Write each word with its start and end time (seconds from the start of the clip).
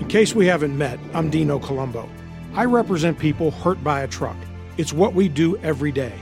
In 0.00 0.08
case 0.08 0.34
we 0.34 0.46
haven't 0.46 0.76
met, 0.76 0.98
I'm 1.12 1.28
Dino 1.28 1.58
Colombo. 1.58 2.08
I 2.54 2.64
represent 2.64 3.18
people 3.18 3.50
hurt 3.50 3.84
by 3.84 4.00
a 4.00 4.08
truck. 4.08 4.36
It's 4.78 4.94
what 4.94 5.12
we 5.12 5.28
do 5.28 5.58
every 5.58 5.92
day. 5.92 6.14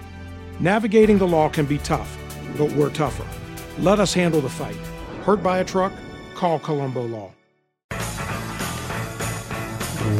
Navigating 0.58 1.16
the 1.16 1.28
law 1.28 1.48
can 1.48 1.64
be 1.64 1.78
tough, 1.78 2.18
but 2.58 2.72
we're 2.72 2.90
tougher. 2.90 3.24
Let 3.80 4.00
us 4.00 4.12
handle 4.12 4.40
the 4.40 4.48
fight. 4.48 4.76
Hurt 5.22 5.44
by 5.44 5.58
a 5.58 5.64
truck? 5.64 5.92
Call 6.34 6.58
Colombo 6.58 7.06
Law. 7.06 7.30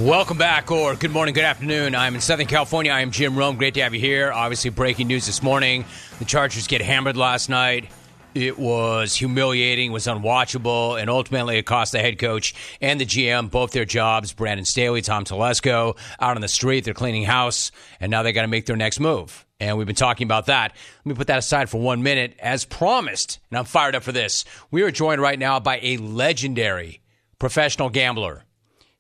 Welcome 0.03 0.39
back, 0.39 0.71
or 0.71 0.95
good 0.95 1.11
morning, 1.11 1.35
good 1.35 1.43
afternoon. 1.43 1.97
I'm 1.97 2.15
in 2.15 2.21
Southern 2.21 2.47
California. 2.47 2.93
I 2.93 3.01
am 3.01 3.11
Jim 3.11 3.37
Rome. 3.37 3.57
Great 3.57 3.75
to 3.75 3.83
have 3.83 3.93
you 3.93 4.01
here. 4.01 4.31
Obviously, 4.33 4.71
breaking 4.71 5.09
news 5.09 5.27
this 5.27 5.43
morning. 5.43 5.85
The 6.21 6.25
Chargers 6.25 6.69
get 6.69 6.81
hammered 6.81 7.17
last 7.17 7.49
night. 7.49 7.91
It 8.39 8.57
was 8.57 9.17
humiliating, 9.17 9.91
was 9.91 10.07
unwatchable, 10.07 11.01
and 11.01 11.11
ultimately 11.11 11.59
it 11.59 11.67
cost 11.67 11.91
the 11.91 11.99
head 11.99 12.21
coach 12.21 12.55
and 12.81 13.01
the 13.01 13.05
GM 13.05 13.51
both 13.51 13.73
their 13.73 13.85
jobs. 13.85 14.33
Brandon 14.33 14.65
Staley, 14.65 15.03
Tom 15.03 15.25
Telesco, 15.25 15.99
out 16.21 16.37
on 16.37 16.41
the 16.41 16.47
street, 16.47 16.85
they're 16.85 16.95
cleaning 16.95 17.25
house, 17.25 17.73
and 17.99 18.13
now 18.13 18.23
they 18.23 18.31
got 18.31 18.43
to 18.43 18.49
make 18.49 18.67
their 18.67 18.77
next 18.77 19.01
move. 19.01 19.45
And 19.59 19.77
we've 19.77 19.89
been 19.89 19.97
talking 19.97 20.25
about 20.25 20.47
that. 20.47 20.73
Let 20.99 21.07
me 21.07 21.15
put 21.17 21.27
that 21.27 21.41
aside 21.41 21.69
for 21.69 21.81
one 21.81 22.05
minute. 22.05 22.37
As 22.39 22.65
promised, 22.65 23.41
and 23.51 23.59
I'm 23.59 23.65
fired 23.65 23.97
up 23.97 24.05
for 24.05 24.13
this, 24.13 24.45
we 24.71 24.83
are 24.83 24.93
joined 24.93 25.21
right 25.21 25.37
now 25.37 25.59
by 25.59 25.81
a 25.83 25.97
legendary 25.97 27.01
professional 27.41 27.91
gambler. 27.91 28.45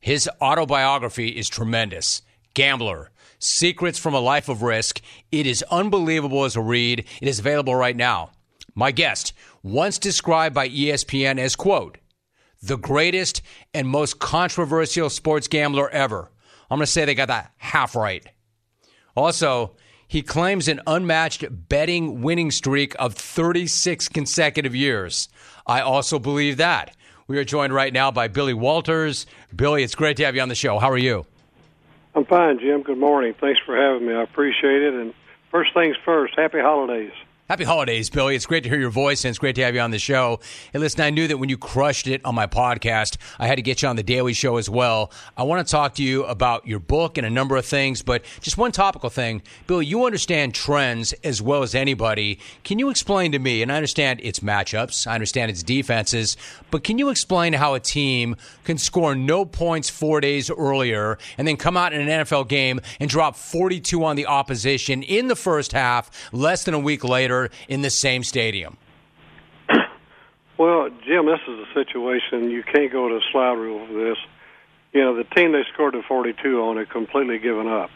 His 0.01 0.29
autobiography 0.43 1.29
is 1.29 1.48
tremendous. 1.48 2.23
Gambler. 2.55 3.12
Secrets 3.39 4.01
from 4.01 4.15
a 4.15 4.20
Life 4.20 4.48
of 4.48 4.62
Risk. 4.62 5.01
It 5.31 5.47
is 5.47 5.62
unbelievable 5.70 6.43
as 6.43 6.57
a 6.57 6.61
read. 6.61 7.05
It 7.23 7.29
is 7.29 7.39
available 7.39 7.77
right 7.77 7.97
now. 7.97 8.33
My 8.79 8.93
guest, 8.93 9.33
once 9.62 9.98
described 9.98 10.55
by 10.55 10.69
ESPN 10.69 11.39
as, 11.39 11.57
quote, 11.57 11.98
the 12.62 12.77
greatest 12.77 13.43
and 13.73 13.87
most 13.89 14.19
controversial 14.19 15.11
sports 15.11 15.48
gambler 15.48 15.89
ever. 15.91 16.31
I'm 16.71 16.79
going 16.79 16.87
to 16.87 16.91
say 16.91 17.05
they 17.05 17.15
got 17.15 17.29
that 17.29 17.53
half 17.57 17.95
right. 17.95 18.27
Also, 19.17 19.77
he 20.06 20.23
claims 20.23 20.69
an 20.69 20.81
unmatched 20.86 21.45
betting 21.69 22.23
winning 22.23 22.51
streak 22.51 22.95
of 22.98 23.14
36 23.14 24.09
consecutive 24.09 24.75
years. 24.75 25.29
I 25.67 25.81
also 25.81 26.19
believe 26.19 26.56
that. 26.56 26.97
We 27.27 27.36
are 27.36 27.45
joined 27.45 27.75
right 27.75 27.92
now 27.92 28.11
by 28.11 28.29
Billy 28.29 28.55
Walters. 28.55 29.27
Billy, 29.55 29.83
it's 29.83 29.95
great 29.95 30.17
to 30.17 30.25
have 30.25 30.34
you 30.34 30.41
on 30.41 30.48
the 30.48 30.55
show. 30.55 30.79
How 30.79 30.91
are 30.91 30.98
you? 30.98 31.27
I'm 32.14 32.25
fine, 32.25 32.59
Jim. 32.59 32.83
Good 32.83 32.98
morning. 32.98 33.34
Thanks 33.39 33.61
for 33.64 33.77
having 33.77 34.09
me. 34.09 34.14
I 34.14 34.23
appreciate 34.23 34.83
it. 34.83 34.95
And 34.95 35.12
first 35.51 35.75
things 35.75 35.95
first, 36.05 36.34
happy 36.36 36.59
holidays. 36.59 37.12
Happy 37.49 37.65
holidays, 37.65 38.11
Billy. 38.11 38.37
It's 38.37 38.45
great 38.45 38.65
to 38.65 38.69
hear 38.69 38.79
your 38.79 38.91
voice 38.91 39.25
and 39.25 39.31
it's 39.31 39.39
great 39.39 39.55
to 39.55 39.63
have 39.63 39.75
you 39.75 39.81
on 39.81 39.91
the 39.91 39.99
show. 39.99 40.39
And 40.75 40.83
listen, 40.83 41.01
I 41.01 41.09
knew 41.09 41.27
that 41.29 41.39
when 41.39 41.49
you 41.49 41.57
crushed 41.57 42.07
it 42.07 42.23
on 42.23 42.35
my 42.35 42.47
podcast, 42.47 43.17
I 43.39 43.47
had 43.47 43.57
to 43.57 43.63
get 43.63 43.81
you 43.81 43.89
on 43.89 43.97
the 43.97 44.03
Daily 44.03 44.35
Show 44.35 44.59
as 44.59 44.69
well. 44.69 45.11
I 45.35 45.45
want 45.45 45.67
to 45.67 45.71
talk 45.71 45.95
to 45.95 46.03
you 46.03 46.25
about 46.25 46.67
your 46.67 46.79
book 46.79 47.17
and 47.17 47.27
a 47.27 47.31
number 47.31 47.57
of 47.57 47.65
things, 47.65 48.03
but 48.03 48.23
just 48.43 48.59
one 48.59 48.71
topical 48.71 49.09
thing. 49.09 49.41
Billy, 49.67 49.87
you 49.87 50.05
understand 50.05 50.55
trends 50.55 51.15
as 51.25 51.41
well 51.41 51.63
as 51.63 51.75
anybody. 51.75 52.39
Can 52.65 52.79
you 52.79 52.91
explain 52.91 53.33
to 53.33 53.39
me, 53.39 53.63
and 53.63 53.73
I 53.73 53.77
understand 53.77 54.21
it's 54.23 54.41
matchups, 54.41 55.07
I 55.07 55.15
understand 55.15 55.51
it's 55.51 55.63
defenses, 55.63 56.37
but 56.71 56.85
can 56.85 56.99
you 56.99 57.09
explain 57.09 57.55
how 57.55 57.73
a 57.73 57.81
team 57.81 58.37
can 58.65 58.77
score 58.77 59.15
no 59.15 59.47
points 59.47 59.89
four 59.89 60.21
days 60.21 60.51
earlier 60.51 61.17
and 61.39 61.49
then 61.49 61.57
come 61.57 61.79
out 61.79 61.95
in 61.95 62.07
an 62.07 62.27
NFL 62.27 62.47
game 62.47 62.79
and 63.01 63.09
drop 63.09 63.37
42 63.37 64.05
on 64.05 64.17
the 64.17 64.27
opposition 64.27 65.03
in 65.03 65.29
the 65.29 65.37
first 65.37 65.73
half 65.73 66.11
less 66.31 66.65
than 66.65 66.75
a 66.75 66.79
week 66.79 67.05
later? 67.05 67.38
In 67.69 67.83
the 67.83 67.91
same 67.91 68.25
stadium? 68.25 68.77
Well, 70.58 70.89
Jim, 71.06 71.27
this 71.27 71.39
is 71.47 71.56
a 71.61 71.72
situation 71.72 72.50
you 72.50 72.64
can't 72.64 72.91
go 72.91 73.08
to 73.08 73.14
a 73.14 73.20
slide 73.30 73.53
rule 73.53 73.86
for 73.86 73.92
this. 73.92 74.19
You 74.92 75.03
know, 75.03 75.14
the 75.14 75.22
team 75.22 75.53
they 75.53 75.62
scored 75.72 75.95
the 75.95 76.03
42 76.03 76.61
on 76.61 76.78
had 76.78 76.91
completely 76.91 77.39
given 77.39 77.69
up. 77.69 77.91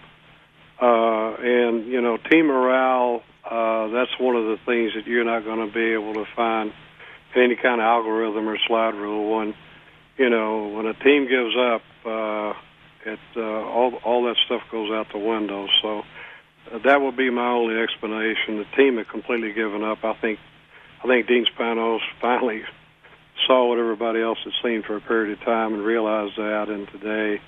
Uh, 0.81 1.35
and, 1.43 1.87
you 1.87 2.01
know, 2.01 2.19
team 2.31 2.47
morale, 2.47 3.25
uh, 3.45 3.89
that's 3.89 4.13
one 4.21 4.37
of 4.37 4.45
the 4.45 4.59
things 4.65 4.93
that 4.95 5.09
you're 5.09 5.25
not 5.25 5.45
going 5.45 5.67
to 5.67 5.73
be 5.75 5.93
able 5.93 6.15
to 6.15 6.25
find 6.37 6.73
in 7.35 7.43
any 7.43 7.57
kind 7.57 7.81
of 7.81 7.85
algorithm 7.85 8.49
or 8.49 8.57
slide 8.69 8.95
rule. 8.95 9.39
When, 9.39 9.55
you 10.17 10.31
know, 10.31 10.69
when 10.69 10.87
a 10.87 10.95
team 10.95 11.27
gives 11.27 11.57
up, 11.57 11.83
uh, 12.07 12.53
it, 13.05 13.19
uh, 13.37 13.41
all, 13.43 13.95
all 14.05 14.25
that 14.25 14.37
stuff 14.47 14.63
goes 14.71 14.93
out 14.93 15.09
the 15.13 15.19
window. 15.19 15.67
So, 15.83 16.03
that 16.79 17.01
would 17.01 17.17
be 17.17 17.31
my 17.31 17.49
only 17.49 17.79
explanation. 17.79 18.59
The 18.59 18.67
team 18.77 18.97
had 18.97 19.09
completely 19.09 19.53
given 19.53 19.83
up. 19.83 20.05
I 20.05 20.15
think 20.15 20.39
I 21.03 21.07
think 21.07 21.27
Dean 21.27 21.47
Spanos 21.57 22.01
finally 22.21 22.63
saw 23.47 23.69
what 23.69 23.79
everybody 23.79 24.21
else 24.21 24.39
had 24.45 24.53
seen 24.63 24.83
for 24.83 24.97
a 24.97 25.01
period 25.01 25.39
of 25.39 25.45
time 25.45 25.75
and 25.75 25.85
realized 25.85 26.37
that. 26.37 26.69
And 26.69 26.89
today, 26.89 27.41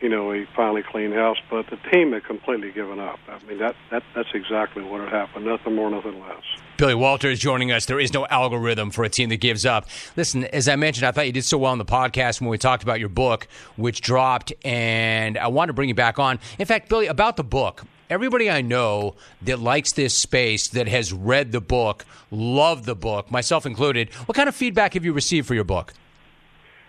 you 0.00 0.08
know, 0.08 0.32
he 0.32 0.44
finally 0.54 0.82
cleaned 0.82 1.14
house. 1.14 1.38
But 1.50 1.66
the 1.70 1.76
team 1.90 2.12
had 2.12 2.24
completely 2.24 2.72
given 2.72 3.00
up. 3.00 3.18
I 3.28 3.42
mean, 3.44 3.58
that, 3.58 3.74
that 3.90 4.02
that's 4.14 4.28
exactly 4.34 4.82
what 4.82 5.00
had 5.00 5.10
happened. 5.10 5.44
Nothing 5.44 5.74
more, 5.74 5.90
nothing 5.90 6.20
less. 6.20 6.42
Billy 6.76 6.94
Walters 6.94 7.38
joining 7.38 7.70
us. 7.70 7.86
There 7.86 8.00
is 8.00 8.12
no 8.12 8.26
algorithm 8.26 8.90
for 8.90 9.04
a 9.04 9.08
team 9.08 9.28
that 9.28 9.36
gives 9.36 9.64
up. 9.64 9.86
Listen, 10.16 10.44
as 10.44 10.68
I 10.68 10.76
mentioned, 10.76 11.06
I 11.06 11.12
thought 11.12 11.26
you 11.26 11.32
did 11.32 11.44
so 11.44 11.58
well 11.58 11.72
in 11.72 11.78
the 11.78 11.84
podcast 11.84 12.40
when 12.40 12.50
we 12.50 12.58
talked 12.58 12.82
about 12.82 12.98
your 12.98 13.08
book, 13.08 13.46
which 13.76 14.00
dropped, 14.00 14.52
and 14.64 15.38
I 15.38 15.48
want 15.48 15.68
to 15.68 15.72
bring 15.72 15.88
you 15.88 15.94
back 15.94 16.18
on. 16.18 16.40
In 16.58 16.66
fact, 16.66 16.88
Billy, 16.88 17.06
about 17.06 17.36
the 17.36 17.44
book, 17.44 17.84
everybody 18.10 18.50
I 18.50 18.60
know 18.60 19.14
that 19.42 19.58
likes 19.58 19.92
this 19.92 20.16
space, 20.16 20.68
that 20.68 20.88
has 20.88 21.12
read 21.12 21.52
the 21.52 21.60
book, 21.60 22.04
loved 22.30 22.84
the 22.84 22.94
book, 22.94 23.30
myself 23.30 23.66
included. 23.66 24.12
What 24.26 24.36
kind 24.36 24.48
of 24.48 24.54
feedback 24.54 24.94
have 24.94 25.04
you 25.04 25.12
received 25.12 25.46
for 25.46 25.54
your 25.54 25.64
book? 25.64 25.92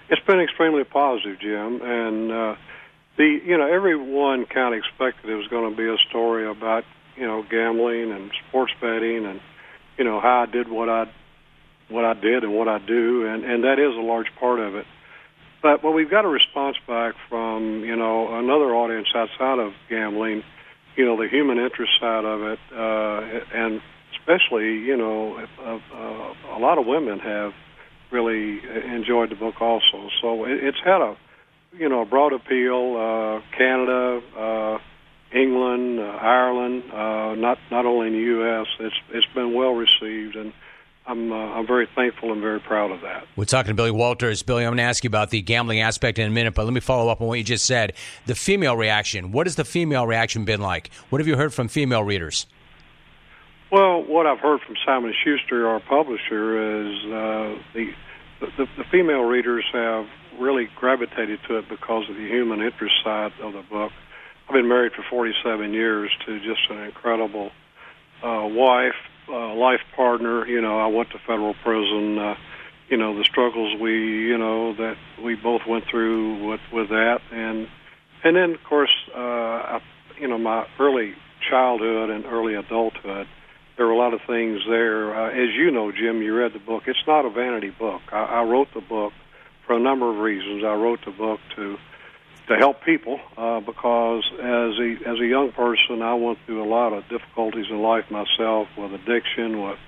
It's 0.09 0.24
been 0.26 0.40
extremely 0.40 0.84
positive, 0.84 1.40
Jim, 1.40 1.81
and 1.81 2.31
uh, 2.31 2.56
the 3.18 3.40
you 3.46 3.58
know 3.58 3.72
everyone 3.72 4.46
kind 4.46 4.74
of 4.74 4.80
expected 4.80 5.30
it 5.30 5.36
was 5.36 5.48
going 5.48 5.70
to 5.70 5.76
be 5.76 5.88
a 5.88 5.98
story 6.09 6.48
about 6.48 6.84
you 7.16 7.26
know 7.26 7.44
gambling 7.50 8.12
and 8.12 8.32
sports 8.47 8.74
betting 8.80 9.26
and 9.26 9.40
you 9.97 10.03
know 10.03 10.20
how 10.20 10.42
I 10.42 10.46
did 10.46 10.70
what 10.70 10.90
I 10.90 11.09
what 11.90 12.06
I 12.06 12.14
did 12.14 12.44
and 12.44 12.53
what 12.53 12.68
I 12.68 12.78
do, 12.80 13.26
and 13.26 13.44
and 13.44 13.64
that 13.64 13.80
is 13.80 13.96
a 13.96 14.02
large 14.02 14.28
part 14.40 14.59
of 14.59 14.76
it. 14.76 14.86
But 15.64 15.84
well, 15.84 15.94
we've 15.94 16.09
got 16.09 16.26
a 16.26 16.28
response 16.28 16.78
back 16.88 17.16
from 17.30 17.84
you 17.84 17.96
know 17.96 18.38
another 18.38 18.76
audience 18.76 19.08
outside 19.16 19.58
of 19.58 19.74
gambling 19.90 20.44
you 20.96 21.06
know 21.06 21.18
the 21.18 21.28
human 21.28 21.58
interest 21.58 21.92
side 22.00 22.26
of 22.26 22.42
it, 22.42 22.60
uh, 22.72 23.22
and 23.54 23.82
especially 24.18 24.80
you 24.80 24.98
know 24.98 25.38
uh, 25.38 26.56
a 26.56 26.60
lot 26.60 26.78
of 26.78 26.86
women 26.86 27.20
have 27.20 27.54
really 28.12 28.62
enjoyed 28.86 29.30
the 29.30 29.36
book 29.36 29.62
also. 29.62 30.10
So 30.22 30.46
it, 30.46 30.64
it's 30.64 30.80
had 30.84 31.02
a 31.02 31.18
you 31.78 31.90
know 31.90 32.02
a 32.02 32.06
broad 32.06 32.34
appeal. 32.34 32.96
Uh, 32.98 33.58
Canada, 33.58 34.22
uh, 34.38 34.78
England, 35.34 36.00
uh, 36.00 36.04
Ireland, 36.04 36.84
uh, 36.92 37.36
not 37.36 37.58
not 37.72 37.86
only 37.86 38.08
in 38.08 38.14
the 38.14 38.20
U.S. 38.20 38.68
It's 38.80 38.96
it's 39.12 39.34
been 39.34 39.54
well 39.54 39.74
received 39.74 40.36
and 40.36 40.54
I'm 41.08 41.32
uh, 41.32 41.36
I'm 41.36 41.68
very 41.68 41.88
thankful 41.96 42.32
and 42.32 42.42
very 42.42 42.60
proud 42.60 42.92
of 42.92 43.02
that. 43.02 43.28
We're 43.36 43.46
talking 43.46 43.70
to 43.70 43.74
Billy 43.76 43.92
Walters. 43.92 44.42
Billy, 44.42 44.64
I'm 44.64 44.70
going 44.70 44.78
to 44.78 44.84
ask 44.84 45.04
you 45.04 45.08
about 45.08 45.30
the 45.30 45.42
gambling 45.42 45.82
aspect 45.82 46.18
in 46.18 46.28
a 46.28 46.32
minute, 46.32 46.56
but 46.56 46.66
let 46.66 46.74
me 46.74 46.80
follow 46.80 47.12
up 47.12 47.22
on 47.22 47.28
what 47.28 47.38
you 47.38 47.44
just 47.44 47.66
said. 47.66 47.94
The 48.26 48.36
female 48.36 48.76
reaction. 48.76 49.32
What 49.32 49.46
has 49.46 49.56
the 49.56 49.66
female 49.66 50.08
reaction 50.08 50.46
been 50.46 50.62
like? 50.62 50.92
What 51.10 51.22
have 51.22 51.28
you 51.28 51.36
heard 51.36 51.54
from 51.54 51.68
female 51.68 52.04
readers? 52.04 52.48
Well, 53.72 54.04
what 54.04 54.26
I've 54.26 54.40
heard 54.40 54.62
from 54.62 54.76
Simon 54.86 55.14
Schuster, 55.24 55.68
our 55.68 55.80
publisher, 55.80 56.88
is 56.88 56.96
uh, 57.06 57.62
the, 57.74 57.92
the 58.40 58.66
the 58.78 58.84
female 58.92 59.24
readers 59.24 59.66
have 59.74 60.08
really 60.40 60.70
gravitated 60.76 61.40
to 61.48 61.60
it 61.60 61.70
because 61.70 62.10
of 62.10 62.16
the 62.16 62.28
human 62.28 62.62
interest 62.62 62.96
side 63.04 63.32
of 63.42 63.54
the 63.54 63.64
book. 63.70 63.92
I've 64.48 64.54
been 64.54 64.68
married 64.68 64.94
for 64.94 65.04
47 65.10 65.74
years 65.74 66.12
to 66.26 66.40
just 66.40 66.62
an 66.70 66.80
incredible 66.80 67.52
uh, 68.24 68.48
wife 68.48 68.96
uh, 69.30 69.53
life 69.56 69.81
partner. 69.96 70.47
You 70.47 70.62
know, 70.62 70.80
I 70.80 70.88
went 70.88 71.12
to 71.12 71.19
federal 71.19 71.53
prison. 71.63 72.18
Uh, 72.18 72.36
you 72.90 72.97
know, 72.97 73.18
the 73.18 73.24
struggles 73.24 73.80
we, 73.81 74.28
you 74.28 74.38
know, 74.38 74.74
that 74.75 74.96
we 75.24 75.36
both 75.36 75.62
went 75.68 75.86
through 75.90 76.47
with 76.47 76.62
with 76.72 76.90
that, 76.90 77.20
and 77.32 77.67
and 78.23 78.35
then 78.35 78.52
of 78.52 78.64
course, 78.64 78.91
uh, 79.16 79.20
I, 79.20 79.82
you 80.20 80.28
know, 80.28 80.38
my 80.38 80.67
early 80.79 81.14
childhood 81.50 82.09
and 82.09 82.26
early 82.26 82.55
adulthood. 82.55 83.28
There 83.78 83.85
were 83.85 83.91
a 83.91 83.97
lot 83.97 84.14
of 84.14 84.22
things 84.26 84.61
there. 84.70 85.14
Uh, 85.14 85.32
as 85.32 85.53
you 85.53 85.70
know, 85.70 85.91
Jim, 85.91 86.22
you 86.22 86.34
read 86.34 86.53
the 86.53 86.59
book. 86.59 86.84
It's 86.88 87.03
not 87.05 87.26
a 87.26 87.29
vanity 87.29 87.72
book. 87.72 88.02
I, 88.11 88.23
I 88.23 88.44
wrote 88.44 88.70
the 88.73 88.82
book 88.82 89.11
for 89.67 89.76
a 89.76 89.79
number 89.79 90.09
of 90.09 90.17
reasons. 90.17 90.64
I 90.64 90.76
wrote 90.76 91.00
the 91.03 91.11
book 91.11 91.40
to 91.58 91.78
to 92.47 92.56
help 92.56 92.84
people 92.84 93.20
uh, 93.38 93.59
because 93.59 94.24
as 94.34 94.78
a 94.80 94.97
as 95.06 95.20
a 95.20 95.26
young 95.26 95.52
person, 95.52 96.02
I 96.02 96.14
went 96.14 96.38
through 96.46 96.64
a 96.64 96.70
lot 96.70 96.94
of 96.94 97.08
difficulties 97.09 97.66
in 97.70 97.82
life 97.82 98.06
myself 98.12 98.68
with 98.78 98.94
addiction. 98.94 99.64
With 99.64 99.80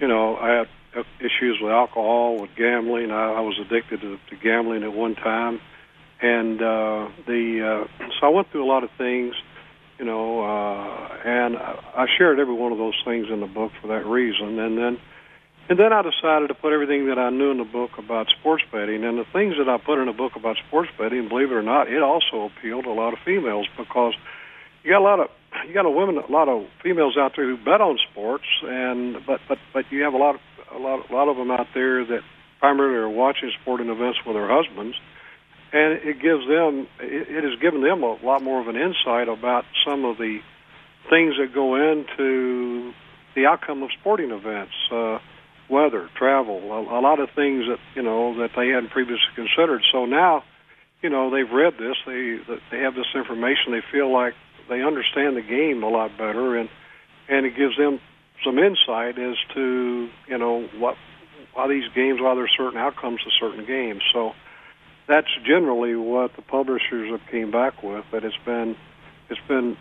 you 0.00 0.08
know, 0.08 0.36
I 0.36 0.50
had 0.50 0.68
issues 1.20 1.58
with 1.60 1.72
alcohol, 1.72 2.38
with 2.38 2.50
gambling. 2.56 3.10
I, 3.10 3.34
I 3.34 3.40
was 3.40 3.58
addicted 3.58 4.00
to, 4.02 4.18
to 4.30 4.36
gambling 4.36 4.82
at 4.82 4.92
one 4.92 5.14
time, 5.14 5.60
and 6.20 6.60
uh, 6.60 7.08
the 7.26 7.86
uh, 7.98 8.08
so 8.20 8.26
I 8.26 8.30
went 8.30 8.50
through 8.50 8.64
a 8.64 8.70
lot 8.70 8.84
of 8.84 8.90
things. 8.98 9.34
You 9.98 10.04
know, 10.04 10.42
uh, 10.44 11.16
and 11.24 11.56
I 11.56 12.06
shared 12.18 12.38
every 12.38 12.52
one 12.52 12.70
of 12.70 12.76
those 12.76 13.00
things 13.06 13.28
in 13.30 13.40
the 13.40 13.46
book 13.46 13.72
for 13.80 13.88
that 13.88 14.04
reason. 14.04 14.58
And 14.58 14.76
then 14.76 14.98
And 15.68 15.78
then 15.78 15.92
I 15.92 16.02
decided 16.02 16.48
to 16.48 16.54
put 16.54 16.72
everything 16.72 17.06
that 17.08 17.18
I 17.18 17.30
knew 17.30 17.50
in 17.50 17.58
the 17.58 17.64
book 17.64 17.98
about 17.98 18.28
sports 18.38 18.62
betting, 18.70 19.02
and 19.02 19.18
the 19.18 19.26
things 19.32 19.54
that 19.58 19.68
I 19.68 19.78
put 19.78 19.98
in 19.98 20.06
the 20.06 20.12
book 20.12 20.36
about 20.36 20.56
sports 20.68 20.90
betting, 20.96 21.28
believe 21.28 21.50
it 21.50 21.54
or 21.54 21.62
not, 21.62 21.88
it 21.88 22.02
also 22.02 22.46
appealed 22.46 22.84
to 22.84 22.90
a 22.90 22.94
lot 22.94 23.12
of 23.12 23.18
females 23.24 23.66
because 23.76 24.14
you 24.84 24.92
got 24.92 25.00
a 25.00 25.04
lot 25.04 25.18
of 25.18 25.28
you 25.66 25.74
got 25.74 25.86
a 25.86 25.90
women, 25.90 26.18
a 26.18 26.30
lot 26.30 26.48
of 26.48 26.66
females 26.82 27.16
out 27.18 27.32
there 27.34 27.46
who 27.46 27.56
bet 27.56 27.80
on 27.80 27.98
sports, 28.10 28.44
and 28.62 29.16
but 29.26 29.40
but 29.48 29.58
but 29.72 29.84
you 29.90 30.02
have 30.02 30.14
a 30.14 30.18
lot 30.18 30.36
of 30.36 30.40
a 30.72 30.78
lot 30.78 31.10
a 31.10 31.12
lot 31.12 31.28
of 31.28 31.36
them 31.36 31.50
out 31.50 31.66
there 31.74 32.04
that 32.04 32.22
primarily 32.60 32.96
are 32.96 33.08
watching 33.08 33.50
sporting 33.60 33.88
events 33.88 34.18
with 34.24 34.36
their 34.36 34.48
husbands, 34.48 34.96
and 35.72 35.94
it 35.94 36.22
gives 36.22 36.46
them 36.46 36.86
it, 37.00 37.28
it 37.28 37.42
has 37.42 37.58
given 37.60 37.82
them 37.82 38.04
a 38.04 38.14
lot 38.24 38.40
more 38.40 38.60
of 38.60 38.68
an 38.68 38.76
insight 38.76 39.28
about 39.28 39.64
some 39.84 40.04
of 40.04 40.18
the 40.18 40.38
things 41.10 41.34
that 41.38 41.52
go 41.52 41.74
into 41.74 42.92
the 43.34 43.46
outcome 43.46 43.82
of 43.82 43.90
sporting 43.98 44.30
events. 44.30 44.72
Uh, 44.92 45.18
weather, 45.68 46.08
travel, 46.16 46.60
a, 46.72 46.98
a 46.98 47.00
lot 47.00 47.18
of 47.20 47.30
things 47.30 47.64
that 47.68 47.78
you 47.94 48.02
know 48.02 48.38
that 48.38 48.50
they 48.56 48.68
hadn't 48.68 48.90
previously 48.90 49.28
considered. 49.34 49.82
So 49.92 50.06
now, 50.06 50.44
you 51.02 51.10
know, 51.10 51.30
they've 51.30 51.50
read 51.50 51.74
this, 51.78 51.96
they 52.06 52.38
they 52.70 52.78
have 52.78 52.94
this 52.94 53.06
information. 53.14 53.72
They 53.72 53.82
feel 53.92 54.12
like 54.12 54.34
they 54.68 54.82
understand 54.82 55.36
the 55.36 55.42
game 55.42 55.82
a 55.82 55.88
lot 55.88 56.16
better, 56.16 56.56
and 56.56 56.68
and 57.28 57.46
it 57.46 57.56
gives 57.56 57.76
them 57.76 58.00
some 58.44 58.58
insight 58.58 59.18
as 59.18 59.36
to 59.54 60.08
you 60.28 60.38
know 60.38 60.68
what 60.78 60.96
why 61.54 61.68
these 61.68 61.88
games, 61.94 62.20
why 62.20 62.34
there's 62.34 62.52
certain 62.56 62.78
outcomes 62.78 63.20
to 63.24 63.30
certain 63.30 63.64
games. 63.64 64.02
So 64.12 64.32
that's 65.08 65.28
generally 65.44 65.94
what 65.94 66.36
the 66.36 66.42
publishers 66.42 67.10
have 67.10 67.26
came 67.30 67.50
back 67.50 67.82
with. 67.82 68.04
That 68.12 68.24
it's 68.24 68.36
been 68.44 68.76
it's 69.30 69.40
been 69.48 69.76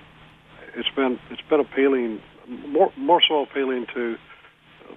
it's 0.75 0.89
been 0.95 1.19
it's 1.29 1.41
been 1.49 1.59
appealing 1.59 2.21
more 2.47 2.91
more 2.97 3.21
so 3.27 3.41
appealing 3.41 3.87
to 3.93 4.17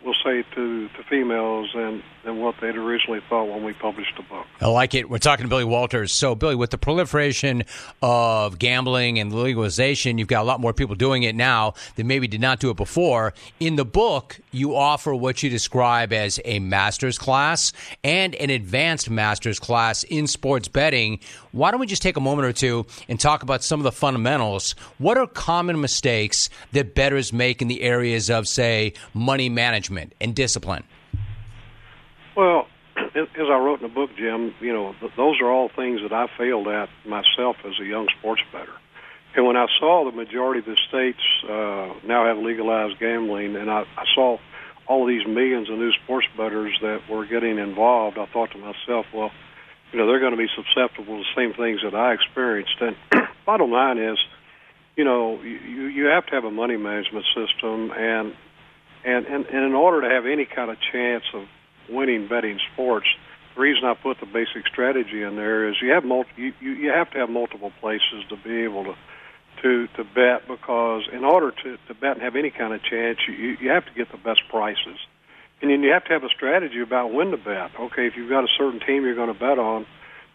we'll 0.04 0.14
say 0.24 0.42
to, 0.54 0.88
to 0.88 1.02
females 1.08 1.70
than, 1.74 2.02
than 2.24 2.40
what 2.40 2.54
they'd 2.60 2.76
originally 2.76 3.20
thought 3.28 3.44
when 3.44 3.64
we 3.64 3.72
published 3.72 4.16
the 4.16 4.22
book. 4.22 4.46
I 4.60 4.66
like 4.68 4.94
it. 4.94 5.08
We're 5.08 5.18
talking 5.18 5.44
to 5.44 5.48
Billy 5.48 5.64
Walters. 5.64 6.12
So, 6.12 6.34
Billy, 6.34 6.54
with 6.54 6.70
the 6.70 6.78
proliferation 6.78 7.64
of 8.02 8.58
gambling 8.58 9.18
and 9.18 9.32
legalization, 9.32 10.18
you've 10.18 10.28
got 10.28 10.42
a 10.42 10.44
lot 10.44 10.60
more 10.60 10.72
people 10.72 10.94
doing 10.94 11.22
it 11.22 11.34
now 11.34 11.74
that 11.96 12.04
maybe 12.04 12.28
did 12.28 12.40
not 12.40 12.60
do 12.60 12.70
it 12.70 12.76
before. 12.76 13.34
In 13.60 13.76
the 13.76 13.84
book, 13.84 14.40
you 14.50 14.76
offer 14.76 15.14
what 15.14 15.42
you 15.42 15.50
describe 15.50 16.12
as 16.12 16.38
a 16.44 16.58
master's 16.58 17.18
class 17.18 17.72
and 18.04 18.34
an 18.36 18.50
advanced 18.50 19.10
master's 19.10 19.58
class 19.58 20.02
in 20.04 20.26
sports 20.26 20.68
betting. 20.68 21.20
Why 21.52 21.70
don't 21.70 21.80
we 21.80 21.86
just 21.86 22.02
take 22.02 22.16
a 22.16 22.20
moment 22.20 22.46
or 22.46 22.52
two 22.52 22.86
and 23.08 23.18
talk 23.18 23.42
about 23.42 23.64
some 23.64 23.80
of 23.80 23.84
the 23.84 23.92
fundamentals? 23.92 24.74
What 24.98 25.18
are 25.18 25.26
common 25.26 25.80
mistakes 25.80 26.50
that 26.72 26.94
bettors 26.94 27.32
make 27.32 27.62
in 27.62 27.68
the 27.68 27.82
areas 27.82 28.30
of, 28.30 28.46
say, 28.46 28.92
money 29.14 29.48
management 29.48 29.77
and 30.20 30.34
discipline? 30.34 30.84
Well, 32.36 32.66
as 32.96 33.26
I 33.38 33.58
wrote 33.58 33.80
in 33.80 33.88
the 33.88 33.94
book, 33.94 34.10
Jim, 34.16 34.54
you 34.60 34.72
know, 34.72 34.94
those 35.16 35.40
are 35.40 35.50
all 35.50 35.68
things 35.74 36.00
that 36.02 36.12
I 36.12 36.26
failed 36.36 36.68
at 36.68 36.88
myself 37.06 37.56
as 37.64 37.74
a 37.80 37.84
young 37.84 38.08
sports 38.18 38.42
bettor. 38.52 38.72
And 39.34 39.46
when 39.46 39.56
I 39.56 39.66
saw 39.78 40.04
the 40.04 40.16
majority 40.16 40.60
of 40.60 40.66
the 40.66 40.76
states 40.88 41.20
uh, 41.44 41.94
now 42.06 42.26
have 42.26 42.38
legalized 42.38 42.98
gambling, 42.98 43.56
and 43.56 43.70
I, 43.70 43.84
I 43.96 44.04
saw 44.14 44.38
all 44.86 45.06
these 45.06 45.26
millions 45.26 45.68
of 45.70 45.78
new 45.78 45.92
sports 46.04 46.26
bettors 46.36 46.76
that 46.80 47.02
were 47.10 47.26
getting 47.26 47.58
involved, 47.58 48.18
I 48.18 48.26
thought 48.26 48.50
to 48.52 48.58
myself, 48.58 49.06
well, 49.12 49.30
you 49.92 49.98
know, 49.98 50.06
they're 50.06 50.20
going 50.20 50.32
to 50.32 50.38
be 50.38 50.48
susceptible 50.54 51.18
to 51.18 51.24
the 51.24 51.34
same 51.36 51.54
things 51.54 51.80
that 51.82 51.94
I 51.94 52.14
experienced. 52.14 52.76
And 52.80 52.96
bottom 53.46 53.70
line 53.70 53.98
is, 53.98 54.18
you 54.96 55.04
know, 55.04 55.40
you 55.42 55.86
you 55.86 56.06
have 56.06 56.26
to 56.26 56.34
have 56.34 56.44
a 56.44 56.50
money 56.50 56.76
management 56.76 57.24
system, 57.34 57.92
and 57.92 58.34
and 59.04 59.26
and, 59.26 59.46
and 59.46 59.64
in 59.64 59.74
order 59.74 60.08
to 60.08 60.14
have 60.14 60.26
any 60.26 60.44
kind 60.44 60.70
of 60.70 60.78
chance 60.92 61.24
of 61.34 61.44
winning 61.88 62.28
betting 62.28 62.58
sports, 62.72 63.06
the 63.54 63.60
reason 63.60 63.84
I 63.84 63.94
put 63.94 64.20
the 64.20 64.26
basic 64.26 64.66
strategy 64.66 65.22
in 65.22 65.36
there 65.36 65.68
is 65.68 65.76
you 65.82 65.90
have 65.90 66.04
multi, 66.04 66.30
you, 66.36 66.52
you 66.60 66.72
you 66.72 66.90
have 66.90 67.10
to 67.10 67.18
have 67.18 67.30
multiple 67.30 67.72
places 67.80 68.24
to 68.28 68.36
be 68.36 68.62
able 68.62 68.84
to 68.84 68.94
to 69.62 69.88
to 69.96 70.04
bet 70.04 70.46
because 70.46 71.08
in 71.12 71.24
order 71.24 71.50
to 71.50 71.78
to 71.88 71.94
bet 71.94 72.12
and 72.12 72.22
have 72.22 72.36
any 72.36 72.50
kind 72.50 72.72
of 72.72 72.82
chance, 72.82 73.18
you 73.26 73.56
you 73.60 73.70
have 73.70 73.84
to 73.86 73.92
get 73.92 74.10
the 74.12 74.18
best 74.18 74.42
prices, 74.48 74.98
and 75.60 75.70
then 75.70 75.82
you 75.82 75.92
have 75.92 76.04
to 76.04 76.12
have 76.12 76.24
a 76.24 76.28
strategy 76.28 76.80
about 76.80 77.12
when 77.12 77.30
to 77.30 77.36
bet. 77.36 77.70
Okay, 77.78 78.06
if 78.06 78.16
you've 78.16 78.30
got 78.30 78.44
a 78.44 78.48
certain 78.56 78.80
team 78.80 79.04
you're 79.04 79.14
going 79.14 79.32
to 79.32 79.38
bet 79.38 79.58
on, 79.58 79.86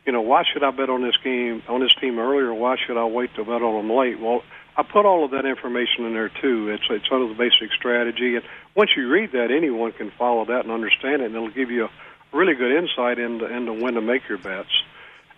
you 0.06 0.12
know 0.12 0.22
why 0.22 0.44
should 0.52 0.64
I 0.64 0.72
bet 0.72 0.90
on 0.90 1.02
this 1.02 1.18
game 1.24 1.64
on 1.68 1.80
this 1.80 1.94
team 1.96 2.20
earlier? 2.20 2.54
Why 2.54 2.76
should 2.86 2.98
I 2.98 3.06
wait 3.06 3.34
to 3.36 3.44
bet 3.44 3.62
on 3.62 3.88
them 3.88 3.96
late? 3.96 4.20
Well, 4.20 4.44
I 4.76 4.84
put 4.84 5.06
all 5.06 5.24
of 5.24 5.32
that 5.32 5.46
information 5.46 6.06
in 6.06 6.14
there 6.14 6.30
too. 6.30 6.70
It's 6.70 6.84
it's 6.90 7.06
of 7.12 7.30
the 7.30 7.36
basic 7.36 7.72
strategy, 7.78 8.36
and 8.36 8.44
once 8.76 8.90
you 8.98 9.08
read 9.08 9.32
that, 9.34 9.52
anyone 9.52 9.92
can 9.92 10.12
follow 10.18 10.46
that 10.46 10.62
and 10.62 10.72
understand 10.72 11.22
it, 11.22 11.26
and 11.26 11.36
it'll 11.36 11.52
give 11.52 11.70
you 11.70 11.86
a 11.86 11.90
really 12.32 12.56
good 12.56 12.72
insight 12.72 13.20
into 13.20 13.46
into 13.46 13.74
when 13.74 13.94
to 13.94 14.02
make 14.02 14.28
your 14.28 14.40
bets. 14.40 14.72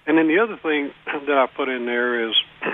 And 0.07 0.17
then 0.17 0.27
the 0.27 0.39
other 0.39 0.57
thing 0.57 0.91
that 1.27 1.37
I 1.37 1.47
put 1.47 1.67
in 1.67 1.85
there 1.85 2.29
is 2.29 2.35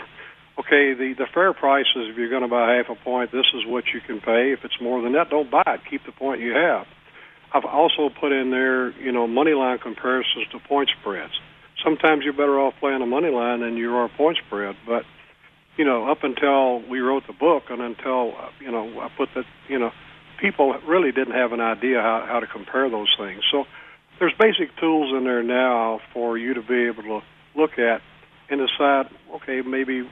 okay, 0.59 0.93
the, 0.93 1.15
the 1.17 1.27
fair 1.33 1.53
price 1.53 1.87
is 1.95 2.09
if 2.09 2.17
you're 2.17 2.29
going 2.29 2.43
to 2.43 2.47
buy 2.47 2.75
half 2.75 2.89
a 2.89 2.95
point, 3.03 3.31
this 3.31 3.47
is 3.55 3.65
what 3.65 3.85
you 3.93 4.01
can 4.01 4.19
pay. 4.19 4.51
If 4.53 4.63
it's 4.63 4.79
more 4.81 5.01
than 5.01 5.13
that, 5.13 5.29
don't 5.29 5.49
buy 5.49 5.63
it. 5.65 5.81
Keep 5.89 6.05
the 6.05 6.11
point 6.11 6.41
you 6.41 6.53
have. 6.53 6.85
I've 7.53 7.65
also 7.65 8.09
put 8.09 8.31
in 8.31 8.51
there, 8.51 8.91
you 8.91 9.11
know, 9.11 9.27
money 9.27 9.53
line 9.53 9.79
comparisons 9.79 10.47
to 10.51 10.59
point 10.59 10.89
spreads. 10.99 11.33
Sometimes 11.83 12.23
you're 12.23 12.33
better 12.33 12.59
off 12.59 12.75
playing 12.79 13.01
a 13.01 13.05
money 13.05 13.29
line 13.29 13.61
than 13.61 13.75
you 13.75 13.95
are 13.95 14.05
a 14.05 14.09
point 14.09 14.37
spread, 14.45 14.75
but 14.85 15.03
you 15.77 15.85
know, 15.85 16.09
up 16.09 16.23
until 16.23 16.81
we 16.89 16.99
wrote 16.99 17.23
the 17.27 17.33
book 17.33 17.63
and 17.69 17.81
until 17.81 18.33
uh, 18.35 18.49
you 18.59 18.71
know 18.71 18.99
I 18.99 19.09
put 19.15 19.29
the 19.33 19.43
you 19.67 19.79
know, 19.79 19.91
people 20.39 20.73
really 20.87 21.11
didn't 21.11 21.35
have 21.35 21.53
an 21.53 21.61
idea 21.61 22.01
how 22.01 22.25
how 22.27 22.39
to 22.39 22.47
compare 22.47 22.89
those 22.89 23.13
things. 23.17 23.41
So 23.51 23.65
there's 24.19 24.33
basic 24.39 24.75
tools 24.77 25.13
in 25.15 25.23
there 25.23 25.43
now 25.43 25.99
for 26.13 26.37
you 26.37 26.53
to 26.53 26.61
be 26.61 26.87
able 26.87 27.03
to 27.03 27.21
look 27.55 27.79
at 27.79 28.01
and 28.49 28.59
decide, 28.59 29.09
okay, 29.35 29.61
maybe 29.61 30.07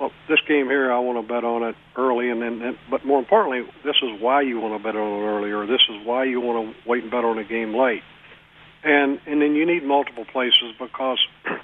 well, 0.00 0.10
this 0.28 0.40
game 0.48 0.66
here, 0.66 0.92
I 0.92 0.98
want 0.98 1.24
to 1.24 1.32
bet 1.32 1.44
on 1.44 1.62
it 1.62 1.76
early, 1.96 2.30
and 2.30 2.42
then, 2.42 2.62
and, 2.62 2.78
but 2.90 3.04
more 3.04 3.18
importantly, 3.18 3.62
this 3.84 3.94
is 4.02 4.20
why 4.20 4.42
you 4.42 4.58
want 4.58 4.80
to 4.80 4.82
bet 4.82 4.96
on 4.96 5.22
it 5.22 5.24
early, 5.24 5.52
or 5.52 5.66
this 5.66 5.82
is 5.88 6.04
why 6.04 6.24
you 6.24 6.40
want 6.40 6.74
to 6.74 6.88
wait 6.88 7.02
and 7.02 7.12
bet 7.12 7.24
on 7.24 7.38
a 7.38 7.44
game 7.44 7.74
late, 7.74 8.02
and 8.82 9.20
and 9.26 9.40
then 9.40 9.54
you 9.54 9.64
need 9.66 9.84
multiple 9.84 10.24
places 10.24 10.74
because, 10.78 11.18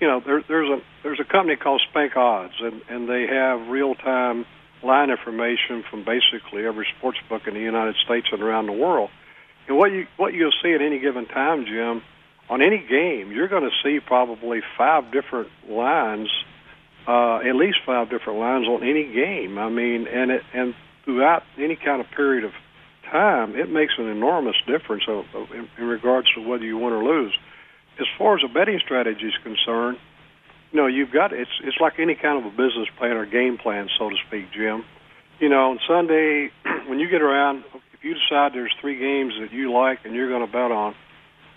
you 0.00 0.08
know, 0.08 0.20
there, 0.20 0.42
there's 0.46 0.68
a 0.68 0.82
there's 1.02 1.20
a 1.20 1.24
company 1.24 1.56
called 1.56 1.82
Spank 1.90 2.16
Odds, 2.16 2.54
and 2.60 2.82
and 2.88 3.08
they 3.08 3.26
have 3.26 3.68
real 3.68 3.94
time 3.94 4.46
line 4.82 5.10
information 5.10 5.82
from 5.90 6.04
basically 6.04 6.66
every 6.66 6.86
sports 6.98 7.18
book 7.28 7.46
in 7.46 7.54
the 7.54 7.60
United 7.60 7.96
States 8.04 8.26
and 8.32 8.42
around 8.42 8.66
the 8.66 8.72
world, 8.72 9.10
and 9.68 9.76
what 9.76 9.92
you 9.92 10.06
what 10.16 10.34
you'll 10.34 10.52
see 10.62 10.72
at 10.72 10.82
any 10.82 10.98
given 10.98 11.26
time, 11.26 11.64
Jim, 11.66 12.02
on 12.50 12.62
any 12.62 12.78
game, 12.78 13.32
you're 13.32 13.48
going 13.48 13.62
to 13.62 13.74
see 13.82 14.00
probably 14.00 14.60
five 14.76 15.10
different 15.12 15.48
lines 15.68 16.28
uh, 17.06 17.36
at 17.36 17.54
least 17.54 17.78
five 17.84 18.08
different 18.10 18.38
lines 18.38 18.66
on 18.66 18.82
any 18.82 19.12
game. 19.12 19.58
I 19.58 19.68
mean, 19.68 20.06
and 20.06 20.30
it 20.30 20.42
and 20.52 20.74
throughout 21.04 21.42
any 21.58 21.76
kind 21.76 22.00
of 22.00 22.10
period 22.10 22.44
of 22.44 22.52
time, 23.10 23.56
it 23.56 23.68
makes 23.70 23.92
an 23.98 24.08
enormous 24.08 24.56
difference 24.66 25.04
of, 25.06 25.24
in, 25.52 25.68
in 25.78 25.84
regards 25.84 26.28
to 26.34 26.40
whether 26.40 26.64
you 26.64 26.78
win 26.78 26.92
or 26.92 27.04
lose. 27.04 27.36
As 28.00 28.06
far 28.18 28.36
as 28.36 28.42
a 28.44 28.52
betting 28.52 28.80
strategy 28.84 29.26
is 29.26 29.34
concerned, 29.42 29.98
you 30.72 30.80
know, 30.80 30.86
you've 30.86 31.12
got 31.12 31.32
it's 31.32 31.50
it's 31.62 31.76
like 31.80 31.98
any 31.98 32.14
kind 32.14 32.38
of 32.38 32.46
a 32.46 32.50
business 32.50 32.88
plan 32.98 33.16
or 33.16 33.26
game 33.26 33.58
plan, 33.58 33.88
so 33.98 34.10
to 34.10 34.16
speak, 34.26 34.50
Jim. 34.52 34.84
You 35.38 35.48
know, 35.48 35.70
on 35.70 35.80
Sunday 35.86 36.50
when 36.88 36.98
you 36.98 37.08
get 37.08 37.22
around, 37.22 37.64
if 37.92 38.02
you 38.02 38.14
decide 38.14 38.52
there's 38.54 38.74
three 38.80 38.98
games 38.98 39.34
that 39.40 39.52
you 39.52 39.72
like 39.72 40.00
and 40.04 40.14
you're 40.14 40.28
going 40.28 40.46
to 40.46 40.52
bet 40.52 40.72
on, 40.72 40.94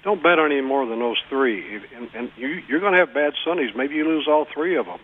don't 0.04 0.22
bet 0.22 0.40
on 0.40 0.52
any 0.52 0.62
more 0.62 0.86
than 0.86 1.00
those 1.00 1.18
three. 1.30 1.76
And, 1.76 2.10
and 2.14 2.32
you, 2.38 2.62
you're 2.68 2.80
going 2.80 2.94
to 2.94 3.00
have 3.00 3.14
bad 3.14 3.34
Sundays. 3.44 3.72
Maybe 3.76 3.96
you 3.96 4.06
lose 4.06 4.28
all 4.28 4.46
three 4.54 4.78
of 4.78 4.86
them. 4.86 5.00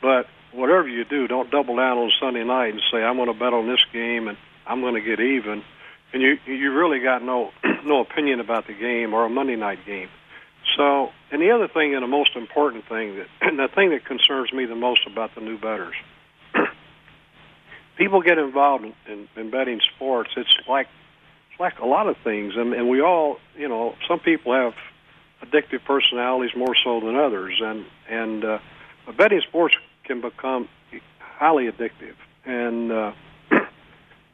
But 0.00 0.26
whatever 0.52 0.88
you 0.88 1.04
do, 1.04 1.28
don't 1.28 1.50
double 1.50 1.76
down 1.76 1.98
on 1.98 2.10
Sunday 2.20 2.44
night 2.44 2.72
and 2.72 2.82
say 2.90 3.02
I'm 3.02 3.16
going 3.16 3.32
to 3.32 3.38
bet 3.38 3.52
on 3.52 3.66
this 3.68 3.84
game 3.92 4.28
and 4.28 4.36
I'm 4.66 4.80
going 4.80 4.94
to 4.94 5.00
get 5.00 5.20
even, 5.20 5.62
and 6.12 6.22
you 6.22 6.38
you 6.46 6.72
really 6.72 7.00
got 7.00 7.22
no 7.22 7.50
no 7.84 8.00
opinion 8.00 8.40
about 8.40 8.66
the 8.66 8.74
game 8.74 9.14
or 9.14 9.24
a 9.24 9.30
Monday 9.30 9.56
night 9.56 9.84
game. 9.86 10.08
So, 10.76 11.10
and 11.30 11.42
the 11.42 11.50
other 11.50 11.68
thing, 11.68 11.94
and 11.94 12.02
the 12.02 12.08
most 12.08 12.36
important 12.36 12.88
thing 12.88 13.16
that 13.16 13.26
and 13.40 13.58
the 13.58 13.68
thing 13.68 13.90
that 13.90 14.04
concerns 14.04 14.52
me 14.52 14.64
the 14.64 14.76
most 14.76 15.06
about 15.06 15.34
the 15.34 15.40
new 15.40 15.58
bettors, 15.58 15.94
people 17.96 18.22
get 18.22 18.38
involved 18.38 18.84
in, 18.84 18.94
in, 19.06 19.28
in 19.36 19.50
betting 19.50 19.80
sports. 19.94 20.30
It's 20.36 20.54
like 20.68 20.88
it's 21.50 21.60
like 21.60 21.78
a 21.78 21.86
lot 21.86 22.08
of 22.08 22.16
things, 22.24 22.54
and, 22.56 22.72
and 22.72 22.88
we 22.88 23.02
all, 23.02 23.38
you 23.56 23.68
know, 23.68 23.94
some 24.08 24.20
people 24.20 24.54
have 24.54 24.74
addictive 25.42 25.84
personalities 25.84 26.56
more 26.56 26.74
so 26.82 27.00
than 27.00 27.16
others, 27.16 27.60
and 27.60 27.84
and 28.08 28.44
uh, 28.44 28.58
betting 29.16 29.42
sports 29.46 29.74
can 30.04 30.20
become 30.20 30.68
highly 31.18 31.70
addictive. 31.70 32.14
And 32.44 32.90
uh, 32.90 33.12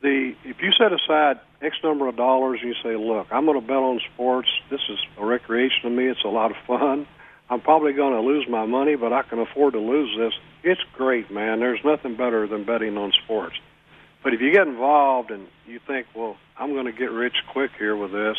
the 0.03 0.35
if 0.45 0.57
you 0.61 0.71
set 0.79 0.93
aside 0.93 1.41
X 1.61 1.77
number 1.83 2.09
of 2.09 2.17
dollars 2.17 2.61
you 2.63 2.75
say, 2.83 2.97
"Look, 2.97 3.27
I'm 3.31 3.47
going 3.47 3.61
to 3.61 3.67
bet 3.67 3.77
on 3.77 4.01
sports. 4.15 4.49
This 4.71 4.81
is 4.89 4.99
a 5.19 5.25
recreation 5.25 5.83
to 5.83 5.91
me. 5.91 6.07
It's 6.07 6.25
a 6.25 6.29
lot 6.29 6.51
of 6.51 6.57
fun. 6.67 7.07
I'm 7.51 7.61
probably 7.61 7.95
going 7.95 8.13
to 8.13 8.21
lose 8.21 8.47
my 8.49 8.67
money, 8.67 8.95
but 8.95 9.13
I 9.13 9.23
can 9.23 9.39
afford 9.39 9.75
to 9.75 9.81
lose 9.81 10.17
this." 10.19 10.33
It's 10.63 10.81
great, 10.95 11.31
man. 11.31 11.61
There's 11.61 11.81
nothing 11.85 12.17
better 12.17 12.47
than 12.47 12.65
betting 12.65 12.97
on 12.97 13.13
sports. 13.25 13.57
But 14.23 14.35
if 14.35 14.41
you 14.41 14.53
get 14.53 14.67
involved 14.67 15.31
and 15.31 15.47
you 15.67 15.79
think, 15.87 16.09
well, 16.15 16.37
I'm 16.59 16.73
going 16.73 16.87
to 16.87 16.93
get 16.93 17.13
rich 17.13 17.37
quick 17.53 17.71
here 17.79 17.97
with 17.97 18.11
this, 18.11 18.37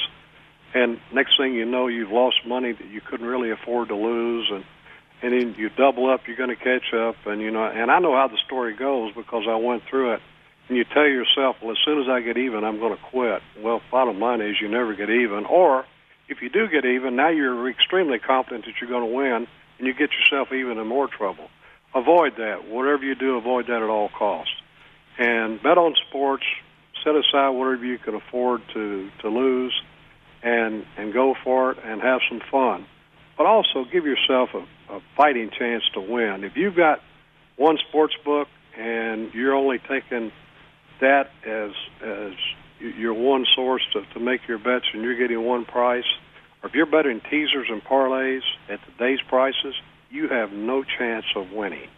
and 0.73 0.99
next 1.13 1.37
thing 1.37 1.53
you 1.53 1.65
know, 1.65 1.87
you've 1.87 2.11
lost 2.11 2.45
money 2.45 2.73
that 2.73 2.87
you 2.87 3.01
couldn't 3.01 3.25
really 3.25 3.51
afford 3.51 3.87
to 3.87 3.95
lose, 3.95 4.49
and 4.51 4.63
and 5.21 5.33
then 5.33 5.55
you 5.57 5.69
double 5.69 6.09
up, 6.09 6.21
you're 6.27 6.37
going 6.37 6.49
to 6.49 6.55
catch 6.55 6.93
up, 6.93 7.15
and 7.25 7.41
you 7.41 7.51
know, 7.51 7.65
and 7.65 7.91
I 7.91 7.99
know 7.99 8.13
how 8.15 8.27
the 8.27 8.37
story 8.45 8.75
goes 8.75 9.13
because 9.13 9.43
I 9.49 9.55
went 9.55 9.83
through 9.89 10.13
it. 10.13 10.21
And 10.69 10.77
you 10.77 10.85
tell 10.85 11.07
yourself, 11.07 11.57
well, 11.61 11.71
as 11.71 11.77
soon 11.83 11.99
as 11.99 12.07
I 12.07 12.21
get 12.21 12.37
even, 12.37 12.63
I'm 12.63 12.79
going 12.79 12.95
to 12.95 13.03
quit. 13.11 13.41
Well, 13.59 13.81
bottom 13.91 14.19
line 14.19 14.39
is 14.39 14.55
you 14.61 14.69
never 14.69 14.93
get 14.93 15.09
even, 15.09 15.45
or 15.45 15.83
if 16.29 16.43
you 16.43 16.49
do 16.49 16.67
get 16.67 16.85
even, 16.85 17.15
now 17.15 17.29
you're 17.29 17.69
extremely 17.69 18.19
confident 18.19 18.65
that 18.65 18.75
you're 18.79 18.89
going 18.89 19.09
to 19.09 19.15
win, 19.15 19.47
and 19.79 19.87
you 19.87 19.93
get 19.93 20.11
yourself 20.11 20.53
even 20.53 20.77
in 20.77 20.87
more 20.87 21.07
trouble. 21.07 21.49
Avoid 21.95 22.37
that. 22.37 22.69
Whatever 22.69 23.03
you 23.03 23.15
do, 23.15 23.35
avoid 23.35 23.65
that 23.65 23.81
at 23.81 23.89
all 23.89 24.09
costs. 24.09 24.53
And 25.17 25.61
bet 25.61 25.77
on 25.77 25.95
sports. 26.07 26.45
Set 27.03 27.15
aside 27.15 27.49
whatever 27.49 27.85
you 27.85 27.97
can 27.97 28.13
afford 28.13 28.61
to 28.73 29.09
to 29.21 29.29
lose, 29.29 29.73
and 30.43 30.85
and 30.97 31.13
go 31.13 31.33
for 31.43 31.71
it 31.71 31.77
and 31.83 32.01
have 32.01 32.19
some 32.29 32.41
fun. 32.51 32.85
But 33.37 33.45
also 33.45 33.85
give 33.89 34.05
yourself 34.05 34.49
a, 34.53 34.93
a 34.93 34.99
fighting 35.15 35.49
chance 35.57 35.83
to 35.93 36.01
win. 36.01 36.43
If 36.43 36.57
you've 36.57 36.75
got 36.75 36.99
one 37.55 37.77
sports 37.87 38.15
book 38.25 38.49
and 38.77 39.33
you're 39.33 39.55
only 39.55 39.79
taking 39.79 40.33
that 41.01 41.29
as 41.45 41.71
as 42.01 42.33
your 42.79 43.13
one 43.13 43.45
source 43.55 43.81
to, 43.93 44.01
to 44.13 44.19
make 44.19 44.47
your 44.47 44.57
bets, 44.57 44.85
and 44.93 45.03
you're 45.03 45.17
getting 45.17 45.43
one 45.43 45.65
price, 45.65 46.05
or 46.63 46.69
if 46.69 46.75
you're 46.75 46.85
betting 46.85 47.21
teasers 47.29 47.67
and 47.69 47.83
parlays 47.83 48.41
at 48.69 48.79
today's 48.85 49.19
prices, 49.27 49.75
you 50.09 50.27
have 50.29 50.51
no 50.51 50.83
chance 50.83 51.25
of 51.35 51.51
winning. 51.51 51.89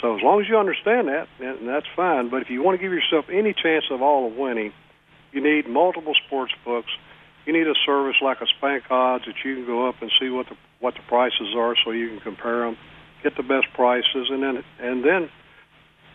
So 0.00 0.16
as 0.16 0.22
long 0.22 0.40
as 0.40 0.48
you 0.48 0.56
understand 0.56 1.08
that, 1.08 1.28
and 1.40 1.68
that's 1.68 1.86
fine. 1.96 2.30
But 2.30 2.42
if 2.42 2.50
you 2.50 2.62
want 2.62 2.78
to 2.78 2.82
give 2.82 2.92
yourself 2.92 3.26
any 3.30 3.52
chance 3.52 3.84
of 3.90 4.02
all 4.02 4.28
of 4.28 4.36
winning, 4.36 4.72
you 5.32 5.42
need 5.42 5.68
multiple 5.68 6.14
sports 6.26 6.52
books. 6.64 6.90
You 7.44 7.52
need 7.52 7.66
a 7.66 7.74
service 7.84 8.16
like 8.22 8.40
a 8.40 8.46
Spank 8.58 8.84
Odds 8.90 9.24
that 9.26 9.34
you 9.44 9.56
can 9.56 9.66
go 9.66 9.88
up 9.88 9.96
and 10.00 10.10
see 10.20 10.30
what 10.30 10.48
the 10.48 10.56
what 10.80 10.94
the 10.94 11.02
prices 11.08 11.54
are, 11.56 11.74
so 11.84 11.90
you 11.90 12.08
can 12.08 12.20
compare 12.20 12.60
them, 12.60 12.76
get 13.22 13.36
the 13.36 13.42
best 13.42 13.66
prices, 13.74 14.30
and 14.30 14.42
then 14.42 14.64
and 14.80 15.04
then 15.04 15.28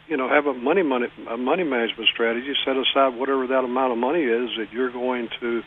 you 0.07 0.17
know 0.17 0.29
have 0.29 0.45
a 0.45 0.53
money 0.53 0.83
money 0.83 1.07
a 1.29 1.37
money 1.37 1.63
management 1.63 2.09
strategy. 2.13 2.53
Set 2.65 2.75
aside 2.77 3.17
whatever 3.17 3.47
that 3.47 3.63
amount 3.63 3.91
of 3.91 3.97
money 3.97 4.23
is 4.23 4.49
that 4.57 4.71
you're 4.71 4.91
going 4.91 5.29
to 5.39 5.63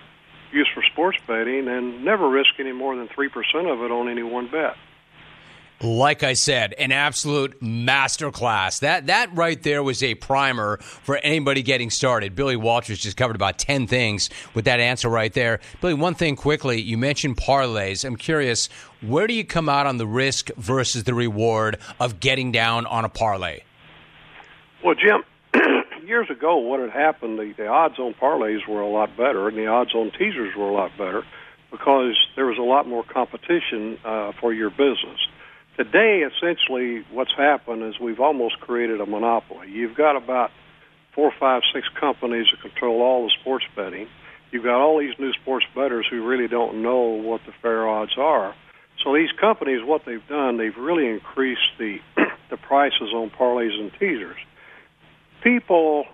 use 0.52 0.68
for 0.74 0.82
sports 0.92 1.18
betting, 1.26 1.68
and 1.68 2.04
never 2.04 2.28
risk 2.28 2.50
any 2.58 2.72
more 2.72 2.96
than 2.96 3.08
three 3.14 3.28
percent 3.28 3.68
of 3.68 3.80
it 3.82 3.90
on 3.90 4.08
any 4.08 4.22
one 4.22 4.50
bet 4.50 4.76
like 5.80 6.22
I 6.22 6.32
said, 6.32 6.74
an 6.74 6.92
absolute 6.92 7.60
masterclass. 7.60 8.80
That 8.80 9.06
that 9.06 9.34
right 9.34 9.62
there 9.62 9.82
was 9.82 10.02
a 10.02 10.14
primer 10.16 10.78
for 10.78 11.16
anybody 11.18 11.62
getting 11.62 11.90
started. 11.90 12.34
Billy 12.34 12.56
Walters 12.56 12.98
just 12.98 13.16
covered 13.16 13.36
about 13.36 13.58
ten 13.58 13.86
things 13.86 14.28
with 14.54 14.64
that 14.64 14.80
answer 14.80 15.08
right 15.08 15.32
there. 15.32 15.60
Billy, 15.80 15.94
one 15.94 16.14
thing 16.14 16.36
quickly, 16.36 16.80
you 16.80 16.98
mentioned 16.98 17.36
parlays. 17.36 18.04
I'm 18.04 18.16
curious, 18.16 18.68
where 19.00 19.26
do 19.26 19.34
you 19.34 19.44
come 19.44 19.68
out 19.68 19.86
on 19.86 19.98
the 19.98 20.06
risk 20.06 20.50
versus 20.56 21.04
the 21.04 21.14
reward 21.14 21.78
of 22.00 22.20
getting 22.20 22.50
down 22.50 22.86
on 22.86 23.04
a 23.04 23.08
parlay? 23.08 23.60
Well, 24.84 24.94
Jim, 24.94 25.22
years 26.06 26.28
ago, 26.30 26.58
what 26.58 26.80
had 26.80 26.90
happened, 26.90 27.38
the, 27.38 27.52
the 27.56 27.66
odds 27.66 27.98
on 27.98 28.14
parlays 28.14 28.66
were 28.68 28.80
a 28.80 28.88
lot 28.88 29.16
better, 29.16 29.48
and 29.48 29.56
the 29.56 29.66
odds 29.66 29.94
on 29.94 30.10
teasers 30.12 30.54
were 30.56 30.68
a 30.68 30.72
lot 30.72 30.92
better 30.96 31.24
because 31.70 32.16
there 32.36 32.46
was 32.46 32.58
a 32.58 32.62
lot 32.62 32.86
more 32.86 33.04
competition 33.04 33.98
uh, 34.04 34.32
for 34.40 34.52
your 34.52 34.70
business 34.70 35.18
Today, 35.78 36.26
essentially, 36.26 37.04
what's 37.12 37.30
happened 37.36 37.84
is 37.84 38.00
we've 38.00 38.18
almost 38.18 38.58
created 38.58 39.00
a 39.00 39.06
monopoly. 39.06 39.70
You've 39.70 39.94
got 39.94 40.16
about 40.16 40.50
four, 41.14 41.32
five, 41.38 41.62
six 41.72 41.86
companies 42.00 42.48
that 42.50 42.60
control 42.60 43.00
all 43.00 43.22
the 43.22 43.32
sports 43.40 43.64
betting. 43.76 44.08
You've 44.50 44.64
got 44.64 44.80
all 44.80 44.98
these 44.98 45.16
new 45.20 45.32
sports 45.34 45.66
bettors 45.76 46.04
who 46.10 46.26
really 46.26 46.48
don't 46.48 46.82
know 46.82 46.98
what 46.98 47.42
the 47.46 47.52
fair 47.62 47.88
odds 47.88 48.18
are. 48.18 48.56
So 49.04 49.14
these 49.14 49.30
companies, 49.40 49.84
what 49.84 50.04
they've 50.04 50.26
done, 50.26 50.56
they've 50.56 50.76
really 50.76 51.06
increased 51.06 51.70
the 51.78 52.00
the 52.50 52.56
prices 52.56 53.12
on 53.14 53.30
parlays 53.30 53.78
and 53.78 53.92
teasers. 53.92 54.38
People, 55.42 56.04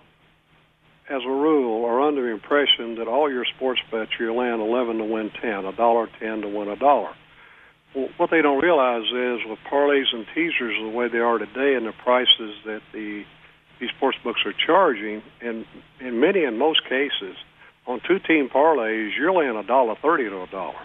as 1.09 1.21
a 1.23 1.29
rule, 1.29 1.85
are 1.85 2.01
under 2.01 2.21
the 2.21 2.31
impression 2.31 2.95
that 2.95 3.07
all 3.07 3.31
your 3.31 3.45
sports 3.55 3.81
bets 3.91 4.11
you 4.19 4.33
land 4.33 4.61
eleven 4.61 4.97
to 4.97 5.03
win 5.03 5.31
ten, 5.41 5.65
a 5.65 5.73
dollar 5.75 6.07
ten 6.19 6.41
to 6.41 6.47
win 6.47 6.67
a 6.67 6.75
dollar 6.75 7.13
what 8.17 8.29
they 8.29 8.41
don't 8.41 8.61
realize 8.61 9.03
is 9.03 9.47
with 9.47 9.59
parlays 9.71 10.13
and 10.13 10.25
teasers 10.35 10.75
the 10.81 10.89
way 10.89 11.07
they 11.07 11.19
are 11.19 11.37
today 11.37 11.75
and 11.75 11.85
the 11.87 11.93
prices 12.03 12.55
that 12.65 12.81
the 12.93 13.23
these 13.79 13.89
sports 13.97 14.17
books 14.23 14.39
are 14.45 14.53
charging, 14.53 15.21
and 15.41 15.65
in 15.99 16.21
many 16.21 16.45
and 16.45 16.57
most 16.57 16.81
cases, 16.85 17.35
on 17.85 17.99
two 18.07 18.19
team 18.19 18.47
parlays, 18.47 19.11
you're 19.17 19.33
laying 19.33 19.57
a 19.57 19.67
dollar 19.67 19.95
thirty 20.01 20.29
to 20.29 20.43
a 20.43 20.47
dollar. 20.47 20.79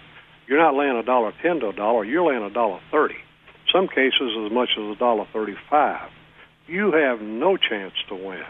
You're 0.48 0.58
not 0.58 0.74
laying 0.74 0.96
a 0.96 1.04
dollar 1.04 1.32
ten 1.40 1.60
to 1.60 1.68
a 1.68 1.72
dollar. 1.72 2.04
You're 2.04 2.26
laying 2.26 2.42
a 2.42 2.50
dollar 2.50 2.80
thirty. 2.90 3.14
Some 3.72 3.86
cases 3.86 4.34
as 4.44 4.52
much 4.52 4.70
as 4.76 4.96
a 4.96 4.98
dollar 4.98 5.26
thirty-five. 5.32 6.10
You 6.70 6.92
have 6.92 7.20
no 7.20 7.56
chance 7.56 7.94
to 8.08 8.14
win. 8.14 8.44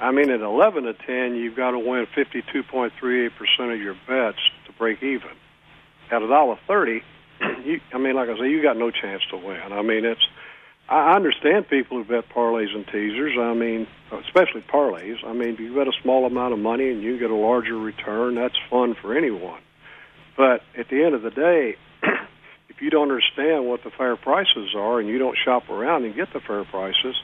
I 0.00 0.12
mean, 0.12 0.30
at 0.30 0.40
eleven 0.40 0.84
to 0.84 0.94
ten, 0.94 1.34
you've 1.34 1.56
got 1.56 1.72
to 1.72 1.80
win 1.80 2.06
fifty-two 2.14 2.62
point 2.62 2.92
three 3.00 3.26
eight 3.26 3.32
percent 3.36 3.72
of 3.72 3.80
your 3.80 3.96
bets 4.06 4.38
to 4.66 4.72
break 4.78 5.02
even. 5.02 5.30
At 6.12 6.22
a 6.22 6.28
dollar 6.28 6.56
thirty, 6.68 7.02
you, 7.64 7.80
I 7.92 7.98
mean, 7.98 8.14
like 8.14 8.28
I 8.28 8.38
say, 8.38 8.48
you 8.48 8.62
got 8.62 8.76
no 8.76 8.92
chance 8.92 9.22
to 9.32 9.36
win. 9.36 9.72
I 9.72 9.82
mean, 9.82 10.04
it's. 10.04 10.20
I 10.88 11.16
understand 11.16 11.66
people 11.68 11.96
who 11.96 12.04
bet 12.04 12.28
parlays 12.28 12.72
and 12.72 12.86
teasers. 12.86 13.36
I 13.36 13.54
mean, 13.54 13.88
especially 14.12 14.60
parlays. 14.60 15.16
I 15.24 15.32
mean, 15.32 15.54
if 15.54 15.60
you 15.60 15.74
bet 15.74 15.88
a 15.88 15.92
small 16.02 16.26
amount 16.26 16.52
of 16.52 16.60
money 16.60 16.90
and 16.90 17.02
you 17.02 17.18
get 17.18 17.30
a 17.30 17.34
larger 17.34 17.76
return, 17.76 18.36
that's 18.36 18.54
fun 18.70 18.94
for 18.94 19.16
anyone. 19.16 19.60
But 20.36 20.62
at 20.78 20.88
the 20.88 21.02
end 21.02 21.14
of 21.14 21.22
the 21.22 21.30
day, 21.30 21.76
if 22.74 22.82
you 22.82 22.90
don't 22.90 23.10
understand 23.10 23.66
what 23.66 23.84
the 23.84 23.90
fair 23.90 24.16
prices 24.16 24.74
are 24.76 24.98
and 24.98 25.08
you 25.08 25.18
don't 25.18 25.36
shop 25.44 25.68
around 25.70 26.04
and 26.04 26.14
get 26.14 26.32
the 26.32 26.40
fair 26.40 26.64
prices, 26.64 27.14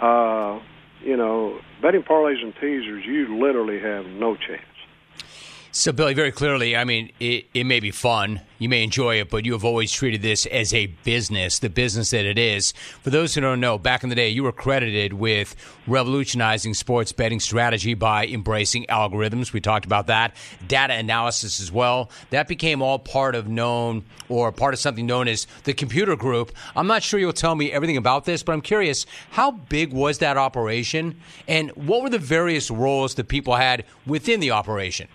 uh, 0.00 0.60
you 1.02 1.16
know, 1.16 1.58
betting 1.80 2.02
parlays 2.02 2.42
and 2.42 2.54
teasers, 2.54 3.04
you 3.06 3.38
literally 3.40 3.80
have 3.80 4.06
no 4.06 4.36
chance. 4.36 4.62
So, 5.76 5.90
Billy, 5.90 6.14
very 6.14 6.30
clearly, 6.30 6.76
I 6.76 6.84
mean, 6.84 7.10
it, 7.18 7.46
it 7.52 7.64
may 7.64 7.80
be 7.80 7.90
fun. 7.90 8.40
You 8.60 8.68
may 8.68 8.84
enjoy 8.84 9.18
it, 9.18 9.28
but 9.28 9.44
you 9.44 9.54
have 9.54 9.64
always 9.64 9.90
treated 9.90 10.22
this 10.22 10.46
as 10.46 10.72
a 10.72 10.86
business, 10.86 11.58
the 11.58 11.68
business 11.68 12.10
that 12.10 12.24
it 12.24 12.38
is. 12.38 12.72
For 13.02 13.10
those 13.10 13.34
who 13.34 13.40
don't 13.40 13.58
know, 13.58 13.76
back 13.76 14.04
in 14.04 14.08
the 14.08 14.14
day, 14.14 14.28
you 14.28 14.44
were 14.44 14.52
credited 14.52 15.14
with 15.14 15.56
revolutionizing 15.88 16.74
sports 16.74 17.10
betting 17.10 17.40
strategy 17.40 17.94
by 17.94 18.28
embracing 18.28 18.86
algorithms. 18.86 19.52
We 19.52 19.60
talked 19.60 19.84
about 19.84 20.06
that. 20.06 20.36
Data 20.68 20.94
analysis 20.94 21.58
as 21.58 21.72
well. 21.72 22.08
That 22.30 22.46
became 22.46 22.80
all 22.80 23.00
part 23.00 23.34
of 23.34 23.48
known 23.48 24.04
or 24.28 24.52
part 24.52 24.74
of 24.74 24.80
something 24.80 25.06
known 25.06 25.26
as 25.26 25.48
the 25.64 25.74
computer 25.74 26.14
group. 26.14 26.52
I'm 26.76 26.86
not 26.86 27.02
sure 27.02 27.18
you'll 27.18 27.32
tell 27.32 27.56
me 27.56 27.72
everything 27.72 27.96
about 27.96 28.26
this, 28.26 28.44
but 28.44 28.52
I'm 28.52 28.60
curious 28.60 29.06
how 29.30 29.50
big 29.50 29.92
was 29.92 30.18
that 30.18 30.36
operation 30.36 31.20
and 31.48 31.72
what 31.72 32.04
were 32.04 32.10
the 32.10 32.20
various 32.20 32.70
roles 32.70 33.16
that 33.16 33.26
people 33.26 33.56
had 33.56 33.84
within 34.06 34.38
the 34.38 34.52
operation? 34.52 35.08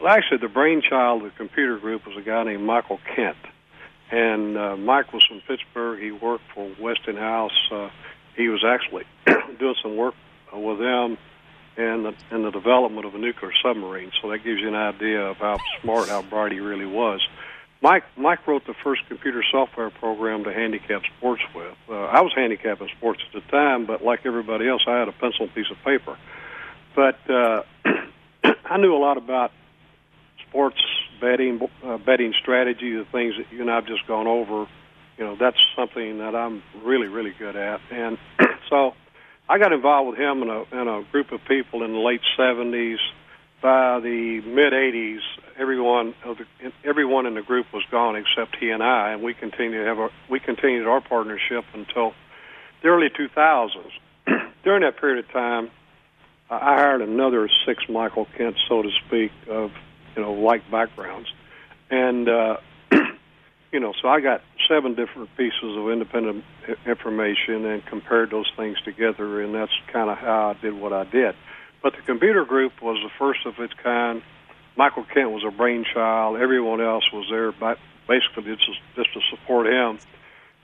Well, 0.00 0.14
actually, 0.14 0.38
the 0.38 0.48
brainchild 0.48 1.22
of 1.22 1.30
the 1.30 1.36
computer 1.36 1.76
group 1.76 2.06
was 2.06 2.16
a 2.16 2.22
guy 2.22 2.42
named 2.44 2.64
Michael 2.64 3.00
Kent. 3.14 3.36
And 4.10 4.56
uh, 4.56 4.76
Mike 4.76 5.12
was 5.12 5.24
from 5.24 5.40
Pittsburgh. 5.46 6.00
He 6.00 6.10
worked 6.10 6.44
for 6.54 6.70
Westinghouse. 6.80 7.70
Uh, 7.70 7.90
he 8.34 8.48
was 8.48 8.64
actually 8.64 9.04
doing 9.58 9.74
some 9.82 9.96
work 9.96 10.14
with 10.52 10.78
them 10.78 11.18
in 11.76 12.02
the, 12.02 12.14
in 12.34 12.42
the 12.42 12.50
development 12.50 13.06
of 13.06 13.14
a 13.14 13.18
nuclear 13.18 13.52
submarine. 13.62 14.10
So 14.20 14.30
that 14.30 14.38
gives 14.38 14.60
you 14.60 14.68
an 14.68 14.74
idea 14.74 15.26
of 15.26 15.36
how 15.36 15.58
smart, 15.80 16.08
how 16.08 16.22
bright 16.22 16.52
he 16.52 16.60
really 16.60 16.86
was. 16.86 17.20
Mike 17.82 18.04
Mike 18.16 18.46
wrote 18.46 18.66
the 18.66 18.74
first 18.84 19.06
computer 19.08 19.42
software 19.50 19.88
program 19.88 20.44
to 20.44 20.52
handicap 20.52 21.02
sports 21.16 21.42
with. 21.54 21.74
Uh, 21.88 21.94
I 21.94 22.20
was 22.20 22.32
handicapping 22.36 22.88
sports 22.98 23.22
at 23.26 23.32
the 23.32 23.48
time, 23.50 23.86
but 23.86 24.04
like 24.04 24.26
everybody 24.26 24.68
else, 24.68 24.82
I 24.86 24.98
had 24.98 25.08
a 25.08 25.12
pencil 25.12 25.46
and 25.46 25.54
piece 25.54 25.70
of 25.70 25.78
paper. 25.82 26.18
But 26.94 27.18
uh, 27.30 27.62
I 28.66 28.76
knew 28.76 28.94
a 28.94 28.98
lot 28.98 29.16
about 29.16 29.52
sports 30.50 30.80
betting, 31.20 31.60
uh, 31.84 31.98
betting 31.98 32.34
strategy, 32.40 32.92
the 32.96 33.06
things 33.12 33.34
that 33.38 33.52
you 33.52 33.60
and 33.60 33.70
I've 33.70 33.86
just 33.86 34.06
gone 34.06 34.26
over, 34.26 34.66
you 35.16 35.24
know, 35.24 35.36
that's 35.38 35.58
something 35.76 36.18
that 36.18 36.34
I'm 36.34 36.62
really, 36.82 37.08
really 37.08 37.32
good 37.38 37.56
at. 37.56 37.80
And 37.90 38.18
so 38.68 38.94
I 39.48 39.58
got 39.58 39.72
involved 39.72 40.10
with 40.10 40.18
him 40.18 40.42
and 40.42 40.50
a, 40.50 40.64
and 40.72 40.88
a 40.88 41.04
group 41.10 41.32
of 41.32 41.40
people 41.46 41.82
in 41.82 41.92
the 41.92 41.98
late 41.98 42.22
70s. 42.38 42.98
By 43.62 44.00
the 44.00 44.40
mid 44.40 44.72
80s, 44.72 45.18
everyone 45.58 46.14
of 46.24 46.38
the, 46.38 46.72
everyone 46.82 47.26
in 47.26 47.34
the 47.34 47.42
group 47.42 47.66
was 47.74 47.82
gone 47.90 48.16
except 48.16 48.56
he 48.56 48.70
and 48.70 48.82
I, 48.82 49.12
and 49.12 49.22
we 49.22 49.34
continued 49.34 49.82
to 49.82 49.84
have 49.84 49.98
our, 49.98 50.10
we 50.30 50.40
continued 50.40 50.86
our 50.86 51.02
partnership 51.02 51.66
until 51.74 52.14
the 52.82 52.88
early 52.88 53.10
2000s. 53.10 53.90
During 54.64 54.80
that 54.80 54.98
period 54.98 55.26
of 55.26 55.30
time, 55.30 55.70
I 56.48 56.58
hired 56.58 57.02
another 57.02 57.50
six 57.66 57.84
Michael 57.86 58.26
Kent, 58.38 58.56
so 58.66 58.80
to 58.80 58.90
speak, 59.06 59.30
of 59.46 59.72
you 60.16 60.22
know, 60.22 60.32
like 60.32 60.70
backgrounds. 60.70 61.28
And, 61.90 62.28
uh, 62.28 62.56
you 63.72 63.80
know, 63.80 63.92
so 64.00 64.08
I 64.08 64.20
got 64.20 64.42
seven 64.68 64.94
different 64.94 65.36
pieces 65.36 65.76
of 65.76 65.90
independent 65.90 66.44
information 66.86 67.64
and 67.66 67.84
compared 67.86 68.30
those 68.30 68.50
things 68.56 68.78
together, 68.84 69.42
and 69.42 69.54
that's 69.54 69.72
kind 69.92 70.10
of 70.10 70.18
how 70.18 70.50
I 70.56 70.60
did 70.60 70.74
what 70.74 70.92
I 70.92 71.04
did. 71.04 71.34
But 71.82 71.94
the 71.96 72.02
computer 72.02 72.44
group 72.44 72.82
was 72.82 72.98
the 73.02 73.10
first 73.18 73.46
of 73.46 73.58
its 73.58 73.72
kind. 73.82 74.22
Michael 74.76 75.04
Kent 75.04 75.30
was 75.30 75.44
a 75.46 75.50
brainchild. 75.50 76.38
Everyone 76.38 76.80
else 76.80 77.04
was 77.12 77.26
there, 77.30 77.52
but 77.52 77.78
basically 78.06 78.54
just 78.56 78.80
just 78.96 79.12
to 79.14 79.20
support 79.30 79.66
him. 79.66 79.98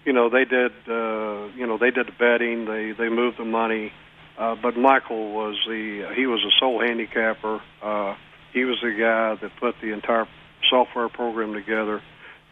You 0.04 0.12
know, 0.12 0.28
they 0.28 0.44
did. 0.44 0.72
Uh, 0.88 1.48
you 1.56 1.66
know, 1.66 1.78
they 1.78 1.90
did 1.90 2.06
the 2.06 2.12
betting. 2.12 2.66
They 2.66 2.92
they 2.92 3.08
moved 3.08 3.38
the 3.38 3.44
money. 3.44 3.92
Uh, 4.38 4.54
but 4.54 4.76
Michael 4.76 5.32
was 5.32 5.56
the 5.66 6.12
he 6.14 6.26
was 6.26 6.44
a 6.44 6.52
sole 6.60 6.80
handicapper. 6.80 7.60
Uh, 7.82 8.14
he 8.56 8.64
was 8.64 8.78
the 8.80 8.90
guy 8.90 9.34
that 9.34 9.50
put 9.60 9.74
the 9.82 9.92
entire 9.92 10.26
software 10.70 11.10
program 11.10 11.52
together 11.52 12.00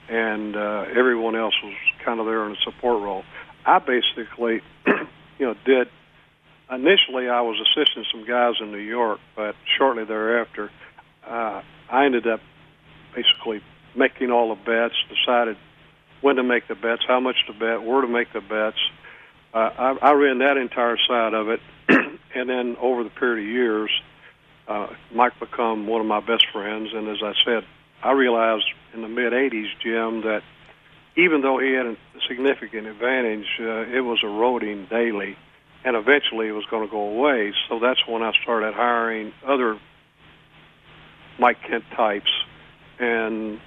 and 0.06 0.54
uh, 0.54 0.84
everyone 0.94 1.34
else 1.34 1.54
was 1.64 1.72
kind 2.04 2.20
of 2.20 2.26
there 2.26 2.44
in 2.44 2.52
a 2.52 2.60
support 2.62 3.02
role. 3.02 3.24
I 3.64 3.78
basically, 3.78 4.60
you 5.38 5.46
know, 5.46 5.54
did 5.64 5.88
initially 6.70 7.30
I 7.30 7.40
was 7.40 7.56
assisting 7.58 8.04
some 8.12 8.26
guys 8.26 8.56
in 8.60 8.70
New 8.70 8.84
York, 8.84 9.18
but 9.34 9.54
shortly 9.78 10.04
thereafter, 10.04 10.70
uh, 11.26 11.62
I 11.90 12.04
ended 12.04 12.26
up 12.26 12.40
basically 13.14 13.62
making 13.96 14.30
all 14.30 14.54
the 14.54 14.60
bets, 14.60 14.94
decided 15.08 15.56
when 16.20 16.36
to 16.36 16.42
make 16.42 16.68
the 16.68 16.74
bets, 16.74 17.00
how 17.08 17.20
much 17.20 17.36
to 17.46 17.54
bet, 17.54 17.82
where 17.82 18.02
to 18.02 18.08
make 18.08 18.30
the 18.34 18.42
bets. 18.42 18.76
Uh, 19.54 19.70
I, 19.78 19.96
I 20.02 20.12
ran 20.12 20.40
that 20.40 20.58
entire 20.58 20.98
side 21.08 21.32
of 21.32 21.48
it, 21.48 21.60
and 22.34 22.50
then 22.50 22.76
over 22.78 23.04
the 23.04 23.10
period 23.10 23.46
of 23.46 23.50
years, 23.50 23.90
uh, 24.68 24.88
Mike 25.12 25.38
become 25.38 25.86
one 25.86 26.00
of 26.00 26.06
my 26.06 26.20
best 26.20 26.46
friends, 26.52 26.90
and 26.94 27.08
as 27.08 27.18
I 27.22 27.32
said, 27.44 27.64
I 28.02 28.12
realized 28.12 28.64
in 28.92 29.02
the 29.02 29.08
mid 29.08 29.32
80s, 29.32 29.68
Jim, 29.82 30.22
that 30.22 30.42
even 31.16 31.42
though 31.42 31.58
he 31.58 31.72
had 31.72 31.86
a 31.86 31.96
significant 32.28 32.86
advantage, 32.86 33.46
uh, 33.60 33.86
it 33.94 34.00
was 34.00 34.18
eroding 34.22 34.86
daily, 34.86 35.36
and 35.84 35.96
eventually 35.96 36.48
it 36.48 36.52
was 36.52 36.64
going 36.70 36.86
to 36.86 36.90
go 36.90 37.00
away. 37.00 37.52
So 37.68 37.78
that's 37.78 38.00
when 38.06 38.22
I 38.22 38.32
started 38.42 38.74
hiring 38.74 39.32
other 39.46 39.78
Mike 41.38 41.58
Kent 41.62 41.84
types, 41.96 42.30
and 42.98 43.60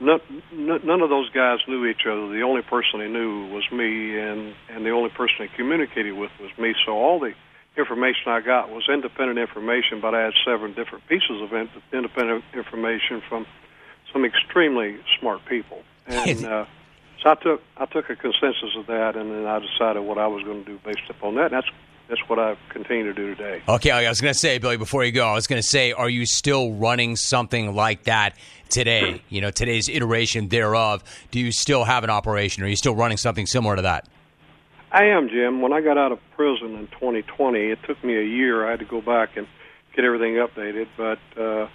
none, 0.00 0.20
none 0.52 1.00
of 1.00 1.10
those 1.10 1.30
guys 1.30 1.58
knew 1.68 1.86
each 1.86 2.06
other. 2.06 2.28
The 2.28 2.42
only 2.42 2.62
person 2.62 3.00
they 3.00 3.08
knew 3.08 3.46
was 3.48 3.64
me, 3.72 4.18
and 4.18 4.54
and 4.70 4.84
the 4.84 4.90
only 4.90 5.10
person 5.10 5.36
they 5.40 5.48
communicated 5.56 6.12
with 6.12 6.30
was 6.40 6.50
me. 6.58 6.74
So 6.84 6.92
all 6.92 7.20
the 7.20 7.34
information 7.76 8.28
I 8.28 8.40
got 8.40 8.70
was 8.70 8.88
independent 8.92 9.38
information, 9.38 10.00
but 10.00 10.14
I 10.14 10.22
had 10.22 10.34
seven 10.44 10.74
different 10.74 11.06
pieces 11.08 11.40
of 11.40 11.52
independent 11.92 12.44
information 12.52 13.22
from 13.28 13.46
some 14.12 14.24
extremely 14.24 14.98
smart 15.18 15.40
people, 15.46 15.82
and 16.06 16.44
uh, 16.44 16.66
so 17.22 17.30
I 17.30 17.34
took 17.36 17.62
I 17.76 17.86
took 17.86 18.10
a 18.10 18.16
consensus 18.16 18.76
of 18.76 18.86
that, 18.86 19.16
and 19.16 19.30
then 19.30 19.46
I 19.46 19.58
decided 19.60 20.00
what 20.00 20.18
I 20.18 20.26
was 20.26 20.42
going 20.44 20.64
to 20.64 20.70
do 20.72 20.78
based 20.84 21.08
upon 21.08 21.36
that. 21.36 21.46
And 21.46 21.54
that's 21.54 21.68
that's 22.08 22.28
what 22.28 22.38
I 22.38 22.56
continue 22.68 23.04
to 23.04 23.14
do 23.14 23.34
today. 23.34 23.62
Okay, 23.66 23.90
I 23.90 24.08
was 24.08 24.20
going 24.20 24.34
to 24.34 24.38
say, 24.38 24.58
Billy, 24.58 24.76
before 24.76 25.04
you 25.04 25.12
go, 25.12 25.26
I 25.26 25.34
was 25.34 25.46
going 25.46 25.62
to 25.62 25.66
say, 25.66 25.92
are 25.92 26.10
you 26.10 26.26
still 26.26 26.72
running 26.72 27.16
something 27.16 27.74
like 27.74 28.04
that 28.04 28.36
today? 28.68 29.22
You 29.30 29.40
know, 29.40 29.50
today's 29.50 29.88
iteration 29.88 30.48
thereof. 30.48 31.02
Do 31.30 31.40
you 31.40 31.52
still 31.52 31.84
have 31.84 32.04
an 32.04 32.10
operation? 32.10 32.64
Are 32.64 32.68
you 32.68 32.76
still 32.76 32.94
running 32.94 33.16
something 33.16 33.46
similar 33.46 33.76
to 33.76 33.82
that? 33.82 34.08
I 34.92 35.04
am, 35.06 35.30
Jim. 35.30 35.62
When 35.62 35.72
I 35.72 35.80
got 35.80 35.96
out 35.96 36.12
of 36.12 36.18
prison 36.36 36.74
in 36.74 36.86
2020, 36.88 37.58
it 37.58 37.78
took 37.86 38.04
me 38.04 38.14
a 38.14 38.22
year. 38.22 38.66
I 38.66 38.72
had 38.72 38.80
to 38.80 38.84
go 38.84 39.00
back 39.00 39.38
and 39.38 39.46
get 39.96 40.04
everything 40.04 40.34
updated, 40.34 40.86
but 40.98 41.18
uh, 41.40 41.66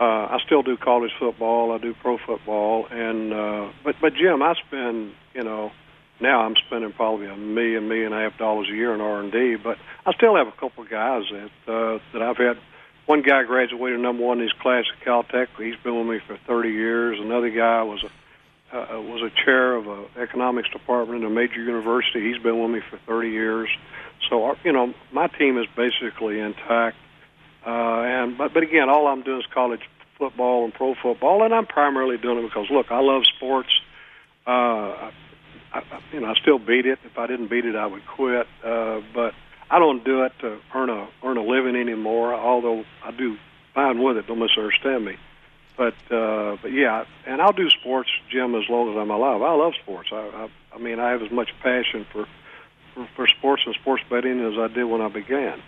uh, 0.00 0.34
I 0.34 0.38
still 0.46 0.62
do 0.62 0.76
college 0.76 1.12
football. 1.20 1.70
I 1.70 1.78
do 1.78 1.94
pro 1.94 2.18
football, 2.18 2.86
and 2.90 3.32
uh, 3.32 3.72
but 3.84 3.94
but 4.00 4.14
Jim, 4.14 4.42
I 4.42 4.54
spend 4.66 5.12
you 5.32 5.44
know 5.44 5.70
now 6.20 6.40
I'm 6.40 6.56
spending 6.66 6.92
probably 6.92 7.26
a 7.26 7.36
million 7.36 7.88
million 7.88 8.12
and 8.12 8.14
a 8.16 8.30
half 8.30 8.36
dollars 8.36 8.66
a 8.68 8.74
year 8.74 8.94
in 8.94 9.00
R 9.00 9.20
and 9.20 9.30
D, 9.30 9.54
but 9.54 9.78
I 10.04 10.12
still 10.14 10.34
have 10.34 10.48
a 10.48 10.52
couple 10.58 10.82
guys 10.84 11.22
that 11.30 11.72
uh, 11.72 11.98
that 12.12 12.22
I've 12.22 12.36
had. 12.36 12.58
One 13.06 13.22
guy 13.22 13.44
graduated 13.44 14.00
number 14.00 14.24
one 14.24 14.38
in 14.38 14.44
his 14.44 14.52
class 14.60 14.84
at 14.92 15.06
Caltech. 15.06 15.48
He's 15.56 15.74
been 15.82 15.98
with 15.98 16.06
me 16.06 16.20
for 16.26 16.38
30 16.46 16.68
years. 16.68 17.18
Another 17.20 17.50
guy 17.50 17.82
was 17.82 18.04
a 18.04 18.10
uh, 18.72 19.00
was 19.00 19.22
a 19.22 19.44
chair 19.44 19.74
of 19.74 19.86
a 19.86 20.06
economics 20.20 20.70
department 20.70 21.22
in 21.22 21.26
a 21.26 21.30
major 21.30 21.62
university. 21.62 22.20
He's 22.32 22.42
been 22.42 22.60
with 22.60 22.70
me 22.70 22.80
for 22.88 22.98
30 23.06 23.30
years. 23.30 23.68
So, 24.28 24.44
our, 24.44 24.56
you 24.64 24.72
know, 24.72 24.94
my 25.12 25.26
team 25.26 25.58
is 25.58 25.66
basically 25.76 26.38
intact. 26.38 26.96
Uh, 27.66 28.02
and 28.02 28.38
but 28.38 28.54
but 28.54 28.62
again, 28.62 28.88
all 28.88 29.06
I'm 29.06 29.22
doing 29.22 29.40
is 29.40 29.46
college 29.52 29.80
football 30.18 30.64
and 30.64 30.72
pro 30.72 30.94
football, 31.02 31.42
and 31.44 31.52
I'm 31.52 31.66
primarily 31.66 32.16
doing 32.16 32.38
it 32.38 32.42
because 32.42 32.68
look, 32.70 32.86
I 32.90 33.00
love 33.00 33.22
sports. 33.36 33.68
Uh, 34.46 34.50
I, 34.50 35.12
I, 35.74 36.00
you 36.12 36.20
know, 36.20 36.28
I 36.28 36.34
still 36.40 36.58
beat 36.58 36.86
it. 36.86 36.98
If 37.04 37.18
I 37.18 37.26
didn't 37.26 37.50
beat 37.50 37.64
it, 37.64 37.76
I 37.76 37.86
would 37.86 38.02
quit. 38.06 38.46
Uh, 38.64 39.00
but 39.14 39.32
I 39.70 39.78
don't 39.78 40.04
do 40.04 40.24
it 40.24 40.32
to 40.40 40.58
earn 40.74 40.88
a 40.88 41.08
earn 41.22 41.36
a 41.36 41.42
living 41.42 41.76
anymore. 41.76 42.34
Although 42.34 42.84
I 43.04 43.10
do 43.10 43.36
fine 43.74 44.02
with 44.02 44.16
it. 44.16 44.26
Don't 44.26 44.38
misunderstand 44.38 45.04
me. 45.04 45.16
But 45.80 45.94
uh, 46.14 46.58
but 46.60 46.72
yeah, 46.72 47.06
and 47.26 47.40
I'll 47.40 47.54
do 47.54 47.70
sports, 47.70 48.10
Jim, 48.28 48.54
as 48.54 48.68
long 48.68 48.90
as 48.90 48.98
I'm 48.98 49.10
alive. 49.10 49.40
I 49.40 49.54
love 49.54 49.72
sports. 49.82 50.10
I 50.12 50.16
I, 50.16 50.50
I 50.74 50.78
mean, 50.78 51.00
I 51.00 51.08
have 51.08 51.22
as 51.22 51.30
much 51.30 51.48
passion 51.62 52.04
for, 52.12 52.28
for 52.92 53.08
for 53.16 53.26
sports 53.26 53.62
and 53.64 53.74
sports 53.76 54.02
betting 54.10 54.40
as 54.40 54.58
I 54.58 54.68
did 54.68 54.84
when 54.84 55.00
I 55.00 55.08
began. 55.08 55.62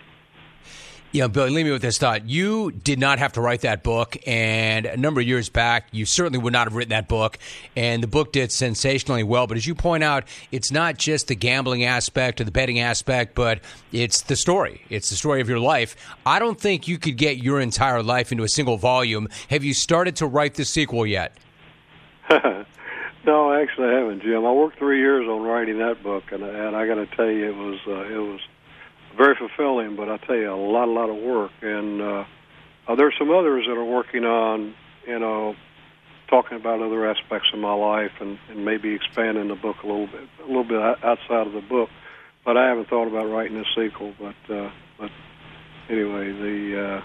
Yeah, 1.13 1.27
Billy, 1.27 1.51
leave 1.51 1.67
me 1.67 1.71
with 1.71 1.83
this 1.83 1.99
thought. 1.99 2.27
You 2.27 2.71
did 2.71 2.97
not 2.97 3.19
have 3.19 3.33
to 3.33 3.41
write 3.41 3.61
that 3.61 3.83
book, 3.83 4.17
and 4.25 4.87
a 4.87 4.97
number 4.97 5.21
of 5.21 5.27
years 5.27 5.47
back, 5.47 5.85
you 5.91 6.07
certainly 6.07 6.39
would 6.39 6.53
not 6.53 6.65
have 6.65 6.75
written 6.75 6.89
that 6.89 7.07
book, 7.07 7.37
and 7.75 8.01
the 8.01 8.07
book 8.07 8.31
did 8.31 8.51
sensationally 8.51 9.21
well. 9.21 9.45
But 9.45 9.57
as 9.57 9.67
you 9.67 9.75
point 9.75 10.03
out, 10.03 10.23
it's 10.51 10.71
not 10.71 10.97
just 10.97 11.27
the 11.27 11.35
gambling 11.35 11.83
aspect 11.83 12.41
or 12.41 12.45
the 12.45 12.51
betting 12.51 12.79
aspect, 12.79 13.35
but 13.35 13.59
it's 13.91 14.21
the 14.21 14.35
story. 14.35 14.81
It's 14.89 15.11
the 15.11 15.15
story 15.15 15.39
of 15.39 15.47
your 15.47 15.59
life. 15.59 15.95
I 16.25 16.39
don't 16.39 16.59
think 16.59 16.87
you 16.87 16.97
could 16.97 17.15
get 17.15 17.37
your 17.37 17.61
entire 17.61 18.01
life 18.01 18.31
into 18.31 18.43
a 18.43 18.49
single 18.49 18.77
volume. 18.77 19.27
Have 19.51 19.63
you 19.63 19.75
started 19.75 20.15
to 20.15 20.25
write 20.25 20.55
the 20.55 20.65
sequel 20.65 21.05
yet? 21.05 21.37
no, 23.23 23.53
actually, 23.53 23.89
I 23.89 23.99
haven't, 23.99 24.23
Jim. 24.23 24.43
I 24.43 24.51
worked 24.51 24.79
three 24.79 24.97
years 24.97 25.27
on 25.27 25.43
writing 25.43 25.77
that 25.77 26.01
book, 26.01 26.23
and, 26.31 26.41
and 26.41 26.75
I 26.75 26.87
got 26.87 26.95
to 26.95 27.05
tell 27.05 27.29
you, 27.29 27.49
it 27.51 27.55
was 27.55 27.79
uh, 27.87 28.01
it 28.11 28.17
was 28.17 28.39
very 29.17 29.35
fulfilling, 29.35 29.95
but 29.95 30.09
I 30.09 30.17
tell 30.17 30.35
you, 30.35 30.51
a 30.51 30.55
lot, 30.55 30.87
a 30.87 30.91
lot 30.91 31.09
of 31.09 31.17
work. 31.17 31.51
And 31.61 32.01
uh, 32.01 32.25
uh, 32.87 32.95
there's 32.95 33.15
some 33.17 33.31
others 33.31 33.65
that 33.67 33.77
are 33.77 33.85
working 33.85 34.25
on, 34.25 34.73
you 35.07 35.19
know, 35.19 35.55
talking 36.29 36.57
about 36.57 36.81
other 36.81 37.07
aspects 37.09 37.49
of 37.53 37.59
my 37.59 37.73
life 37.73 38.11
and, 38.19 38.39
and 38.49 38.65
maybe 38.65 38.93
expanding 38.93 39.49
the 39.49 39.55
book 39.55 39.77
a 39.83 39.87
little 39.87 40.07
bit, 40.07 40.27
a 40.43 40.47
little 40.47 40.63
bit 40.63 40.81
outside 40.81 41.47
of 41.47 41.53
the 41.53 41.61
book. 41.61 41.89
But 42.43 42.57
I 42.57 42.67
haven't 42.67 42.89
thought 42.89 43.07
about 43.07 43.29
writing 43.29 43.57
a 43.57 43.65
sequel. 43.75 44.13
But 44.19 44.53
uh, 44.53 44.71
but 44.97 45.11
anyway, 45.89 46.31
the 46.31 46.79
uh, 46.79 46.97
uh, 46.97 47.03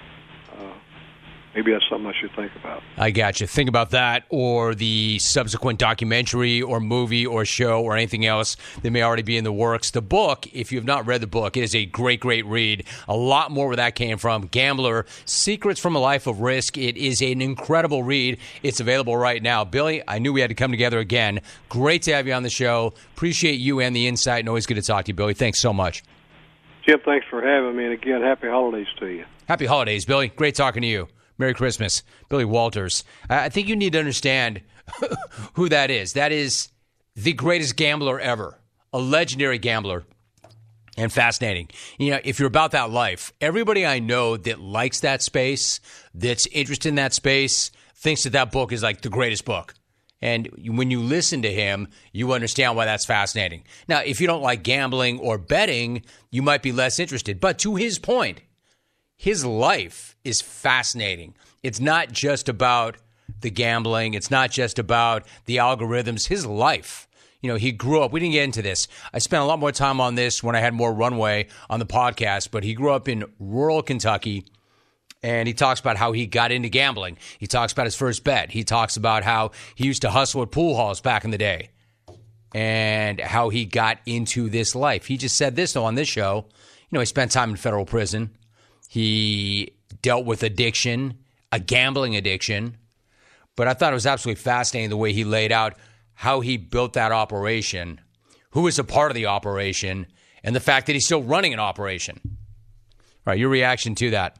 maybe 1.59 1.73
that's 1.73 1.89
something 1.91 2.07
I 2.07 2.15
should 2.21 2.31
think 2.37 2.53
about. 2.55 2.85
I 2.97 3.11
got 3.11 3.41
you. 3.41 3.47
Think 3.49 3.69
about 3.69 3.91
that, 3.91 4.25
or 4.29 4.77
the 4.77 5.19
subsequent 5.19 5.81
documentary, 5.81 6.63
or 6.63 6.79
movie, 6.79 7.27
or 7.27 7.45
show, 7.45 7.83
or 7.83 7.97
anything 7.97 8.25
else 8.25 8.57
that 8.83 8.93
may 8.93 9.03
already 9.03 9.25
be 9.25 9.37
in 9.37 9.43
the 9.43 9.53
works. 9.53 9.91
The 9.91 10.01
book, 10.01 10.47
if 10.53 10.71
you 10.71 10.79
have 10.79 10.87
not 10.87 11.05
read 11.05 11.21
the 11.21 11.27
book, 11.27 11.57
it 11.57 11.65
is 11.65 11.75
a 11.75 11.85
great, 11.85 12.21
great 12.21 12.47
read. 12.47 12.85
A 13.09 13.17
lot 13.17 13.51
more 13.51 13.67
where 13.67 13.77
that 13.77 13.97
came 13.97 14.19
from. 14.19 14.47
Gambler: 14.47 15.05
Secrets 15.25 15.81
from 15.81 15.97
a 15.97 15.99
Life 15.99 16.29
of 16.29 16.41
Risk. 16.41 16.79
It 16.79 16.97
is 16.97 17.21
an 17.21 17.43
incredible 17.43 18.05
read. 18.05 18.39
It's 18.63 18.79
available 18.79 19.17
right 19.17 19.43
now. 19.43 19.65
Billy, 19.65 20.01
I 20.07 20.21
knew 20.21 20.33
we 20.33 20.41
had 20.41 20.51
to 20.51 20.55
come 20.55 20.71
together 20.71 21.01
again. 21.01 21.41
Great 21.69 22.03
to 22.03 22.15
have 22.15 22.29
you 22.29 22.35
on 22.35 22.45
the 22.45 22.51
show. 22.51 22.95
Appreciate 23.17 23.55
you 23.55 23.81
and 23.81 23.97
the 23.97 24.07
insight, 24.07 24.41
and 24.41 24.49
always 24.49 24.67
good 24.67 24.77
to 24.77 24.83
talk 24.83 25.07
to 25.07 25.11
you, 25.11 25.15
Billy. 25.15 25.35
Thanks 25.35 25.59
so 25.59 25.73
much. 25.73 26.05
Jim, 26.87 27.01
thanks 27.05 27.27
for 27.29 27.43
having 27.43 27.77
me, 27.77 27.85
and 27.85 27.93
again, 27.95 28.23
happy 28.23 28.47
holidays 28.47 28.87
to 29.01 29.07
you. 29.07 29.25
Happy 29.49 29.67
holidays, 29.67 30.05
Billy. 30.05 30.29
Great 30.29 30.55
talking 30.55 30.83
to 30.83 30.89
you. 30.89 31.09
Merry 31.39 31.55
Christmas, 31.55 32.03
Billy 32.29 32.45
Walters. 32.45 33.05
I 33.31 33.49
think 33.49 33.69
you 33.69 33.77
need 33.77 33.93
to 33.93 34.01
understand 34.01 34.61
who 35.55 35.69
that 35.69 35.91
is. 35.91 36.15
That 36.15 36.33
is 36.33 36.69
the 37.15 37.33
greatest 37.33 37.77
gambler 37.77 38.19
ever, 38.21 38.59
a 38.93 38.99
legendary 38.99 39.59
gambler. 39.59 40.05
And 40.97 41.13
fascinating. 41.13 41.69
You 41.97 42.11
know, 42.11 42.21
if 42.25 42.41
you're 42.41 42.49
about 42.49 42.73
that 42.73 42.91
life, 42.91 43.33
everybody 43.41 43.87
I 43.87 44.01
know 44.01 44.37
that 44.37 44.59
likes 44.59 44.99
that 45.01 45.23
space, 45.23 45.79
that's 46.13 46.47
interested 46.49 46.89
in 46.89 46.97
that 46.97 47.15
space, 47.15 47.71
thinks 47.95 48.25
that 48.25 48.31
that 48.31 48.51
book 48.51 48.73
is 48.73 48.83
like 48.83 49.03
the 49.03 49.09
greatest 49.09 49.45
book. 49.45 49.75
And 50.21 50.49
when 50.67 50.91
you 50.91 51.01
listen 51.01 51.43
to 51.43 51.53
him, 51.53 51.87
you 52.13 52.33
understand 52.33 52.75
why 52.75 52.85
that's 52.85 53.05
fascinating. 53.05 53.63
Now, 53.87 54.01
if 54.01 54.21
you 54.21 54.27
don't 54.27 54.43
like 54.43 54.65
gambling 54.65 55.21
or 55.21 55.39
betting, 55.39 56.03
you 56.33 56.43
might 56.43 56.63
be 56.63 56.73
less 56.73 56.99
interested. 56.99 57.39
But 57.39 57.59
to 57.61 57.77
his 57.77 58.01
point, 58.01 58.41
his 59.19 59.45
life 59.45 60.17
is 60.25 60.41
fascinating. 60.41 61.35
It's 61.63 61.81
not 61.81 62.11
just 62.11 62.49
about 62.49 62.97
the 63.43 63.51
gambling, 63.51 64.15
it's 64.15 64.31
not 64.31 64.51
just 64.51 64.79
about 64.79 65.27
the 65.45 65.57
algorithms. 65.57 66.29
His 66.29 66.47
life, 66.47 67.07
you 67.43 67.51
know, 67.51 67.57
he 67.57 67.73
grew 67.73 68.01
up, 68.01 68.13
we 68.13 68.21
didn't 68.21 68.33
get 68.33 68.45
into 68.45 68.63
this. 68.63 68.89
I 69.13 69.19
spent 69.19 69.43
a 69.43 69.47
lot 69.47 69.59
more 69.59 69.73
time 69.73 70.01
on 70.01 70.15
this 70.15 70.43
when 70.43 70.57
I 70.57 70.61
had 70.61 70.73
more 70.73 70.93
runway 70.95 71.49
on 71.69 71.79
the 71.81 71.87
podcast, 71.87 72.51
but 72.51 72.65
he 72.65 72.73
grew 72.75 72.93
up 72.93 73.09
in 73.09 73.25
rural 73.39 73.83
Kentucky. 73.83 74.47
and 75.23 75.49
he 75.49 75.55
talks 75.55 75.81
about 75.81 75.97
how 75.97 76.13
he 76.13 76.27
got 76.27 76.53
into 76.53 76.69
gambling. 76.69 77.19
He 77.39 77.47
talks 77.47 77.73
about 77.73 77.87
his 77.87 77.97
first 77.97 78.23
bet. 78.25 78.53
He 78.53 78.63
talks 78.65 78.97
about 78.97 79.25
how 79.25 79.51
he 79.75 79.85
used 79.87 80.03
to 80.03 80.11
hustle 80.11 80.43
at 80.43 80.51
pool 80.51 80.77
halls 80.77 81.01
back 81.01 81.25
in 81.25 81.31
the 81.31 81.39
day 81.39 81.71
and 82.55 83.21
how 83.21 83.49
he 83.49 83.65
got 83.65 83.99
into 84.07 84.49
this 84.49 84.75
life. 84.75 85.07
He 85.07 85.17
just 85.17 85.37
said 85.37 85.57
this, 85.57 85.73
though, 85.73 85.85
on 85.85 85.97
this 85.97 86.09
show. 86.09 86.47
You 86.91 86.97
know, 86.97 87.01
he 87.01 87.07
spent 87.07 87.33
time 87.33 87.51
in 87.51 87.57
federal 87.57 87.85
prison. 87.85 88.31
He 88.89 89.75
dealt 90.03 90.25
with 90.25 90.43
addiction, 90.43 91.19
a 91.53 91.61
gambling 91.61 92.17
addiction. 92.17 92.77
But 93.55 93.69
I 93.69 93.75
thought 93.75 93.93
it 93.93 93.95
was 93.95 94.07
absolutely 94.07 94.43
fascinating 94.43 94.91
the 94.91 94.97
way 94.97 95.13
he 95.13 95.25
laid 95.25 95.53
out 95.53 95.75
how 96.15 96.41
he 96.41 96.57
built 96.57 96.95
that 96.95 97.13
operation, 97.13 98.01
who 98.51 98.63
was 98.63 98.79
a 98.79 98.85
part 98.85 99.11
of 99.11 99.15
the 99.15 99.27
operation, 99.27 100.07
and 100.43 100.57
the 100.57 100.61
fact 100.61 100.87
that 100.87 100.95
he's 100.95 101.05
still 101.05 101.23
running 101.23 101.53
an 101.53 101.61
operation. 101.61 102.21
All 102.25 102.33
right, 103.27 103.39
your 103.39 103.51
reaction 103.51 103.95
to 103.97 104.11
that. 104.11 104.39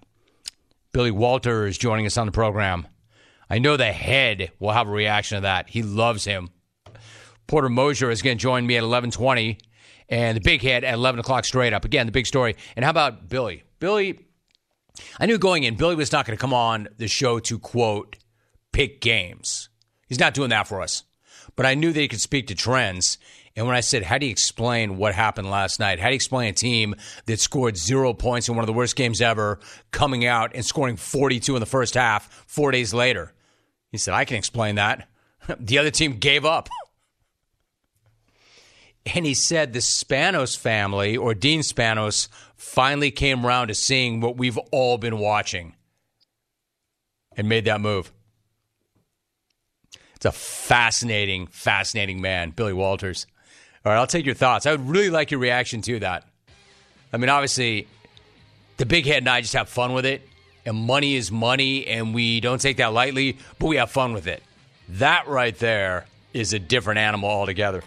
Billy 0.93 1.11
Walter 1.11 1.67
is 1.67 1.77
joining 1.77 2.07
us 2.07 2.17
on 2.17 2.27
the 2.27 2.33
program. 2.33 2.89
I 3.51 3.59
know 3.59 3.77
the 3.77 3.93
head 3.93 4.51
will 4.59 4.73
have 4.73 4.89
a 4.89 4.93
reaction 4.93 5.37
to 5.37 5.43
that. 5.43 5.69
He 5.69 5.83
loves 5.83 6.25
him. 6.25 6.51
Porter 7.47 7.69
Moser 7.69 8.11
is 8.11 8.23
going 8.23 8.39
to 8.39 8.43
join 8.43 8.67
me 8.67 8.77
at 8.77 8.83
1120 8.83 9.59
and 10.09 10.37
the 10.37 10.41
big 10.41 10.63
head 10.63 10.85
at 10.85 10.95
11 10.95 11.21
o'clock 11.21 11.45
straight 11.45 11.73
up. 11.73 11.85
Again, 11.85 12.07
the 12.07 12.13
big 12.13 12.27
story. 12.27 12.57
And 12.77 12.85
how 12.85 12.91
about 12.91 13.29
Billy? 13.29 13.63
Billy, 13.79 14.19
I 15.19 15.27
knew 15.27 15.39
going 15.39 15.65
in, 15.65 15.77
Billy 15.77 15.95
was 15.95 16.13
not 16.13 16.27
going 16.27 16.37
to 16.37 16.41
come 16.41 16.55
on 16.55 16.89
the 16.97 17.09
show 17.09 17.39
to 17.41 17.59
quote, 17.59 18.17
pick 18.73 19.01
games. 19.01 19.69
He's 20.09 20.21
not 20.21 20.35
doing 20.35 20.51
that 20.51 20.67
for 20.67 20.81
us. 20.81 21.05
But 21.57 21.67
I 21.67 21.75
knew 21.75 21.93
that 21.93 22.01
he 22.01 22.09
could 22.09 22.21
speak 22.21 22.47
to 22.49 22.55
trends. 22.55 23.19
And 23.57 23.67
when 23.67 23.75
I 23.75 23.81
said, 23.81 24.05
how 24.05 24.19
do 24.19 24.27
you 24.27 24.31
explain 24.31 24.97
what 24.99 25.15
happened 25.15 25.51
last 25.51 25.81
night? 25.81 25.99
How 25.99 26.07
do 26.07 26.13
you 26.13 26.17
explain 26.17 26.49
a 26.49 26.53
team 26.53 26.95
that 27.27 27.41
scored 27.41 27.77
zero 27.77 28.13
points 28.13 28.49
in 28.49 28.55
one 28.55 28.63
of 28.63 28.67
the 28.67 28.73
worst 28.73 28.95
games 28.95 29.21
ever, 29.21 29.59
coming 29.91 30.25
out 30.25 30.53
and 30.55 30.65
scoring 30.65 30.97
42 30.97 31.57
in 31.57 31.61
the 31.61 31.67
first 31.67 31.95
half 31.95 32.45
four 32.47 32.71
days 32.71 32.95
later? 32.95 33.33
He 33.91 33.99
said, 33.99 34.15
I 34.15 34.25
can 34.25 34.37
explain 34.37 34.77
that. 34.77 35.09
the 35.59 35.79
other 35.79 35.91
team 35.91 36.19
gave 36.19 36.45
up. 36.45 36.69
And 39.15 39.25
he 39.25 39.35
said 39.35 39.73
the 39.73 39.79
Spanos 39.79 40.57
family, 40.57 41.17
or 41.17 41.35
Dean 41.35 41.61
Spanos, 41.61 42.29
finally 42.57 43.11
came 43.11 43.45
around 43.45 43.69
to 43.69 43.75
seeing 43.75 44.21
what 44.21 44.37
we've 44.37 44.59
all 44.71 44.99
been 44.99 45.19
watching 45.19 45.75
and 47.37 47.49
made 47.49 47.65
that 47.65 47.81
move. 47.81 48.13
It's 50.17 50.27
a 50.27 50.33
fascinating, 50.33 51.47
fascinating 51.47 52.21
man, 52.21 52.51
Billy 52.51 52.73
Walters. 52.73 53.27
All 53.85 53.93
right, 53.93 53.99
I'll 53.99 54.07
take 54.07 54.27
your 54.27 54.35
thoughts. 54.35 54.67
I 54.67 54.73
would 54.73 54.89
really 54.89 55.11
like 55.11 55.31
your 55.31 55.41
reaction 55.41 55.81
to 55.83 56.01
that. 56.01 56.25
I 57.13 57.17
mean, 57.17 57.31
obviously, 57.31 57.87
the 58.77 58.85
big 58.85 59.07
head 59.07 59.19
and 59.19 59.29
I 59.29 59.41
just 59.41 59.55
have 59.55 59.69
fun 59.69 59.95
with 59.95 60.05
it, 60.05 60.29
and 60.67 60.77
money 60.77 61.15
is 61.15 61.31
money, 61.31 61.87
and 61.87 62.13
we 62.13 62.41
don't 62.41 62.61
take 62.61 62.79
that 62.79 62.93
lightly, 62.93 63.39
but 63.59 63.69
we 63.69 63.77
have 63.77 63.91
fun 63.91 64.13
with 64.13 64.27
it. 64.27 64.43
That 64.89 65.29
right 65.29 65.57
there 65.57 66.07
is 66.35 66.53
a 66.53 66.59
different 66.59 66.99
animal 66.99 67.31
altogether 67.31 67.83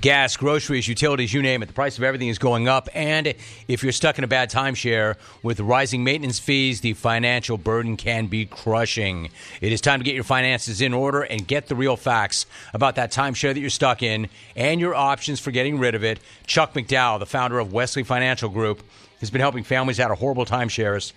gas, 0.00 0.36
groceries, 0.36 0.88
utilities, 0.88 1.32
you 1.32 1.42
name 1.42 1.62
it. 1.62 1.66
The 1.66 1.72
price 1.72 1.98
of 1.98 2.04
everything 2.04 2.28
is 2.28 2.38
going 2.38 2.68
up. 2.68 2.88
And 2.94 3.34
if 3.68 3.82
you're 3.82 3.92
stuck 3.92 4.18
in 4.18 4.24
a 4.24 4.28
bad 4.28 4.50
timeshare 4.50 5.16
with 5.42 5.60
rising 5.60 6.04
maintenance 6.04 6.38
fees, 6.38 6.80
the 6.80 6.94
financial 6.94 7.58
burden 7.58 7.96
can 7.96 8.26
be 8.26 8.46
crushing. 8.46 9.30
It 9.60 9.72
is 9.72 9.80
time 9.80 10.00
to 10.00 10.04
get 10.04 10.14
your 10.14 10.24
finances 10.24 10.80
in 10.80 10.94
order 10.94 11.22
and 11.22 11.46
get 11.46 11.66
the 11.66 11.74
real 11.74 11.96
facts 11.96 12.46
about 12.72 12.94
that 12.96 13.12
timeshare 13.12 13.52
that 13.52 13.60
you're 13.60 13.70
stuck 13.70 14.02
in 14.02 14.28
and 14.56 14.80
your 14.80 14.94
options 14.94 15.38
for 15.38 15.50
getting 15.50 15.78
rid 15.78 15.94
of 15.94 16.02
it. 16.02 16.20
Chuck 16.46 16.72
McDowell, 16.72 17.18
the 17.18 17.26
founder 17.26 17.58
of 17.58 17.72
Wesley 17.72 18.02
Financial 18.02 18.48
Group, 18.48 18.82
has 19.20 19.30
been 19.30 19.40
helping 19.40 19.64
families 19.64 20.00
out 20.00 20.10
of 20.10 20.18
horrible 20.18 20.46
timeshares 20.46 21.12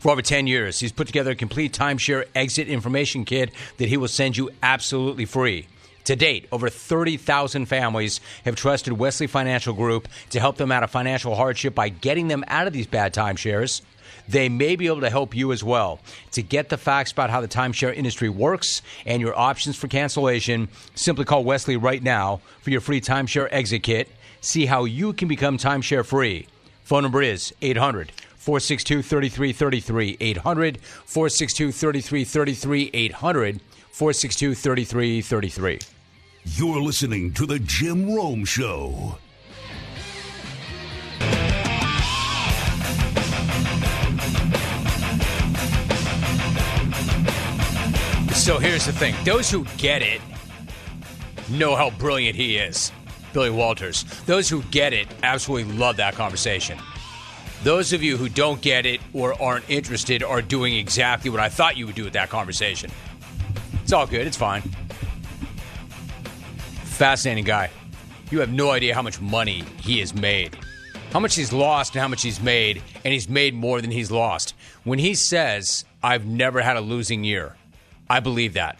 for 0.00 0.10
over 0.10 0.22
10 0.22 0.46
years. 0.46 0.80
He's 0.80 0.92
put 0.92 1.06
together 1.06 1.30
a 1.32 1.36
complete 1.36 1.72
timeshare 1.72 2.24
exit 2.34 2.66
information 2.66 3.24
kit 3.24 3.50
that 3.76 3.88
he 3.88 3.96
will 3.96 4.08
send 4.08 4.36
you 4.36 4.50
absolutely 4.62 5.24
free. 5.24 5.68
To 6.10 6.16
date, 6.16 6.48
over 6.50 6.68
30,000 6.68 7.66
families 7.66 8.20
have 8.44 8.56
trusted 8.56 8.94
Wesley 8.94 9.28
Financial 9.28 9.72
Group 9.72 10.08
to 10.30 10.40
help 10.40 10.56
them 10.56 10.72
out 10.72 10.82
of 10.82 10.90
financial 10.90 11.36
hardship 11.36 11.72
by 11.72 11.88
getting 11.88 12.26
them 12.26 12.42
out 12.48 12.66
of 12.66 12.72
these 12.72 12.88
bad 12.88 13.14
timeshares. 13.14 13.82
They 14.26 14.48
may 14.48 14.74
be 14.74 14.88
able 14.88 15.02
to 15.02 15.08
help 15.08 15.36
you 15.36 15.52
as 15.52 15.62
well. 15.62 16.00
To 16.32 16.42
get 16.42 16.68
the 16.68 16.76
facts 16.76 17.12
about 17.12 17.30
how 17.30 17.40
the 17.40 17.46
timeshare 17.46 17.94
industry 17.94 18.28
works 18.28 18.82
and 19.06 19.22
your 19.22 19.38
options 19.38 19.76
for 19.76 19.86
cancellation, 19.86 20.68
simply 20.96 21.24
call 21.24 21.44
Wesley 21.44 21.76
right 21.76 22.02
now 22.02 22.40
for 22.60 22.70
your 22.70 22.80
free 22.80 23.00
timeshare 23.00 23.46
exit 23.52 23.84
kit. 23.84 24.08
See 24.40 24.66
how 24.66 24.86
you 24.86 25.12
can 25.12 25.28
become 25.28 25.58
timeshare 25.58 26.04
free. 26.04 26.48
Phone 26.82 27.04
number 27.04 27.22
is 27.22 27.54
800 27.62 28.10
462 28.34 29.02
3333. 29.02 30.16
800 30.18 30.80
462 30.80 31.70
3333. 31.70 32.90
800 32.94 33.60
462 33.92 34.56
3333. 34.56 35.99
You're 36.44 36.80
listening 36.80 37.34
to 37.34 37.44
The 37.44 37.58
Jim 37.58 38.14
Rome 38.14 38.46
Show. 38.46 39.18
So 48.32 48.58
here's 48.58 48.86
the 48.86 48.92
thing 48.92 49.14
those 49.24 49.50
who 49.50 49.66
get 49.76 50.00
it 50.00 50.22
know 51.50 51.76
how 51.76 51.90
brilliant 51.90 52.36
he 52.36 52.56
is, 52.56 52.90
Billy 53.34 53.50
Walters. 53.50 54.04
Those 54.24 54.48
who 54.48 54.62
get 54.64 54.94
it 54.94 55.08
absolutely 55.22 55.74
love 55.74 55.98
that 55.98 56.14
conversation. 56.14 56.78
Those 57.64 57.92
of 57.92 58.02
you 58.02 58.16
who 58.16 58.30
don't 58.30 58.62
get 58.62 58.86
it 58.86 59.02
or 59.12 59.40
aren't 59.42 59.68
interested 59.68 60.22
are 60.22 60.40
doing 60.40 60.74
exactly 60.74 61.28
what 61.28 61.40
I 61.40 61.50
thought 61.50 61.76
you 61.76 61.84
would 61.84 61.96
do 61.96 62.04
with 62.04 62.14
that 62.14 62.30
conversation. 62.30 62.90
It's 63.82 63.92
all 63.92 64.06
good, 64.06 64.26
it's 64.26 64.38
fine. 64.38 64.62
Fascinating 67.00 67.44
guy. 67.44 67.70
You 68.30 68.40
have 68.40 68.52
no 68.52 68.72
idea 68.72 68.94
how 68.94 69.00
much 69.00 69.22
money 69.22 69.64
he 69.80 70.00
has 70.00 70.12
made, 70.12 70.54
how 71.14 71.18
much 71.18 71.34
he's 71.34 71.50
lost, 71.50 71.94
and 71.94 72.02
how 72.02 72.08
much 72.08 72.22
he's 72.22 72.42
made, 72.42 72.82
and 73.02 73.14
he's 73.14 73.26
made 73.26 73.54
more 73.54 73.80
than 73.80 73.90
he's 73.90 74.10
lost. 74.10 74.54
When 74.84 74.98
he 74.98 75.14
says, 75.14 75.86
I've 76.02 76.26
never 76.26 76.60
had 76.60 76.76
a 76.76 76.82
losing 76.82 77.24
year, 77.24 77.56
I 78.10 78.20
believe 78.20 78.52
that. 78.52 78.78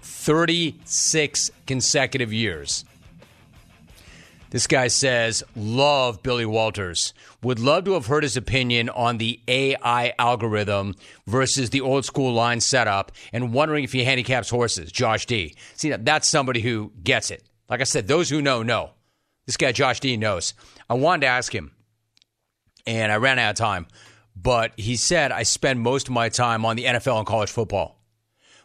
36 0.00 1.50
consecutive 1.66 2.32
years. 2.32 2.86
This 4.48 4.66
guy 4.66 4.88
says, 4.88 5.44
Love 5.54 6.22
Billy 6.22 6.46
Walters. 6.46 7.12
Would 7.42 7.58
love 7.58 7.84
to 7.84 7.92
have 7.92 8.06
heard 8.06 8.22
his 8.22 8.38
opinion 8.38 8.88
on 8.88 9.18
the 9.18 9.40
AI 9.46 10.14
algorithm 10.18 10.94
versus 11.26 11.68
the 11.68 11.82
old 11.82 12.06
school 12.06 12.32
line 12.32 12.60
setup 12.60 13.12
and 13.30 13.52
wondering 13.52 13.84
if 13.84 13.92
he 13.92 14.04
handicaps 14.04 14.48
horses. 14.48 14.90
Josh 14.90 15.26
D. 15.26 15.54
See, 15.74 15.90
that's 15.90 16.26
somebody 16.26 16.62
who 16.62 16.92
gets 17.04 17.30
it. 17.30 17.44
Like 17.68 17.80
I 17.80 17.84
said, 17.84 18.08
those 18.08 18.30
who 18.30 18.40
know, 18.42 18.62
know. 18.62 18.90
This 19.46 19.56
guy, 19.56 19.72
Josh 19.72 20.00
D, 20.00 20.16
knows. 20.16 20.54
I 20.88 20.94
wanted 20.94 21.22
to 21.22 21.28
ask 21.28 21.54
him, 21.54 21.72
and 22.86 23.10
I 23.10 23.16
ran 23.16 23.38
out 23.38 23.50
of 23.50 23.56
time, 23.56 23.86
but 24.36 24.72
he 24.76 24.96
said, 24.96 25.32
I 25.32 25.42
spend 25.42 25.80
most 25.80 26.08
of 26.08 26.14
my 26.14 26.28
time 26.28 26.64
on 26.64 26.76
the 26.76 26.84
NFL 26.84 27.18
and 27.18 27.26
college 27.26 27.50
football. 27.50 28.02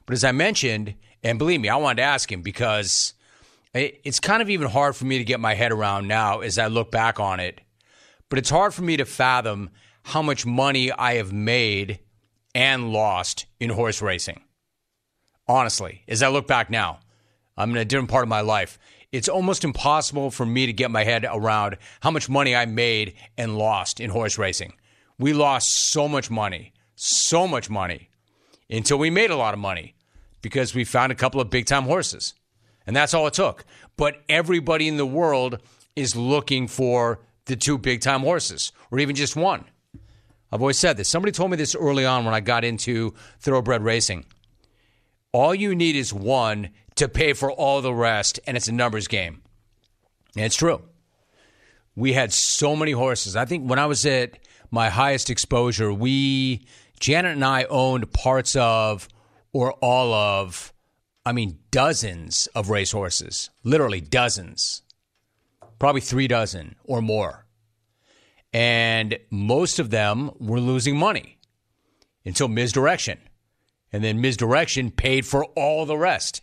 But 0.06 0.14
as 0.14 0.24
I 0.24 0.32
mentioned, 0.32 0.96
and 1.24 1.40
believe 1.40 1.62
me, 1.62 1.70
I 1.70 1.78
wanted 1.78 1.98
to 1.98 2.04
ask 2.04 2.32
him 2.32 2.42
because 2.42 3.14
it's 3.74 4.20
kind 4.20 4.42
of 4.42 4.50
even 4.50 4.70
hard 4.70 4.96
for 4.96 5.06
me 5.06 5.18
to 5.18 5.24
get 5.24 5.40
my 5.40 5.54
head 5.54 5.72
around 5.72 6.08
now 6.08 6.42
as 6.42 6.60
I 6.60 6.68
look 6.68 6.92
back 6.92 7.20
on 7.20 7.40
it. 7.40 7.62
But 8.30 8.40
it's 8.40 8.50
hard 8.50 8.74
for 8.74 8.82
me 8.82 8.98
to 8.98 9.06
fathom 9.06 9.70
how 10.04 10.22
much 10.22 10.46
money 10.46 10.92
I 10.92 11.16
have 11.16 11.32
made 11.32 12.00
and 12.54 12.92
lost 12.92 13.46
in 13.60 13.70
horse 13.70 14.02
racing. 14.02 14.42
Honestly, 15.48 16.04
as 16.08 16.22
I 16.22 16.28
look 16.28 16.48
back 16.48 16.70
now, 16.70 17.00
I'm 17.58 17.72
in 17.72 17.78
a 17.78 17.86
different 17.86 18.10
part 18.10 18.24
of 18.24 18.30
my 18.30 18.42
life 18.42 18.78
it's 19.14 19.30
almost 19.30 19.64
impossible 19.64 20.32
for 20.32 20.44
me 20.44 20.66
to 20.66 20.74
get 20.74 20.90
my 20.90 21.04
head 21.04 21.26
around 21.30 21.78
how 22.02 22.10
much 22.10 22.28
money 22.28 22.56
I 22.56 22.66
made 22.66 23.14
and 23.38 23.58
lost 23.58 24.00
in 24.00 24.10
horse 24.10 24.40
racing. 24.40 24.74
We 25.20 25.34
lost 25.34 25.92
so 25.92 26.08
much 26.08 26.32
money, 26.32 26.74
so 26.96 27.48
much 27.48 27.70
money, 27.70 28.10
until 28.72 28.98
we 28.98 29.12
made 29.12 29.30
a 29.30 29.36
lot 29.36 29.54
of 29.54 29.60
money 29.60 29.94
because 30.42 30.74
we 30.74 30.84
found 30.84 31.12
a 31.12 31.16
couple 31.16 31.40
of 31.40 31.52
big 31.52 31.68
time 31.68 31.84
horses. 31.84 32.34
And 32.88 32.96
that's 32.96 33.14
all 33.14 33.28
it 33.28 33.36
took. 33.36 33.64
But 33.98 34.24
everybody 34.28 34.88
in 34.88 34.98
the 34.98 35.06
world 35.06 35.60
is 35.96 36.16
looking 36.16 36.68
for 36.68 37.20
the 37.46 37.56
two 37.56 37.78
big 37.78 38.02
time 38.02 38.22
horses, 38.22 38.72
or 38.90 38.98
even 38.98 39.16
just 39.16 39.36
one. 39.36 39.66
I've 40.52 40.62
always 40.62 40.80
said 40.80 40.98
this. 40.98 41.08
Somebody 41.08 41.32
told 41.32 41.52
me 41.52 41.58
this 41.58 41.76
early 41.76 42.06
on 42.06 42.26
when 42.26 42.34
I 42.34 42.40
got 42.40 42.66
into 42.66 43.14
thoroughbred 43.40 43.84
racing. 43.84 44.26
All 45.32 45.54
you 45.54 45.76
need 45.76 45.96
is 45.96 46.14
one 46.14 46.70
to 47.04 47.10
pay 47.10 47.34
for 47.34 47.52
all 47.52 47.82
the 47.82 47.94
rest, 47.94 48.40
and 48.48 48.58
it's 48.58 48.68
a 48.68 48.72
numbers 48.72 49.08
game. 49.08 49.42
And 50.36 50.46
it's 50.46 50.56
true. 50.56 50.82
We 51.96 52.14
had 52.14 52.34
so 52.34 52.76
many 52.76 52.92
horses. 52.92 53.36
I 53.36 53.46
think 53.46 53.70
when 53.70 53.80
I 53.80 53.86
was 53.86 54.06
at 54.06 54.40
my 54.72 54.90
highest 54.90 55.30
exposure, 55.30 55.94
we, 55.94 56.66
Janet 57.00 57.34
and 57.34 57.46
I 57.46 57.66
owned 57.66 58.12
parts 58.12 58.56
of 58.56 59.08
or 59.52 59.74
all 59.74 60.14
of, 60.14 60.74
I 61.26 61.34
mean, 61.34 61.60
dozens 61.70 62.48
of 62.56 62.70
racehorses, 62.70 63.52
literally 63.64 64.02
dozens, 64.02 64.82
probably 65.78 66.02
three 66.02 66.28
dozen 66.28 66.76
or 66.84 67.02
more. 67.02 67.46
And 68.52 69.20
most 69.30 69.80
of 69.80 69.90
them 69.90 70.32
were 70.40 70.60
losing 70.60 70.98
money 70.98 71.38
until 72.26 72.48
Mizdirection. 72.48 73.18
And 73.92 74.04
then 74.04 74.22
Mizdirection 74.22 74.96
paid 74.96 75.26
for 75.26 75.46
all 75.56 75.86
the 75.86 75.98
rest. 75.98 76.42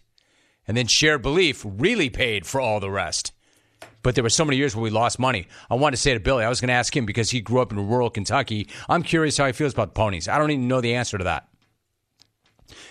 And 0.70 0.76
then 0.76 0.86
shared 0.86 1.20
belief 1.20 1.66
really 1.66 2.10
paid 2.10 2.46
for 2.46 2.60
all 2.60 2.78
the 2.78 2.92
rest. 2.92 3.32
But 4.04 4.14
there 4.14 4.22
were 4.22 4.30
so 4.30 4.44
many 4.44 4.56
years 4.56 4.76
where 4.76 4.84
we 4.84 4.90
lost 4.90 5.18
money. 5.18 5.48
I 5.68 5.74
wanted 5.74 5.96
to 5.96 6.00
say 6.00 6.14
to 6.14 6.20
Billy, 6.20 6.44
I 6.44 6.48
was 6.48 6.60
going 6.60 6.68
to 6.68 6.74
ask 6.74 6.96
him 6.96 7.06
because 7.06 7.28
he 7.28 7.40
grew 7.40 7.60
up 7.60 7.72
in 7.72 7.88
rural 7.88 8.08
Kentucky. 8.08 8.68
I'm 8.88 9.02
curious 9.02 9.36
how 9.36 9.46
he 9.46 9.52
feels 9.52 9.72
about 9.72 9.96
ponies. 9.96 10.28
I 10.28 10.38
don't 10.38 10.52
even 10.52 10.68
know 10.68 10.80
the 10.80 10.94
answer 10.94 11.18
to 11.18 11.24
that. 11.24 11.48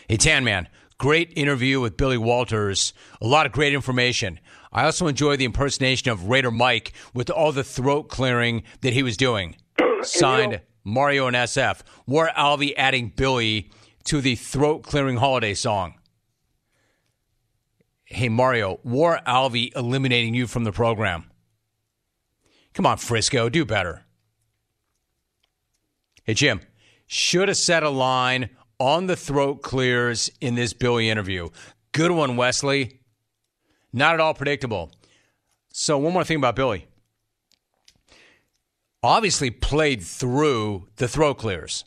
Hey, 0.10 0.18
Tan 0.18 0.44
Man, 0.44 0.68
great 0.98 1.32
interview 1.38 1.80
with 1.80 1.96
Billy 1.96 2.18
Walters. 2.18 2.92
A 3.22 3.28
lot 3.28 3.46
of 3.46 3.54
great 3.54 3.74
information. 3.74 4.42
I 4.74 4.84
also 4.84 5.08
enjoy 5.08 5.38
the 5.38 5.46
impersonation 5.46 6.12
of 6.12 6.26
Raider 6.28 6.52
Mike 6.52 6.92
with 7.14 7.30
all 7.30 7.54
the 7.54 7.64
throat 7.64 8.10
clearing 8.10 8.64
that 8.82 8.92
he 8.92 9.04
was 9.04 9.16
doing. 9.16 9.56
Signed 10.02 10.60
Mario 10.84 11.28
and 11.28 11.36
SF. 11.38 11.80
War 12.06 12.30
Alvey 12.36 12.74
adding 12.76 13.14
Billy 13.16 13.72
to 14.04 14.20
the 14.20 14.36
throat 14.36 14.84
clearing 14.84 15.16
holiday 15.16 15.54
song. 15.54 15.94
Hey, 18.12 18.28
Mario, 18.28 18.80
War 18.84 19.20
Alvey 19.28 19.72
eliminating 19.76 20.34
you 20.34 20.48
from 20.48 20.64
the 20.64 20.72
program. 20.72 21.30
Come 22.74 22.88
on, 22.88 22.98
Frisco, 22.98 23.50
do 23.50 23.66
better. 23.66 24.04
Hey, 26.24 26.34
Jim, 26.34 26.62
should 27.06 27.50
have 27.50 27.58
set 27.58 27.84
a 27.84 27.90
line 27.90 28.50
on 28.80 29.06
the 29.06 29.16
throat 29.16 29.62
clears 29.62 30.32
in 30.42 30.56
this 30.56 30.74
Billy 30.74 31.08
interview. 31.08 31.50
Good 31.92 32.10
one, 32.10 32.36
Wesley. 32.36 33.02
Not 33.94 34.16
at 34.16 34.20
all 34.20 34.34
predictable. 34.34 34.92
So, 35.72 36.00
one 36.00 36.14
more 36.14 36.24
thing 36.24 36.38
about 36.38 36.56
Billy. 36.56 36.88
Obviously, 39.04 39.52
played 39.52 40.02
through 40.02 40.88
the 40.96 41.08
throat 41.08 41.38
clears, 41.38 41.86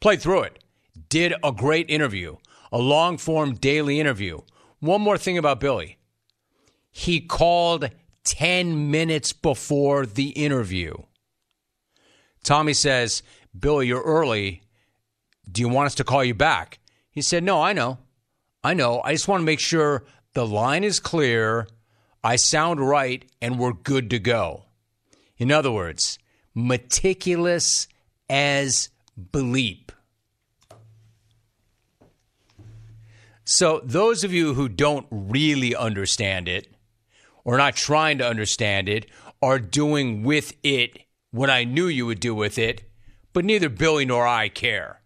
played 0.00 0.22
through 0.22 0.42
it, 0.42 0.62
did 1.08 1.34
a 1.42 1.50
great 1.50 1.90
interview, 1.90 2.36
a 2.70 2.78
long 2.78 3.18
form 3.18 3.54
daily 3.54 3.98
interview. 3.98 4.40
One 4.80 5.02
more 5.02 5.18
thing 5.18 5.38
about 5.38 5.60
Billy. 5.60 5.98
He 6.90 7.20
called 7.20 7.90
10 8.24 8.90
minutes 8.90 9.32
before 9.32 10.06
the 10.06 10.30
interview. 10.30 10.94
Tommy 12.42 12.72
says, 12.72 13.22
Billy, 13.58 13.86
you're 13.86 14.02
early. 14.02 14.62
Do 15.50 15.60
you 15.60 15.68
want 15.68 15.86
us 15.86 15.94
to 15.96 16.04
call 16.04 16.24
you 16.24 16.34
back? 16.34 16.78
He 17.10 17.22
said, 17.22 17.44
No, 17.44 17.60
I 17.60 17.72
know. 17.72 17.98
I 18.62 18.74
know. 18.74 19.00
I 19.04 19.12
just 19.12 19.28
want 19.28 19.40
to 19.40 19.46
make 19.46 19.60
sure 19.60 20.04
the 20.34 20.46
line 20.46 20.84
is 20.84 21.00
clear, 21.00 21.66
I 22.22 22.36
sound 22.36 22.80
right, 22.80 23.24
and 23.40 23.58
we're 23.58 23.72
good 23.72 24.10
to 24.10 24.18
go. 24.18 24.64
In 25.38 25.50
other 25.50 25.72
words, 25.72 26.18
meticulous 26.54 27.88
as 28.28 28.90
bleep. 29.18 29.90
So, 33.52 33.80
those 33.82 34.22
of 34.22 34.32
you 34.32 34.54
who 34.54 34.68
don't 34.68 35.08
really 35.10 35.74
understand 35.74 36.48
it, 36.48 36.68
or 37.42 37.58
not 37.58 37.74
trying 37.74 38.18
to 38.18 38.24
understand 38.24 38.88
it, 38.88 39.06
are 39.42 39.58
doing 39.58 40.22
with 40.22 40.52
it 40.62 41.00
what 41.32 41.50
I 41.50 41.64
knew 41.64 41.88
you 41.88 42.06
would 42.06 42.20
do 42.20 42.32
with 42.32 42.58
it, 42.58 42.88
but 43.32 43.44
neither 43.44 43.68
Billy 43.68 44.04
nor 44.04 44.24
I 44.24 44.50
care. 44.50 45.00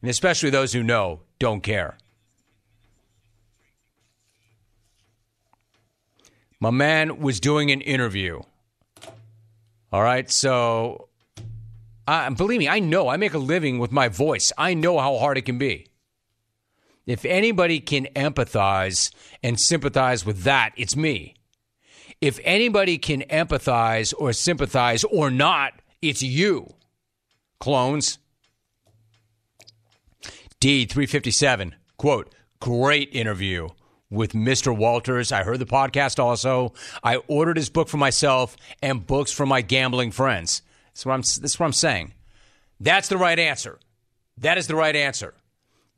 And 0.00 0.08
especially 0.08 0.48
those 0.48 0.72
who 0.72 0.82
know 0.82 1.20
don't 1.38 1.62
care. 1.62 1.98
My 6.58 6.70
man 6.70 7.20
was 7.20 7.40
doing 7.40 7.70
an 7.70 7.82
interview. 7.82 8.40
All 9.92 10.02
right, 10.02 10.32
so 10.32 11.10
believe 12.06 12.58
me, 12.58 12.70
I 12.70 12.78
know 12.78 13.08
I 13.08 13.18
make 13.18 13.34
a 13.34 13.38
living 13.38 13.78
with 13.78 13.92
my 13.92 14.08
voice. 14.08 14.50
I 14.56 14.72
know 14.72 14.98
how 14.98 15.18
hard 15.18 15.36
it 15.36 15.42
can 15.42 15.58
be. 15.58 15.88
If 17.06 17.24
anybody 17.24 17.78
can 17.78 18.06
empathize 18.16 19.12
and 19.42 19.60
sympathize 19.60 20.26
with 20.26 20.42
that, 20.42 20.72
it's 20.76 20.96
me. 20.96 21.36
If 22.20 22.40
anybody 22.42 22.98
can 22.98 23.22
empathize 23.22 24.12
or 24.18 24.32
sympathize 24.32 25.04
or 25.04 25.30
not, 25.30 25.74
it's 26.02 26.22
you. 26.22 26.74
Clones. 27.60 28.18
D357, 30.60 31.72
quote, 31.96 32.34
great 32.60 33.10
interview 33.12 33.68
with 34.10 34.32
Mr. 34.32 34.76
Walters. 34.76 35.30
I 35.30 35.42
heard 35.42 35.58
the 35.58 35.66
podcast 35.66 36.18
also. 36.18 36.72
I 37.04 37.16
ordered 37.28 37.56
his 37.56 37.68
book 37.68 37.88
for 37.88 37.98
myself 37.98 38.56
and 38.82 39.06
books 39.06 39.30
for 39.30 39.46
my 39.46 39.60
gambling 39.60 40.10
friends. 40.10 40.62
That's 40.88 41.06
what 41.06 41.12
I'm, 41.12 41.20
that's 41.20 41.60
what 41.60 41.66
I'm 41.66 41.72
saying. 41.72 42.14
That's 42.80 43.08
the 43.08 43.18
right 43.18 43.38
answer. 43.38 43.78
That 44.38 44.58
is 44.58 44.66
the 44.66 44.76
right 44.76 44.96
answer. 44.96 45.34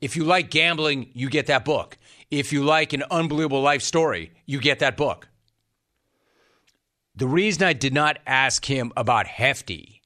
If 0.01 0.15
you 0.15 0.23
like 0.23 0.49
gambling, 0.49 1.09
you 1.13 1.29
get 1.29 1.47
that 1.47 1.65
book. 1.65 1.97
If 2.31 2.53
you 2.53 2.63
like 2.63 2.93
an 2.93 3.03
unbelievable 3.09 3.61
life 3.61 3.81
story, 3.81 4.31
you 4.45 4.59
get 4.59 4.79
that 4.79 4.95
book. 4.95 5.27
The 7.15 7.27
reason 7.27 7.63
I 7.63 7.73
did 7.73 7.93
not 7.93 8.19
ask 8.25 8.63
him 8.63 8.93
about 8.95 9.27
Hefty 9.27 10.01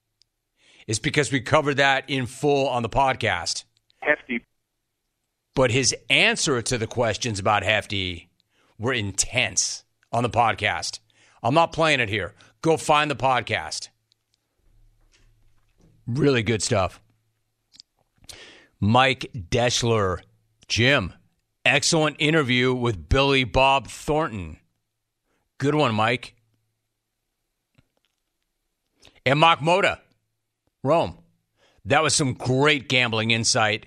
is 0.87 0.99
because 0.99 1.31
we 1.31 1.41
covered 1.41 1.77
that 1.77 2.09
in 2.09 2.25
full 2.25 2.67
on 2.67 2.81
the 2.81 2.89
podcast. 2.89 3.65
Hefty. 4.01 4.43
But 5.55 5.69
his 5.69 5.95
answer 6.09 6.61
to 6.61 6.77
the 6.77 6.87
questions 6.87 7.39
about 7.39 7.63
Hefty 7.63 8.29
were 8.79 8.93
intense 8.93 9.83
on 10.11 10.23
the 10.23 10.29
podcast. 10.29 10.99
I'm 11.43 11.53
not 11.53 11.71
playing 11.71 11.99
it 11.99 12.09
here. 12.09 12.33
Go 12.61 12.77
find 12.77 13.11
the 13.11 13.15
podcast. 13.15 13.89
Really 16.07 16.41
good 16.41 16.63
stuff. 16.63 16.99
Mike 18.83 19.31
Deschler. 19.33 20.19
Jim, 20.67 21.13
excellent 21.63 22.17
interview 22.19 22.73
with 22.73 23.07
Billy 23.07 23.45
Bob 23.45 23.87
Thornton. 23.87 24.57
Good 25.57 25.73
one, 25.73 25.95
Mike. 25.95 26.35
And 29.25 29.39
Mark 29.39 29.59
Moda, 29.59 29.99
Rome. 30.83 31.17
That 31.85 32.03
was 32.03 32.13
some 32.13 32.33
great 32.33 32.89
gambling 32.89 33.31
insight 33.31 33.85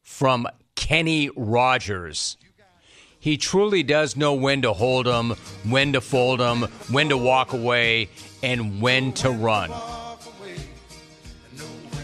from 0.00 0.46
Kenny 0.76 1.28
Rogers. 1.34 2.36
He 3.18 3.36
truly 3.36 3.82
does 3.82 4.16
know 4.16 4.34
when 4.34 4.62
to 4.62 4.74
hold 4.74 5.06
them, 5.06 5.30
when 5.68 5.92
to 5.94 6.00
fold 6.00 6.38
them, 6.38 6.62
when 6.88 7.08
to 7.08 7.16
walk 7.16 7.52
away, 7.52 8.10
and 8.44 8.80
when 8.80 9.12
to 9.14 9.30
run. 9.30 9.72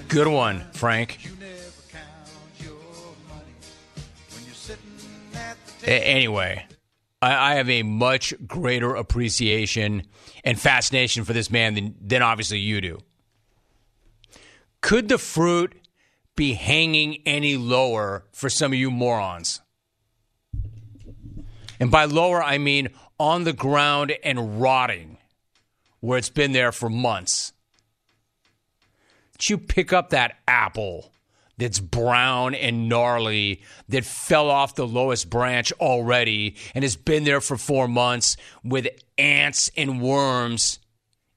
Good 0.08 0.26
one, 0.26 0.64
Frank. 0.72 1.20
Anyway, 5.84 6.66
I, 7.22 7.54
have 7.56 7.68
a 7.68 7.82
much 7.82 8.34
greater 8.46 8.94
appreciation 8.94 10.04
and 10.44 10.58
fascination 10.58 11.24
for 11.24 11.32
this 11.32 11.50
man 11.50 11.74
than, 11.74 11.94
than 12.00 12.22
obviously 12.22 12.58
you 12.58 12.80
do. 12.80 12.98
Could 14.80 15.08
the 15.08 15.18
fruit 15.18 15.74
be 16.36 16.54
hanging 16.54 17.18
any 17.26 17.56
lower 17.56 18.24
for 18.32 18.48
some 18.48 18.72
of 18.72 18.78
you 18.78 18.90
morons? 18.90 19.60
And 21.78 21.90
by 21.90 22.04
lower, 22.06 22.42
I 22.42 22.58
mean 22.58 22.88
on 23.18 23.44
the 23.44 23.52
ground 23.52 24.14
and 24.24 24.60
rotting, 24.60 25.18
where 26.00 26.18
it's 26.18 26.30
been 26.30 26.52
there 26.52 26.72
for 26.72 26.88
months. 26.88 27.52
Did 29.38 29.50
you 29.50 29.58
pick 29.58 29.92
up 29.92 30.10
that 30.10 30.38
apple 30.48 31.12
that's 31.60 31.78
brown 31.78 32.54
and 32.54 32.88
gnarly 32.88 33.62
that 33.88 34.04
fell 34.04 34.50
off 34.50 34.74
the 34.74 34.86
lowest 34.86 35.28
branch 35.28 35.72
already 35.74 36.56
and 36.74 36.82
has 36.82 36.96
been 36.96 37.24
there 37.24 37.40
for 37.40 37.56
four 37.56 37.86
months 37.86 38.36
with 38.64 38.88
ants 39.18 39.70
and 39.76 40.00
worms 40.00 40.78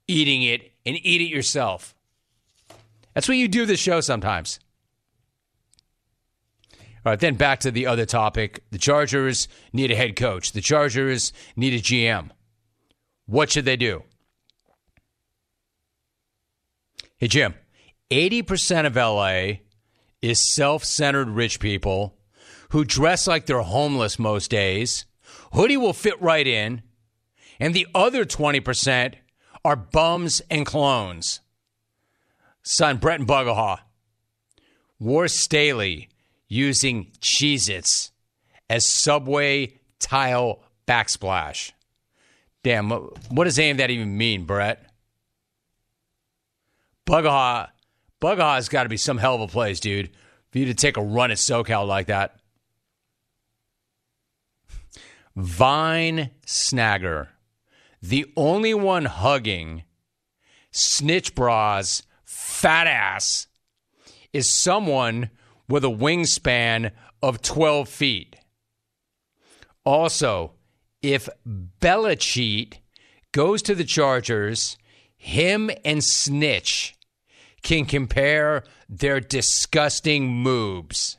eating 0.08 0.42
it 0.44 0.72
and 0.86 0.98
eat 1.04 1.22
it 1.22 1.30
yourself. 1.30 1.94
That's 3.14 3.28
what 3.28 3.38
you 3.38 3.48
do 3.48 3.66
this 3.66 3.80
show 3.80 4.00
sometimes. 4.02 4.60
All 7.06 7.12
right, 7.12 7.20
then 7.20 7.36
back 7.36 7.60
to 7.60 7.72
the 7.72 7.86
other 7.86 8.06
topic. 8.06 8.64
The 8.72 8.78
Chargers 8.78 9.50
need 9.74 9.92
a 9.92 9.96
head 9.96 10.16
coach. 10.16 10.54
The 10.54 10.62
Chargers 10.62 11.34
need 11.58 11.74
a 11.74 11.80
GM. 11.80 12.30
What 13.26 13.52
should 13.52 13.66
they 13.66 13.76
do? 13.76 14.04
Hey, 17.18 17.28
Jim, 17.28 17.56
80% 18.10 18.86
of 18.86 18.96
LA 18.96 19.63
is 20.24 20.40
self 20.40 20.86
centered 20.86 21.30
rich 21.30 21.60
people 21.60 22.16
who 22.70 22.86
dress 22.86 23.28
like 23.28 23.46
they're 23.46 23.62
homeless 23.62 24.18
most 24.18 24.50
days. 24.50 25.06
Hoodie 25.52 25.78
will 25.78 25.94
fit 25.94 26.20
right 26.22 26.48
in. 26.48 26.82
And 27.60 27.76
the 27.76 27.86
other 27.94 28.26
20% 28.26 29.14
are 29.64 29.76
bums 29.76 30.42
and 30.50 30.66
clones. 30.66 31.42
Son, 32.64 32.98
Brett 32.98 33.20
and 33.20 33.28
Bugahaw. 33.28 33.80
War 35.00 35.28
Staley 35.28 36.10
using 36.48 37.12
Cheez 37.20 37.70
Its 37.70 38.12
as 38.70 38.88
subway 38.88 39.78
tile 40.00 40.64
backsplash. 40.88 41.74
Damn, 42.64 42.90
what 42.90 43.44
does 43.44 43.60
any 43.60 43.72
of 43.72 43.78
that 43.78 43.92
even 43.92 44.18
mean, 44.18 44.46
Brett? 44.46 44.90
Bugaha, 48.24 48.38
Bugaha's 48.38 48.70
got 48.70 48.84
to 48.84 48.90
be 48.90 48.98
some 48.98 49.18
hell 49.18 49.36
of 49.36 49.42
a 49.42 49.48
place, 49.48 49.80
dude, 49.80 50.10
for 50.52 50.60
you 50.60 50.66
to 50.66 50.74
take 50.74 50.98
a 50.98 51.04
run 51.04 51.32
at 51.32 51.38
SoCal 51.38 51.86
like 51.86 52.08
that. 52.08 52.38
Vine 55.36 56.30
Snagger, 56.46 57.28
the 58.02 58.32
only 58.38 58.74
one 58.74 59.06
hugging 59.06 59.84
Snitch 60.72 61.36
Bras 61.36 62.04
fat 62.24 62.88
ass 62.88 63.48
is 64.32 64.50
someone 64.50 65.30
with 65.68 65.84
a 65.84 65.90
wingspan 65.90 66.92
of 67.22 67.42
12 67.42 67.90
feet. 67.90 68.36
Also, 69.86 70.54
if 71.02 71.28
Belichick 71.48 72.76
goes 73.32 73.62
to 73.64 73.76
the 73.76 73.84
Chargers, 73.84 74.78
him 75.18 75.72
and 75.84 76.04
Snitch 76.04 76.96
can 77.64 77.86
compare 77.86 78.64
their 78.88 79.20
disgusting 79.20 80.28
moves. 80.28 81.18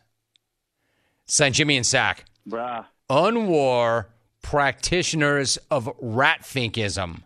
Son 1.26 1.52
Jimmy 1.52 1.76
and 1.76 1.87
Sack. 1.87 2.26
Bruh. 2.48 2.85
Unwar 3.11 4.07
practitioners 4.42 5.59
of 5.70 5.87
ratfinkism. 6.00 7.22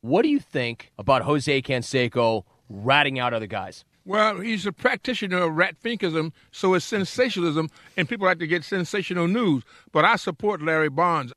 What 0.00 0.22
do 0.22 0.28
you 0.28 0.40
think 0.40 0.92
about 0.98 1.22
Jose 1.22 1.62
Canseco 1.62 2.44
ratting 2.68 3.18
out 3.18 3.34
other 3.34 3.46
guys? 3.46 3.84
Well, 4.04 4.40
he's 4.40 4.64
a 4.64 4.72
practitioner 4.72 5.42
of 5.42 5.52
ratfinkism, 5.52 6.32
so 6.50 6.72
it's 6.72 6.84
sensationalism, 6.84 7.68
and 7.94 8.08
people 8.08 8.26
like 8.26 8.38
to 8.38 8.46
get 8.46 8.64
sensational 8.64 9.28
news. 9.28 9.64
But 9.92 10.06
I 10.06 10.16
support 10.16 10.64
Barry 10.64 10.88
Bonds. 10.88 11.32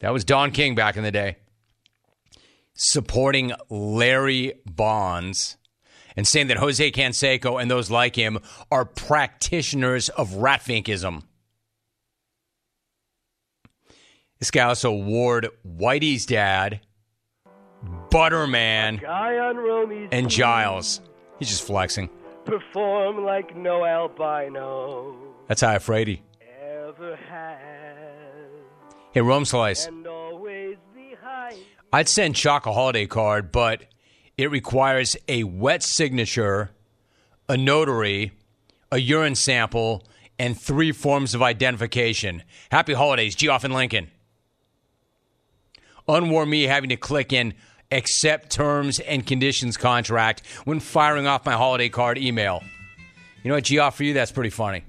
That 0.00 0.12
was 0.12 0.24
Don 0.24 0.50
King 0.50 0.74
back 0.74 0.98
in 0.98 1.02
the 1.02 1.10
day. 1.10 1.36
Supporting 2.82 3.52
Barry 3.68 4.54
Bonds 4.64 5.58
and 6.16 6.26
saying 6.26 6.46
that 6.46 6.56
Jose 6.56 6.90
Canseco 6.92 7.60
and 7.60 7.70
those 7.70 7.90
like 7.90 8.16
him 8.16 8.38
are 8.70 8.86
practitioners 8.86 10.08
of 10.08 10.30
ratfinkism. 10.30 11.24
This 14.38 14.50
guy 14.50 14.62
also 14.62 14.92
ward 14.92 15.48
Whitey's 15.62 16.24
dad, 16.24 16.80
Butterman, 18.10 19.02
and 20.10 20.30
Giles. 20.30 21.02
He's 21.38 21.50
just 21.50 21.66
flexing. 21.66 22.08
Perform 22.46 23.26
like 23.26 23.54
no 23.54 23.84
albino 23.84 25.14
That's 25.48 25.60
how 25.60 25.78
Frady. 25.80 26.22
ever 26.62 27.14
has. 27.28 27.58
Hey, 29.12 29.20
Rome 29.20 29.44
Slice. 29.44 29.86
And. 29.86 30.09
I'd 31.92 32.08
send 32.08 32.36
Chalk 32.36 32.66
a 32.66 32.72
holiday 32.72 33.06
card, 33.06 33.50
but 33.50 33.84
it 34.36 34.50
requires 34.50 35.16
a 35.28 35.44
wet 35.44 35.82
signature, 35.82 36.70
a 37.48 37.56
notary, 37.56 38.32
a 38.92 38.98
urine 38.98 39.34
sample, 39.34 40.06
and 40.38 40.58
three 40.58 40.92
forms 40.92 41.34
of 41.34 41.42
identification. 41.42 42.42
Happy 42.70 42.94
holidays, 42.94 43.34
Geoff 43.34 43.64
and 43.64 43.74
Lincoln. 43.74 44.08
Unwar 46.08 46.48
me 46.48 46.62
having 46.62 46.90
to 46.90 46.96
click 46.96 47.32
in 47.32 47.54
accept 47.92 48.50
terms 48.50 49.00
and 49.00 49.26
conditions 49.26 49.76
contract 49.76 50.46
when 50.64 50.80
firing 50.80 51.26
off 51.26 51.44
my 51.44 51.52
holiday 51.52 51.88
card 51.88 52.18
email. 52.18 52.62
You 53.42 53.48
know 53.48 53.56
what, 53.56 53.64
Geoff, 53.64 53.96
for 53.96 54.04
you, 54.04 54.14
that's 54.14 54.32
pretty 54.32 54.50
funny. 54.50 54.84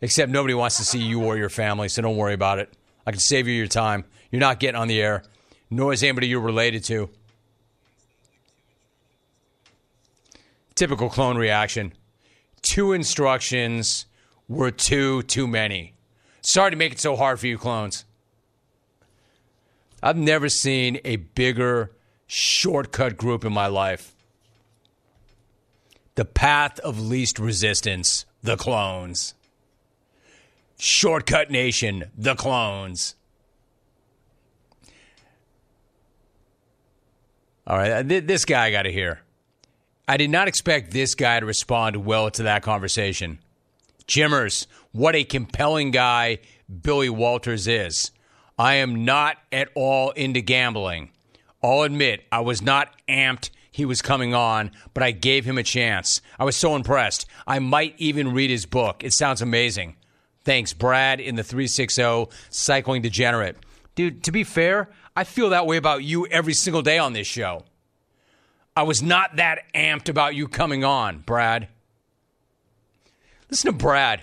Except 0.00 0.30
nobody 0.30 0.54
wants 0.54 0.78
to 0.78 0.84
see 0.84 1.00
you 1.00 1.24
or 1.24 1.36
your 1.36 1.48
family, 1.48 1.88
so 1.88 2.02
don't 2.02 2.16
worry 2.16 2.34
about 2.34 2.58
it. 2.58 2.72
I 3.06 3.10
can 3.10 3.20
save 3.20 3.46
you 3.46 3.54
your 3.54 3.66
time. 3.66 4.04
You're 4.30 4.40
not 4.40 4.60
getting 4.60 4.80
on 4.80 4.88
the 4.88 5.00
air, 5.00 5.22
nor 5.70 5.92
is 5.92 6.02
anybody 6.02 6.28
you're 6.28 6.40
related 6.40 6.84
to. 6.84 7.10
Typical 10.74 11.10
clone 11.10 11.36
reaction. 11.36 11.92
Two 12.62 12.92
instructions 12.92 14.06
were 14.48 14.70
too, 14.70 15.22
too 15.22 15.46
many. 15.46 15.94
Sorry 16.40 16.70
to 16.70 16.76
make 16.76 16.92
it 16.92 17.00
so 17.00 17.16
hard 17.16 17.40
for 17.40 17.46
you, 17.46 17.58
clones. 17.58 18.04
I've 20.02 20.16
never 20.16 20.48
seen 20.48 21.00
a 21.04 21.16
bigger 21.16 21.90
shortcut 22.26 23.16
group 23.16 23.44
in 23.44 23.52
my 23.52 23.66
life. 23.66 24.14
The 26.14 26.24
path 26.24 26.78
of 26.80 27.00
least 27.00 27.38
resistance, 27.38 28.24
the 28.42 28.56
clones. 28.56 29.34
Shortcut 30.78 31.50
Nation, 31.50 32.04
the 32.16 32.36
clones. 32.36 33.16
All 37.68 37.76
right, 37.76 37.90
uh, 37.92 38.02
th- 38.02 38.24
this 38.24 38.46
guy 38.46 38.64
I 38.64 38.70
got 38.70 38.82
to 38.82 38.92
hear. 38.92 39.20
I 40.08 40.16
did 40.16 40.30
not 40.30 40.48
expect 40.48 40.90
this 40.90 41.14
guy 41.14 41.38
to 41.38 41.44
respond 41.44 41.96
well 41.96 42.30
to 42.30 42.44
that 42.44 42.62
conversation. 42.62 43.40
Jimmers, 44.06 44.66
what 44.92 45.14
a 45.14 45.22
compelling 45.22 45.90
guy 45.90 46.38
Billy 46.82 47.10
Walters 47.10 47.68
is. 47.68 48.10
I 48.58 48.76
am 48.76 49.04
not 49.04 49.36
at 49.52 49.68
all 49.74 50.12
into 50.12 50.40
gambling. 50.40 51.10
I'll 51.62 51.82
admit 51.82 52.24
I 52.32 52.40
was 52.40 52.62
not 52.62 52.88
amped 53.06 53.50
he 53.70 53.84
was 53.84 54.00
coming 54.00 54.34
on, 54.34 54.70
but 54.94 55.02
I 55.02 55.10
gave 55.10 55.44
him 55.44 55.58
a 55.58 55.62
chance. 55.62 56.22
I 56.38 56.44
was 56.44 56.56
so 56.56 56.74
impressed. 56.74 57.26
I 57.46 57.58
might 57.58 57.94
even 57.98 58.32
read 58.32 58.48
his 58.50 58.64
book. 58.64 59.04
It 59.04 59.12
sounds 59.12 59.42
amazing. 59.42 59.96
Thanks, 60.42 60.72
Brad 60.72 61.20
in 61.20 61.36
the 61.36 61.44
360 61.44 62.28
Cycling 62.48 63.02
Degenerate. 63.02 63.58
Dude, 63.94 64.24
to 64.24 64.32
be 64.32 64.42
fair, 64.42 64.88
I 65.18 65.24
feel 65.24 65.50
that 65.50 65.66
way 65.66 65.78
about 65.78 66.04
you 66.04 66.28
every 66.28 66.54
single 66.54 66.80
day 66.80 66.96
on 66.96 67.12
this 67.12 67.26
show. 67.26 67.64
I 68.76 68.84
was 68.84 69.02
not 69.02 69.34
that 69.34 69.64
amped 69.74 70.08
about 70.08 70.36
you 70.36 70.46
coming 70.46 70.84
on, 70.84 71.18
Brad. 71.26 71.66
Listen 73.50 73.72
to 73.72 73.76
Brad. 73.76 74.22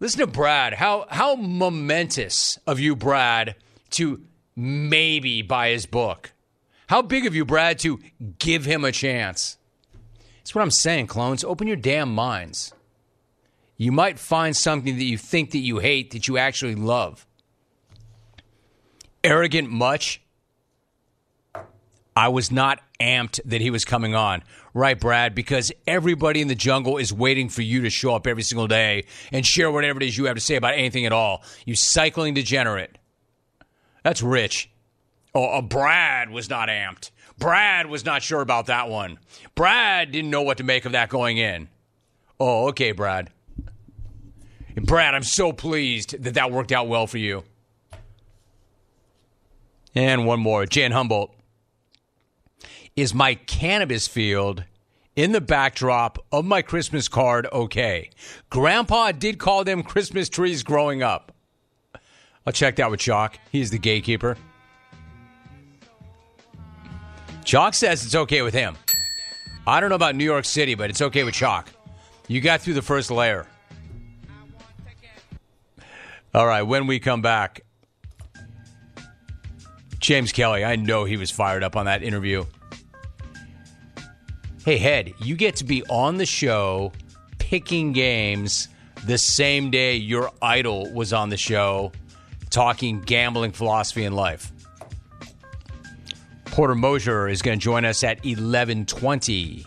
Listen 0.00 0.18
to 0.22 0.26
Brad. 0.26 0.74
How 0.74 1.06
how 1.08 1.36
momentous 1.36 2.58
of 2.66 2.80
you, 2.80 2.96
Brad, 2.96 3.54
to 3.90 4.20
maybe 4.56 5.42
buy 5.42 5.68
his 5.68 5.86
book. 5.86 6.32
How 6.88 7.02
big 7.02 7.24
of 7.26 7.36
you, 7.36 7.44
Brad, 7.44 7.78
to 7.80 8.00
give 8.40 8.64
him 8.64 8.84
a 8.84 8.90
chance. 8.90 9.58
That's 10.38 10.56
what 10.56 10.62
I'm 10.62 10.72
saying, 10.72 11.06
clones. 11.06 11.44
Open 11.44 11.68
your 11.68 11.76
damn 11.76 12.12
minds. 12.12 12.74
You 13.76 13.92
might 13.92 14.18
find 14.18 14.56
something 14.56 14.96
that 14.96 15.04
you 15.04 15.18
think 15.18 15.52
that 15.52 15.58
you 15.58 15.78
hate 15.78 16.10
that 16.10 16.26
you 16.26 16.36
actually 16.36 16.74
love. 16.74 17.25
Arrogant 19.26 19.68
much. 19.68 20.22
I 22.14 22.28
was 22.28 22.52
not 22.52 22.80
amped 23.00 23.40
that 23.44 23.60
he 23.60 23.70
was 23.70 23.84
coming 23.84 24.14
on. 24.14 24.44
Right, 24.72 24.98
Brad? 24.98 25.34
Because 25.34 25.72
everybody 25.84 26.40
in 26.40 26.46
the 26.46 26.54
jungle 26.54 26.96
is 26.96 27.12
waiting 27.12 27.48
for 27.48 27.62
you 27.62 27.82
to 27.82 27.90
show 27.90 28.14
up 28.14 28.28
every 28.28 28.44
single 28.44 28.68
day 28.68 29.04
and 29.32 29.44
share 29.44 29.70
whatever 29.72 29.98
it 29.98 30.04
is 30.04 30.16
you 30.16 30.26
have 30.26 30.36
to 30.36 30.40
say 30.40 30.54
about 30.54 30.74
anything 30.74 31.06
at 31.06 31.12
all. 31.12 31.42
You 31.64 31.74
cycling 31.74 32.34
degenerate. 32.34 32.98
That's 34.04 34.22
rich. 34.22 34.70
Oh, 35.34 35.58
uh, 35.58 35.62
Brad 35.62 36.30
was 36.30 36.48
not 36.48 36.68
amped. 36.68 37.10
Brad 37.36 37.86
was 37.86 38.04
not 38.04 38.22
sure 38.22 38.40
about 38.40 38.66
that 38.66 38.88
one. 38.88 39.18
Brad 39.56 40.12
didn't 40.12 40.30
know 40.30 40.42
what 40.42 40.58
to 40.58 40.64
make 40.64 40.84
of 40.84 40.92
that 40.92 41.08
going 41.08 41.38
in. 41.38 41.68
Oh, 42.38 42.68
okay, 42.68 42.92
Brad. 42.92 43.30
And 44.76 44.86
Brad, 44.86 45.14
I'm 45.14 45.24
so 45.24 45.52
pleased 45.52 46.22
that 46.22 46.34
that 46.34 46.52
worked 46.52 46.70
out 46.70 46.86
well 46.86 47.08
for 47.08 47.18
you. 47.18 47.42
And 49.96 50.26
one 50.26 50.40
more. 50.40 50.66
Jan 50.66 50.92
Humboldt. 50.92 51.34
Is 52.94 53.14
my 53.14 53.34
cannabis 53.34 54.06
field 54.06 54.64
in 55.16 55.32
the 55.32 55.40
backdrop 55.40 56.18
of 56.30 56.44
my 56.44 56.60
Christmas 56.60 57.08
card 57.08 57.46
okay? 57.50 58.10
Grandpa 58.50 59.12
did 59.12 59.38
call 59.38 59.64
them 59.64 59.82
Christmas 59.82 60.28
trees 60.28 60.62
growing 60.62 61.02
up. 61.02 61.32
I'll 62.46 62.52
check 62.52 62.76
that 62.76 62.90
with 62.90 63.00
Chalk. 63.00 63.38
He's 63.50 63.70
the 63.70 63.78
gatekeeper. 63.78 64.36
Chalk 67.44 67.74
says 67.74 68.04
it's 68.04 68.14
okay 68.14 68.42
with 68.42 68.54
him. 68.54 68.76
I 69.66 69.80
don't 69.80 69.88
know 69.90 69.96
about 69.96 70.14
New 70.14 70.24
York 70.24 70.44
City, 70.44 70.74
but 70.74 70.90
it's 70.90 71.02
okay 71.02 71.24
with 71.24 71.34
Chalk. 71.34 71.68
You 72.28 72.40
got 72.40 72.60
through 72.60 72.74
the 72.74 72.82
first 72.82 73.10
layer. 73.10 73.46
All 76.34 76.46
right, 76.46 76.62
when 76.62 76.86
we 76.86 76.98
come 76.98 77.22
back, 77.22 77.62
James 80.00 80.32
Kelly, 80.32 80.64
I 80.64 80.76
know 80.76 81.04
he 81.04 81.16
was 81.16 81.30
fired 81.30 81.62
up 81.62 81.76
on 81.76 81.86
that 81.86 82.02
interview. 82.02 82.44
Hey, 84.64 84.78
Head, 84.78 85.14
you 85.20 85.36
get 85.36 85.56
to 85.56 85.64
be 85.64 85.82
on 85.84 86.16
the 86.16 86.26
show 86.26 86.92
picking 87.38 87.92
games 87.92 88.68
the 89.04 89.18
same 89.18 89.70
day 89.70 89.94
your 89.96 90.32
idol 90.42 90.92
was 90.92 91.12
on 91.12 91.28
the 91.28 91.36
show 91.36 91.92
talking 92.50 93.00
gambling 93.00 93.52
philosophy 93.52 94.04
and 94.04 94.16
life. 94.16 94.52
Porter 96.46 96.74
Moser 96.74 97.28
is 97.28 97.42
going 97.42 97.58
to 97.58 97.62
join 97.62 97.84
us 97.84 98.02
at 98.02 98.16
1120. 98.24 99.64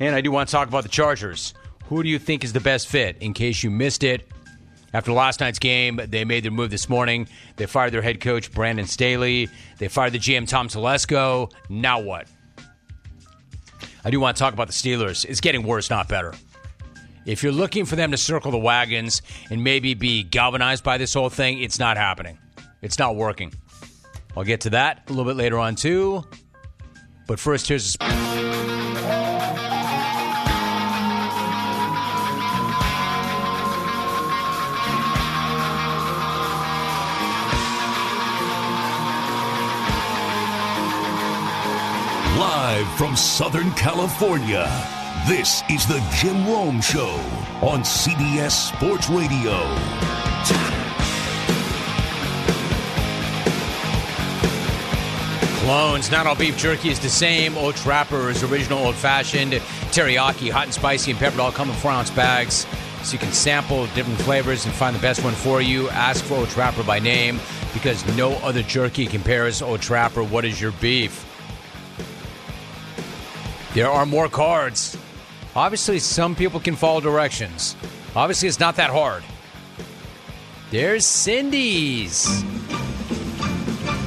And 0.00 0.14
I 0.14 0.20
do 0.20 0.30
want 0.30 0.48
to 0.48 0.52
talk 0.52 0.68
about 0.68 0.84
the 0.84 0.88
Chargers. 0.88 1.54
Who 1.86 2.02
do 2.02 2.08
you 2.08 2.18
think 2.18 2.44
is 2.44 2.52
the 2.52 2.60
best 2.60 2.88
fit? 2.88 3.16
In 3.20 3.34
case 3.34 3.62
you 3.62 3.70
missed 3.70 4.04
it, 4.04 4.28
After 4.94 5.12
last 5.12 5.40
night's 5.40 5.58
game, 5.58 6.00
they 6.08 6.24
made 6.24 6.44
their 6.44 6.50
move 6.50 6.70
this 6.70 6.88
morning. 6.88 7.28
They 7.56 7.66
fired 7.66 7.92
their 7.92 8.02
head 8.02 8.20
coach, 8.20 8.52
Brandon 8.52 8.86
Staley. 8.86 9.48
They 9.78 9.88
fired 9.88 10.14
the 10.14 10.18
GM, 10.18 10.48
Tom 10.48 10.68
Telesco. 10.68 11.52
Now 11.68 12.00
what? 12.00 12.26
I 14.04 14.10
do 14.10 14.18
want 14.20 14.36
to 14.36 14.40
talk 14.40 14.54
about 14.54 14.68
the 14.68 14.72
Steelers. 14.72 15.24
It's 15.26 15.40
getting 15.40 15.62
worse, 15.62 15.90
not 15.90 16.08
better. 16.08 16.32
If 17.26 17.42
you're 17.42 17.52
looking 17.52 17.84
for 17.84 17.96
them 17.96 18.10
to 18.12 18.16
circle 18.16 18.50
the 18.50 18.58
wagons 18.58 19.20
and 19.50 19.62
maybe 19.62 19.92
be 19.92 20.22
galvanized 20.22 20.82
by 20.82 20.96
this 20.96 21.12
whole 21.12 21.28
thing, 21.28 21.60
it's 21.60 21.78
not 21.78 21.98
happening. 21.98 22.38
It's 22.80 22.98
not 22.98 23.16
working. 23.16 23.52
I'll 24.34 24.44
get 24.44 24.62
to 24.62 24.70
that 24.70 25.02
a 25.08 25.12
little 25.12 25.26
bit 25.26 25.36
later 25.36 25.58
on, 25.58 25.74
too. 25.74 26.24
But 27.26 27.38
first, 27.38 27.68
here's 27.68 27.96
a. 28.00 28.47
from 42.98 43.14
Southern 43.14 43.70
California, 43.74 44.68
this 45.28 45.62
is 45.70 45.86
the 45.86 46.04
Jim 46.16 46.44
Rome 46.48 46.80
Show 46.80 47.14
on 47.62 47.82
CBS 47.82 48.50
Sports 48.50 49.08
Radio. 49.08 49.52
Clones. 55.60 56.10
Not 56.10 56.26
all 56.26 56.34
beef 56.34 56.58
jerky 56.58 56.88
is 56.88 56.98
the 56.98 57.08
same. 57.08 57.56
Old 57.56 57.76
Trapper 57.76 58.30
is 58.30 58.42
original 58.42 58.80
old 58.80 58.96
fashioned. 58.96 59.52
Teriyaki, 59.92 60.50
hot 60.50 60.64
and 60.64 60.74
spicy, 60.74 61.12
and 61.12 61.20
peppered 61.20 61.38
all 61.38 61.52
come 61.52 61.70
in 61.70 61.76
four 61.76 61.92
ounce 61.92 62.10
bags. 62.10 62.66
So 63.04 63.12
you 63.12 63.20
can 63.20 63.30
sample 63.30 63.86
different 63.94 64.20
flavors 64.22 64.64
and 64.64 64.74
find 64.74 64.96
the 64.96 65.00
best 65.00 65.22
one 65.22 65.34
for 65.34 65.62
you. 65.62 65.88
Ask 65.90 66.24
for 66.24 66.34
Old 66.34 66.48
Trapper 66.48 66.82
by 66.82 66.98
name 66.98 67.38
because 67.72 68.04
no 68.16 68.32
other 68.38 68.62
jerky 68.64 69.06
compares 69.06 69.62
Old 69.62 69.82
Trapper. 69.82 70.24
What 70.24 70.44
is 70.44 70.60
your 70.60 70.72
beef? 70.72 71.27
There 73.78 73.88
are 73.88 74.04
more 74.04 74.28
cards. 74.28 74.98
Obviously, 75.54 76.00
some 76.00 76.34
people 76.34 76.58
can 76.58 76.74
follow 76.74 77.00
directions. 77.00 77.76
Obviously, 78.16 78.48
it's 78.48 78.58
not 78.58 78.74
that 78.74 78.90
hard. 78.90 79.22
There's 80.72 81.06
Cindy's. 81.06 82.42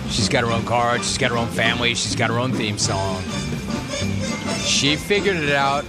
She's 0.09 0.27
got 0.27 0.43
her 0.43 0.51
own 0.51 0.65
card. 0.65 1.05
She's 1.05 1.17
got 1.17 1.31
her 1.31 1.37
own 1.37 1.47
family. 1.47 1.95
She's 1.95 2.17
got 2.17 2.29
her 2.29 2.37
own 2.37 2.51
theme 2.51 2.77
song. 2.77 3.23
She 4.65 4.97
figured 4.97 5.37
it 5.37 5.53
out. 5.53 5.85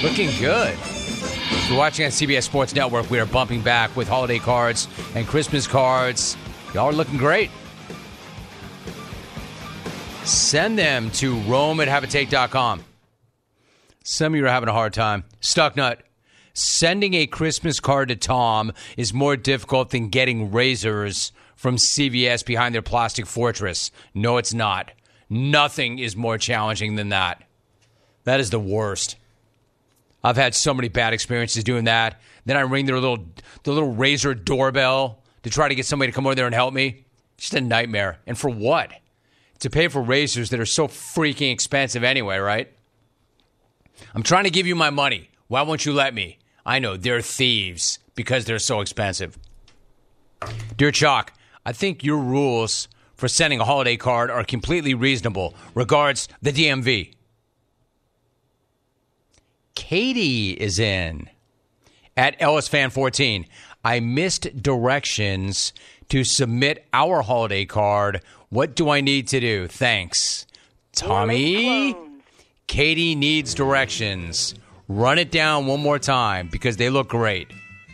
Looking 0.00 0.30
good. 0.38 0.74
If 0.74 1.68
you're 1.68 1.76
watching 1.76 2.04
on 2.04 2.12
CBS 2.12 2.44
Sports 2.44 2.72
Network, 2.72 3.10
we 3.10 3.18
are 3.18 3.26
bumping 3.26 3.62
back 3.62 3.96
with 3.96 4.06
holiday 4.06 4.38
cards 4.38 4.86
and 5.16 5.26
Christmas 5.26 5.66
cards. 5.66 6.36
Y'all 6.72 6.86
are 6.86 6.92
looking 6.92 7.18
great. 7.18 7.50
Send 10.24 10.78
them 10.78 11.10
to 11.12 11.34
Rome 11.40 11.80
at 11.80 11.88
haveatake.com. 11.88 12.84
Some 14.04 14.34
of 14.34 14.36
you 14.36 14.44
are 14.46 14.50
having 14.50 14.68
a 14.68 14.72
hard 14.72 14.92
time. 14.92 15.24
Stucknut. 15.40 15.98
Sending 16.54 17.14
a 17.14 17.26
Christmas 17.26 17.80
card 17.80 18.08
to 18.08 18.16
Tom 18.16 18.72
is 18.96 19.12
more 19.12 19.36
difficult 19.36 19.90
than 19.90 20.10
getting 20.10 20.52
razors 20.52 21.32
from 21.56 21.76
CVS 21.76 22.44
behind 22.44 22.74
their 22.74 22.82
plastic 22.82 23.26
fortress. 23.26 23.90
No, 24.14 24.36
it's 24.36 24.52
not. 24.52 24.92
Nothing 25.28 25.98
is 25.98 26.14
more 26.14 26.38
challenging 26.38 26.96
than 26.96 27.08
that. 27.08 27.42
That 28.24 28.38
is 28.38 28.50
the 28.50 28.60
worst. 28.60 29.16
I've 30.22 30.36
had 30.36 30.54
so 30.54 30.72
many 30.72 30.88
bad 30.88 31.14
experiences 31.14 31.64
doing 31.64 31.84
that. 31.84 32.20
Then 32.44 32.56
I 32.56 32.60
ring 32.60 32.86
their 32.86 32.98
little 32.98 33.24
the 33.64 33.72
little 33.72 33.92
razor 33.92 34.34
doorbell 34.34 35.20
to 35.42 35.50
try 35.50 35.68
to 35.68 35.74
get 35.74 35.86
somebody 35.86 36.12
to 36.12 36.14
come 36.14 36.26
over 36.26 36.34
there 36.34 36.46
and 36.46 36.54
help 36.54 36.74
me. 36.74 37.04
Just 37.38 37.54
a 37.54 37.60
nightmare. 37.60 38.18
And 38.26 38.38
for 38.38 38.50
what? 38.50 38.92
To 39.62 39.70
pay 39.70 39.86
for 39.86 40.02
razors 40.02 40.50
that 40.50 40.58
are 40.58 40.66
so 40.66 40.88
freaking 40.88 41.52
expensive 41.52 42.02
anyway, 42.02 42.38
right? 42.38 42.72
I'm 44.12 44.24
trying 44.24 44.42
to 44.42 44.50
give 44.50 44.66
you 44.66 44.74
my 44.74 44.90
money. 44.90 45.30
Why 45.46 45.62
won't 45.62 45.86
you 45.86 45.92
let 45.92 46.14
me? 46.14 46.38
I 46.66 46.80
know 46.80 46.96
they're 46.96 47.22
thieves 47.22 48.00
because 48.16 48.44
they're 48.44 48.58
so 48.58 48.80
expensive. 48.80 49.38
Dear 50.76 50.90
Chalk, 50.90 51.32
I 51.64 51.72
think 51.72 52.02
your 52.02 52.18
rules 52.18 52.88
for 53.14 53.28
sending 53.28 53.60
a 53.60 53.64
holiday 53.64 53.96
card 53.96 54.32
are 54.32 54.42
completely 54.42 54.94
reasonable. 54.94 55.54
Regards, 55.76 56.26
the 56.40 56.50
DMV. 56.50 57.14
Katie 59.76 60.50
is 60.50 60.80
in 60.80 61.30
at 62.16 62.34
Ellis 62.40 62.66
Fan 62.66 62.90
14. 62.90 63.46
I 63.84 64.00
missed 64.00 64.60
directions 64.60 65.72
to 66.12 66.24
submit 66.24 66.84
our 66.92 67.22
holiday 67.22 67.64
card. 67.64 68.20
What 68.50 68.76
do 68.76 68.90
I 68.90 69.00
need 69.00 69.28
to 69.28 69.40
do? 69.40 69.66
Thanks. 69.66 70.46
Tommy? 70.94 71.96
Katie 72.66 73.14
needs 73.14 73.54
directions. 73.54 74.54
Run 74.88 75.18
it 75.18 75.30
down 75.30 75.64
one 75.66 75.80
more 75.80 75.98
time 75.98 76.50
because 76.52 76.76
they 76.76 76.90
look 76.90 77.08
great. 77.08 77.50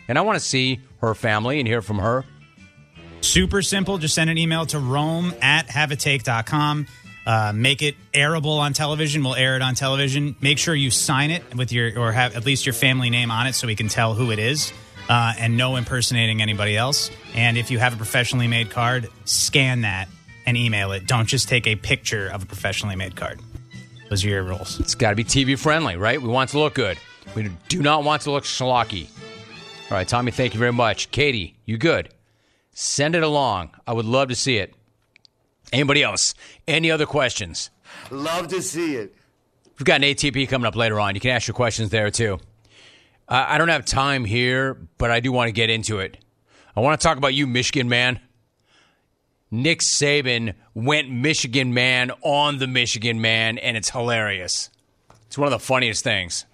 And 0.08 0.18
I 0.18 0.22
want 0.22 0.36
to 0.36 0.44
see 0.44 0.80
her 1.00 1.14
family 1.14 1.60
and 1.60 1.68
hear 1.68 1.80
from 1.80 2.00
her. 2.00 2.24
Super 3.20 3.62
simple. 3.62 3.98
Just 3.98 4.16
send 4.16 4.30
an 4.30 4.36
email 4.36 4.66
to 4.66 4.80
Rome 4.80 5.32
at 5.40 5.68
haveatake.com. 5.68 6.88
Uh, 7.24 7.52
make 7.54 7.82
it 7.82 7.94
airable 8.12 8.58
on 8.58 8.72
television. 8.72 9.22
We'll 9.22 9.36
air 9.36 9.54
it 9.54 9.62
on 9.62 9.76
television. 9.76 10.34
Make 10.40 10.58
sure 10.58 10.74
you 10.74 10.90
sign 10.90 11.30
it 11.30 11.54
with 11.54 11.70
your, 11.70 11.96
or 11.96 12.10
have 12.10 12.34
at 12.34 12.44
least 12.44 12.66
your 12.66 12.72
family 12.72 13.10
name 13.10 13.30
on 13.30 13.46
it 13.46 13.52
so 13.52 13.68
we 13.68 13.76
can 13.76 13.86
tell 13.86 14.14
who 14.14 14.32
it 14.32 14.40
is. 14.40 14.72
Uh, 15.08 15.32
and 15.38 15.56
no 15.56 15.76
impersonating 15.76 16.42
anybody 16.42 16.76
else. 16.76 17.10
And 17.34 17.56
if 17.56 17.70
you 17.70 17.78
have 17.78 17.94
a 17.94 17.96
professionally 17.96 18.46
made 18.46 18.70
card, 18.70 19.08
scan 19.24 19.80
that 19.80 20.08
and 20.44 20.56
email 20.56 20.92
it. 20.92 21.06
Don't 21.06 21.26
just 21.26 21.48
take 21.48 21.66
a 21.66 21.76
picture 21.76 22.28
of 22.28 22.42
a 22.42 22.46
professionally 22.46 22.96
made 22.96 23.16
card. 23.16 23.40
Those 24.10 24.24
are 24.24 24.28
your 24.28 24.42
rules. 24.42 24.80
It's 24.80 24.94
got 24.94 25.10
to 25.10 25.16
be 25.16 25.24
TV 25.24 25.58
friendly, 25.58 25.96
right? 25.96 26.20
We 26.20 26.28
want 26.28 26.50
it 26.50 26.52
to 26.52 26.58
look 26.58 26.74
good. 26.74 26.98
We 27.34 27.50
do 27.68 27.82
not 27.82 28.04
want 28.04 28.22
it 28.22 28.24
to 28.24 28.30
look 28.30 28.44
schlocky. 28.44 29.08
All 29.90 29.96
right, 29.96 30.08
Tommy, 30.08 30.30
thank 30.30 30.54
you 30.54 30.58
very 30.58 30.72
much. 30.72 31.10
Katie, 31.10 31.56
you 31.64 31.78
good? 31.78 32.10
Send 32.72 33.14
it 33.14 33.22
along. 33.22 33.70
I 33.86 33.92
would 33.92 34.04
love 34.04 34.28
to 34.28 34.34
see 34.34 34.58
it. 34.58 34.74
Anybody 35.72 36.02
else? 36.02 36.34
Any 36.66 36.90
other 36.90 37.06
questions? 37.06 37.70
Love 38.10 38.48
to 38.48 38.62
see 38.62 38.96
it. 38.96 39.14
We've 39.78 39.84
got 39.84 39.96
an 39.96 40.02
ATP 40.02 40.48
coming 40.48 40.66
up 40.66 40.76
later 40.76 40.98
on. 40.98 41.14
You 41.14 41.20
can 41.20 41.30
ask 41.30 41.46
your 41.46 41.54
questions 41.54 41.90
there 41.90 42.10
too. 42.10 42.38
Uh, 43.28 43.44
I 43.46 43.58
don't 43.58 43.68
have 43.68 43.84
time 43.84 44.24
here, 44.24 44.74
but 44.96 45.10
I 45.10 45.20
do 45.20 45.30
want 45.32 45.48
to 45.48 45.52
get 45.52 45.68
into 45.68 45.98
it. 45.98 46.16
I 46.74 46.80
want 46.80 46.98
to 46.98 47.06
talk 47.06 47.18
about 47.18 47.34
you, 47.34 47.46
Michigan 47.46 47.88
man. 47.88 48.20
Nick 49.50 49.80
Saban 49.80 50.54
went 50.74 51.10
Michigan 51.10 51.74
man 51.74 52.10
on 52.22 52.58
the 52.58 52.66
Michigan 52.66 53.20
man, 53.20 53.58
and 53.58 53.76
it's 53.76 53.90
hilarious. 53.90 54.70
It's 55.26 55.36
one 55.36 55.46
of 55.46 55.52
the 55.52 55.58
funniest 55.58 56.04
things. 56.04 56.46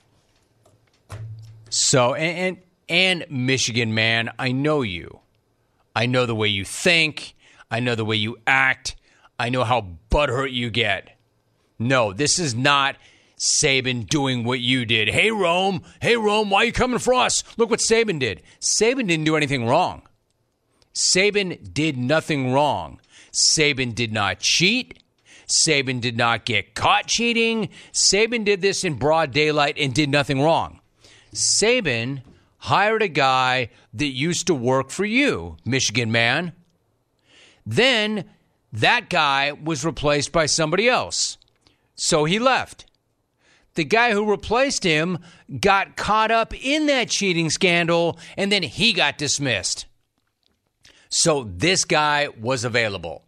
So, 1.71 2.15
and, 2.15 2.59
and, 2.89 3.21
and 3.21 3.47
Michigan 3.47 3.95
man, 3.95 4.31
I 4.39 4.53
know 4.53 4.83
you. 4.83 5.21
I 5.95 6.07
know 6.07 6.27
the 6.27 6.35
way 6.35 6.49
you 6.49 6.65
think. 6.65 7.35
I 7.71 7.81
know 7.81 7.95
the 7.95 8.05
way 8.05 8.17
you 8.17 8.37
act. 8.47 8.97
I 9.39 9.49
know 9.49 9.65
how 9.65 9.87
butthurt 10.11 10.53
you 10.53 10.71
get. 10.71 11.17
No, 11.79 12.13
this 12.13 12.39
is 12.39 12.55
not 12.55 12.97
Saban 13.45 14.07
doing 14.07 14.43
what 14.43 14.61
you 14.61 14.87
did. 14.87 15.11
Hey, 15.11 15.31
Rome. 15.31 15.83
Hey, 16.01 16.17
Rome, 16.17 16.49
why 16.49 16.63
are 16.63 16.65
you 16.65 16.73
coming 16.73 16.99
for 16.99 17.13
us? 17.13 17.45
Look 17.59 17.69
what 17.69 17.81
Saban 17.81 18.19
did. 18.19 18.43
Saban 18.59 19.07
didn't 19.07 19.25
do 19.25 19.37
anything 19.37 19.67
wrong. 19.67 20.01
Saban 20.95 21.75
did 21.75 21.99
nothing 21.99 22.55
wrong. 22.55 23.01
Saban 23.33 23.95
did 23.95 24.15
not 24.15 24.41
cheat. 24.41 25.03
Saban 25.47 26.01
did 26.01 26.17
not 26.17 26.47
get 26.47 26.75
caught 26.75 27.07
cheating. 27.07 27.69
Saban 27.93 28.47
did 28.47 28.63
this 28.63 28.83
in 28.83 28.95
broad 28.95 29.31
daylight 29.31 29.77
and 29.79 29.93
did 29.93 30.09
nothing 30.09 30.41
wrong. 30.41 30.81
Saban 31.35 32.23
hired 32.61 33.03
a 33.03 33.09
guy 33.09 33.69
that 33.93 34.07
used 34.07 34.47
to 34.47 34.55
work 34.55 34.89
for 34.89 35.05
you, 35.05 35.59
Michigan 35.67 36.11
man. 36.11 36.53
Then 37.67 38.25
that 38.73 39.11
guy 39.11 39.53
was 39.53 39.85
replaced 39.85 40.33
by 40.33 40.47
somebody 40.47 40.89
else. 40.89 41.37
So 41.95 42.25
he 42.25 42.39
left. 42.39 42.87
The 43.75 43.85
guy 43.85 44.13
who 44.13 44.31
replaced 44.31 44.85
him 44.85 45.19
got 45.61 45.97
caught 45.97 46.31
up 46.31 46.55
in 46.55 46.87
that 46.87 47.09
cheating 47.09 47.51
scandal 47.51 48.19
and 48.37 48.51
then 48.53 48.63
he 48.63 48.93
got 48.93 49.19
dismissed. 49.19 49.87
So 51.09 51.45
this 51.45 51.85
guy 51.85 52.29
was 52.41 52.65
available. 52.65 53.25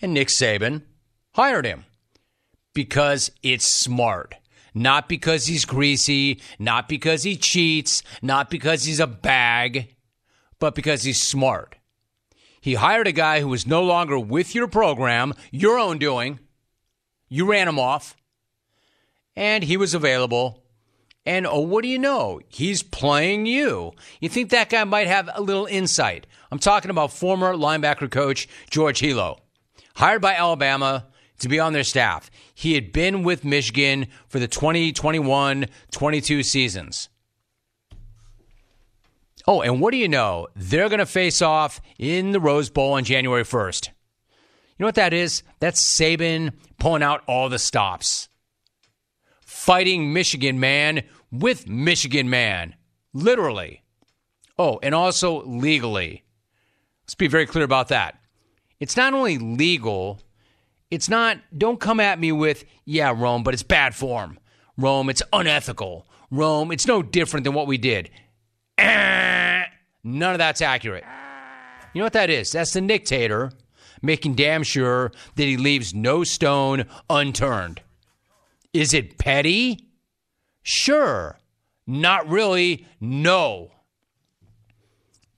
And 0.00 0.14
Nick 0.14 0.28
Saban 0.28 0.82
hired 1.32 1.64
him 1.64 1.84
because 2.74 3.30
it's 3.42 3.66
smart. 3.66 4.36
Not 4.74 5.08
because 5.08 5.46
he's 5.46 5.64
greasy, 5.64 6.40
not 6.58 6.88
because 6.88 7.24
he 7.24 7.36
cheats, 7.36 8.02
not 8.22 8.50
because 8.50 8.84
he's 8.84 9.00
a 9.00 9.06
bag, 9.06 9.96
but 10.60 10.74
because 10.74 11.02
he's 11.02 11.20
smart. 11.20 11.76
He 12.60 12.74
hired 12.74 13.06
a 13.06 13.12
guy 13.12 13.40
who 13.40 13.48
was 13.48 13.66
no 13.66 13.82
longer 13.82 14.18
with 14.18 14.54
your 14.54 14.68
program, 14.68 15.34
your 15.50 15.78
own 15.78 15.98
doing. 15.98 16.38
You 17.28 17.50
ran 17.50 17.66
him 17.68 17.78
off, 17.78 18.16
and 19.38 19.62
he 19.62 19.76
was 19.76 19.94
available. 19.94 20.64
And 21.24 21.46
oh, 21.46 21.60
what 21.60 21.82
do 21.82 21.88
you 21.88 21.98
know? 21.98 22.40
He's 22.48 22.82
playing 22.82 23.46
you. 23.46 23.92
You 24.20 24.28
think 24.28 24.50
that 24.50 24.68
guy 24.68 24.82
might 24.82 25.06
have 25.06 25.30
a 25.32 25.40
little 25.40 25.66
insight. 25.66 26.26
I'm 26.50 26.58
talking 26.58 26.90
about 26.90 27.12
former 27.12 27.54
linebacker 27.54 28.10
coach 28.10 28.48
George 28.68 28.98
Helow, 29.00 29.38
hired 29.94 30.20
by 30.20 30.34
Alabama 30.34 31.06
to 31.38 31.48
be 31.48 31.60
on 31.60 31.72
their 31.72 31.84
staff. 31.84 32.32
He 32.52 32.74
had 32.74 32.90
been 32.90 33.22
with 33.22 33.44
Michigan 33.44 34.08
for 34.26 34.40
the 34.40 34.48
2021 34.48 35.66
22 35.92 36.42
seasons. 36.42 37.08
Oh, 39.46 39.62
and 39.62 39.80
what 39.80 39.92
do 39.92 39.98
you 39.98 40.08
know? 40.08 40.48
They're 40.56 40.88
going 40.88 40.98
to 40.98 41.06
face 41.06 41.40
off 41.40 41.80
in 41.96 42.32
the 42.32 42.40
Rose 42.40 42.70
Bowl 42.70 42.94
on 42.94 43.04
January 43.04 43.44
1st. 43.44 43.86
You 43.86 43.94
know 44.80 44.86
what 44.86 44.96
that 44.96 45.12
is? 45.12 45.44
That's 45.60 45.80
Saban 45.80 46.54
pulling 46.78 47.04
out 47.04 47.22
all 47.28 47.48
the 47.48 47.58
stops. 47.60 48.28
Fighting 49.68 50.14
Michigan 50.14 50.58
man 50.58 51.02
with 51.30 51.68
Michigan 51.68 52.30
man. 52.30 52.74
Literally. 53.12 53.82
Oh, 54.58 54.80
and 54.82 54.94
also 54.94 55.42
legally. 55.44 56.24
Let's 57.02 57.14
be 57.14 57.28
very 57.28 57.44
clear 57.44 57.64
about 57.64 57.88
that. 57.88 58.18
It's 58.80 58.96
not 58.96 59.12
only 59.12 59.36
legal, 59.36 60.22
it's 60.90 61.10
not, 61.10 61.36
don't 61.54 61.78
come 61.78 62.00
at 62.00 62.18
me 62.18 62.32
with, 62.32 62.64
yeah, 62.86 63.12
Rome, 63.14 63.42
but 63.42 63.52
it's 63.52 63.62
bad 63.62 63.94
form. 63.94 64.38
Rome, 64.78 65.10
it's 65.10 65.22
unethical. 65.34 66.06
Rome, 66.30 66.72
it's 66.72 66.86
no 66.86 67.02
different 67.02 67.44
than 67.44 67.52
what 67.52 67.66
we 67.66 67.76
did. 67.76 68.08
None 68.78 69.66
of 70.02 70.38
that's 70.38 70.62
accurate. 70.62 71.04
You 71.92 71.98
know 71.98 72.06
what 72.06 72.14
that 72.14 72.30
is? 72.30 72.52
That's 72.52 72.72
the 72.72 72.80
Nicktator 72.80 73.52
making 74.00 74.34
damn 74.34 74.62
sure 74.62 75.12
that 75.34 75.44
he 75.44 75.58
leaves 75.58 75.92
no 75.92 76.24
stone 76.24 76.86
unturned. 77.10 77.82
Is 78.72 78.94
it 78.94 79.18
petty? 79.18 79.88
Sure. 80.62 81.38
Not 81.86 82.28
really. 82.28 82.86
No. 83.00 83.70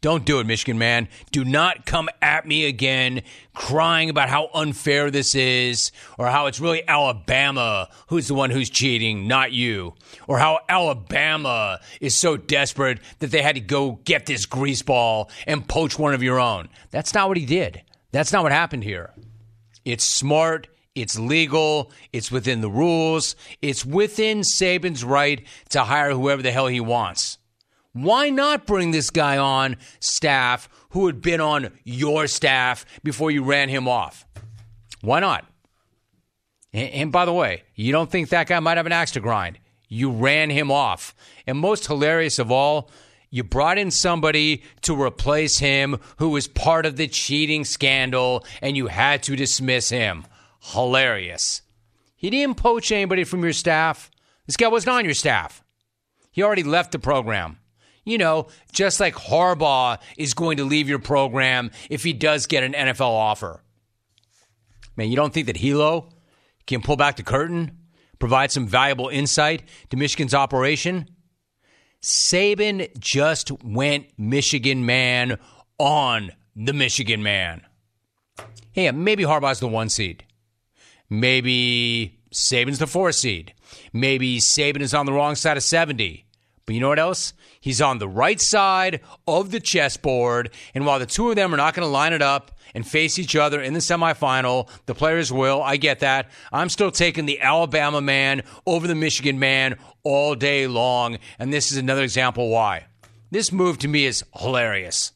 Don't 0.01 0.25
do 0.25 0.41
it, 0.41 0.47
Michigan 0.47 0.79
man. 0.79 1.09
Do 1.31 1.45
not 1.45 1.85
come 1.85 2.09
at 2.23 2.47
me 2.47 2.65
again 2.65 3.23
crying 3.55 4.09
about 4.09 4.31
how 4.31 4.49
unfair 4.55 5.11
this 5.11 5.35
is 5.35 5.93
or 6.17 6.29
how 6.29 6.47
it's 6.47 6.59
really 6.59 6.83
Alabama 6.89 7.89
who's 8.09 8.27
the 8.27 8.35
one 8.35 8.49
who's 8.49 8.71
cheating, 8.71 9.29
not 9.29 9.53
you. 9.53 9.95
Or 10.27 10.39
how 10.39 10.61
Alabama 10.71 11.81
is 12.01 12.15
so 12.15 12.39
desperate 12.39 12.99
that 13.19 13.31
they 13.31 13.43
had 13.43 13.57
to 13.57 13.61
go 13.61 14.01
get 14.05 14.25
this 14.25 14.47
greaseball 14.47 15.31
and 15.47 15.69
poach 15.69 15.99
one 15.99 16.15
of 16.15 16.23
your 16.23 16.41
own. 16.41 16.71
That's 16.91 17.13
not 17.13 17.29
what 17.29 17.37
he 17.37 17.45
did. 17.45 17.83
That's 18.11 18.33
not 18.33 18.43
what 18.43 18.53
happened 18.53 18.85
here. 18.85 19.13
It's 19.85 20.05
smart. 20.05 20.69
It's 20.95 21.19
legal. 21.19 21.93
It's 22.13 22.33
within 22.33 22.61
the 22.61 22.71
rules. 22.71 23.37
It's 23.63 23.85
within 23.85 24.41
Saban's 24.41 25.05
right 25.05 25.47
to 25.71 25.85
hire 25.85 26.13
whoever 26.13 26.43
the 26.43 26.51
hell 26.51 26.67
he 26.67 26.81
wants. 26.81 27.39
Why 27.93 28.31
not 28.31 28.67
bring 28.67 28.91
this 28.91 29.11
guy 29.11 29.37
on 29.37 29.77
staff 29.99 30.69
who 30.91 31.07
had 31.07 31.21
been 31.21 31.41
on 31.41 31.71
your 31.85 32.27
staff 32.27 32.85
before 33.03 33.31
you 33.31 33.43
ran 33.43 33.69
him 33.69 33.89
off? 33.89 34.27
Why 35.01 35.21
not? 35.21 35.47
And, 36.73 37.11
by 37.11 37.25
the 37.25 37.33
way, 37.33 37.65
you 37.75 37.91
don't 37.91 38.11
think 38.11 38.29
that 38.29 38.47
guy 38.47 38.61
might 38.61 38.77
have 38.77 38.87
an 38.87 38.93
axe 38.93 39.11
to 39.13 39.21
grind. 39.21 39.59
You 39.89 40.13
ran 40.13 40.51
him 40.51 40.71
off. 40.71 41.17
And 41.49 41.59
most 41.59 41.89
hilarious 41.89 42.39
of 42.39 42.53
all, 42.53 42.91
you 43.29 43.43
brought 43.43 43.79
in 43.79 43.91
somebody 43.91 44.63
to 44.83 45.01
replace 45.01 45.59
him 45.59 45.99
who 46.19 46.29
was 46.29 46.47
part 46.47 46.87
of 46.87 46.97
the 46.97 47.09
cheating 47.09 47.65
scandal 47.65 48.45
and 48.63 48.77
you 48.77 48.87
had 48.87 49.25
to 49.25 49.35
dismiss 49.35 49.89
him. 49.89 50.25
Hilarious. 50.61 51.63
He 52.17 52.31
didn't 52.31 52.57
poach 52.57 52.93
anybody 52.93 53.25
from 53.25 53.43
your 53.43 53.53
staff. 53.53 54.11
This 54.47 54.57
guy 54.57 54.69
wasn't 54.69 54.97
on 54.97 55.05
your 55.05 55.15
staff. 55.15 55.65
He 56.31 56.43
already 56.43 56.63
left 56.63 56.93
the 56.93 56.99
program 56.99 57.59
you 58.05 58.19
know, 58.19 58.49
just 58.73 59.01
like 59.01 59.15
Harbaugh 59.15 59.99
is 60.17 60.35
going 60.35 60.57
to 60.57 60.65
leave 60.65 60.89
your 60.89 60.99
program 60.99 61.71
if 61.89 62.03
he 62.03 62.13
does 62.13 62.47
get 62.47 62.65
an 62.65 62.73
NFL 62.73 63.11
offer. 63.11 63.63
Man, 64.97 65.09
you 65.09 65.17
don't 65.17 65.33
think 65.33 65.47
that 65.47 65.57
Helow 65.57 66.11
can 66.67 66.83
pull 66.83 66.97
back 66.97 67.17
the 67.17 67.23
curtain, 67.23 67.79
provide 68.19 68.51
some 68.51 68.67
valuable 68.67 69.09
insight 69.09 69.63
to 69.91 69.97
Michigan's 69.97 70.35
operation? 70.35 71.09
Saban 72.03 72.99
just 72.99 73.53
went 73.63 74.07
Michigan 74.19 74.87
man 74.87 75.39
on 75.79 76.33
the 76.57 76.73
Michigan 76.73 77.23
man. 77.23 77.63
Hey, 78.73 78.91
maybe 78.91 79.25
Harbaugh's 79.25 79.61
the 79.61 79.69
one 79.69 79.89
seed. 79.89 80.25
Maybe 81.11 82.21
Saban's 82.33 82.79
the 82.79 82.87
four 82.87 83.11
seed. 83.13 83.53
Maybe 83.93 84.39
Saban 84.39 84.81
is 84.81 84.95
on 84.95 85.07
the 85.07 85.13
wrong 85.13 85.35
side 85.35 85.57
of 85.57 85.63
70. 85.65 86.25
But 86.65 86.75
you 86.75 86.81
know 86.81 86.89
what 86.89 87.01
else? 87.01 87.33
He's 87.61 87.83
on 87.83 87.99
the 87.99 88.09
right 88.09 88.41
side 88.41 89.01
of 89.27 89.51
the 89.51 89.59
chessboard. 89.59 90.51
And 90.73 90.87
while 90.87 91.01
the 91.01 91.07
two 91.07 91.29
of 91.29 91.37
them 91.37 91.53
are 91.53 91.57
not 91.57 91.75
going 91.75 91.85
to 91.87 91.91
line 91.91 92.13
it 92.13 92.23
up 92.23 92.53
and 92.75 92.87
face 92.87 93.19
each 93.19 93.35
other 93.35 93.61
in 93.61 93.75
the 93.75 93.81
semifinal, 93.81 94.69
the 94.87 94.95
players 94.95 95.33
will. 95.33 95.61
I 95.61 95.77
get 95.77 95.99
that. 96.01 96.31
I'm 96.53 96.69
still 96.69 96.93
taking 96.93 97.27
the 97.27 97.41
Alabama 97.41 98.01
man 98.01 98.43
over 98.67 98.87
the 98.87 98.95
Michigan 98.95 99.41
man 99.41 99.77
all 100.05 100.37
day 100.37 100.69
long. 100.69 101.19
And 101.41 101.53
this 101.53 101.73
is 101.73 101.79
another 101.79 102.05
example 102.05 102.49
why. 102.51 102.87
This 103.33 103.51
move 103.51 103.79
to 103.79 103.89
me 103.89 104.07
is 104.07 104.25
hilarious. 104.39 105.13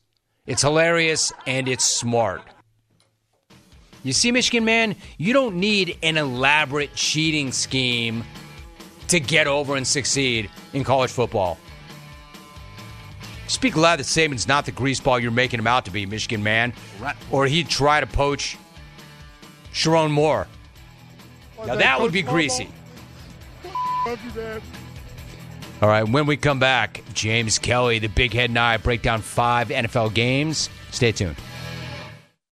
It's 0.47 0.63
hilarious 0.63 1.33
and 1.47 1.69
it's 1.69 1.85
smart. 1.85 2.43
You 4.05 4.13
see, 4.13 4.31
Michigan 4.31 4.65
man, 4.65 4.95
you 5.17 5.33
don't 5.33 5.57
need 5.57 5.99
an 6.03 6.19
elaborate 6.19 6.95
cheating 6.95 7.51
scheme 7.53 8.23
to 9.09 9.19
get 9.19 9.47
over 9.47 9.77
and 9.77 9.87
succeed 9.87 10.51
in 10.75 10.85
college 10.85 11.11
football. 11.11 11.59
Speak 13.47 13.75
glad 13.75 13.99
that 13.99 14.05
Saban's 14.05 14.47
not 14.47 14.67
the 14.67 14.73
greaseball 14.73 15.21
you're 15.21 15.31
making 15.31 15.59
him 15.59 15.67
out 15.67 15.87
to 15.87 15.91
be, 15.91 16.07
Michigan 16.07 16.43
man. 16.43 16.75
Or 17.31 17.47
he'd 17.47 17.69
try 17.69 18.01
to 18.01 18.07
poach 18.07 18.59
Sherrone 19.73 20.11
Moore. 20.11 20.47
Now 21.67 21.77
that 21.77 22.01
would 22.01 22.13
be 22.13 22.23
greasy. 22.23 22.69
All 25.81 25.89
right, 25.89 26.07
when 26.07 26.27
we 26.27 26.37
come 26.37 26.59
back, 26.59 27.03
James 27.15 27.59
Kelly, 27.59 27.99
the 27.99 28.09
big 28.09 28.35
head 28.35 28.51
and 28.51 28.59
I 28.59 28.77
break 28.77 29.03
down 29.03 29.23
five 29.23 29.69
NFL 29.69 30.13
games. 30.15 30.69
Stay 30.91 31.13
tuned. 31.13 31.37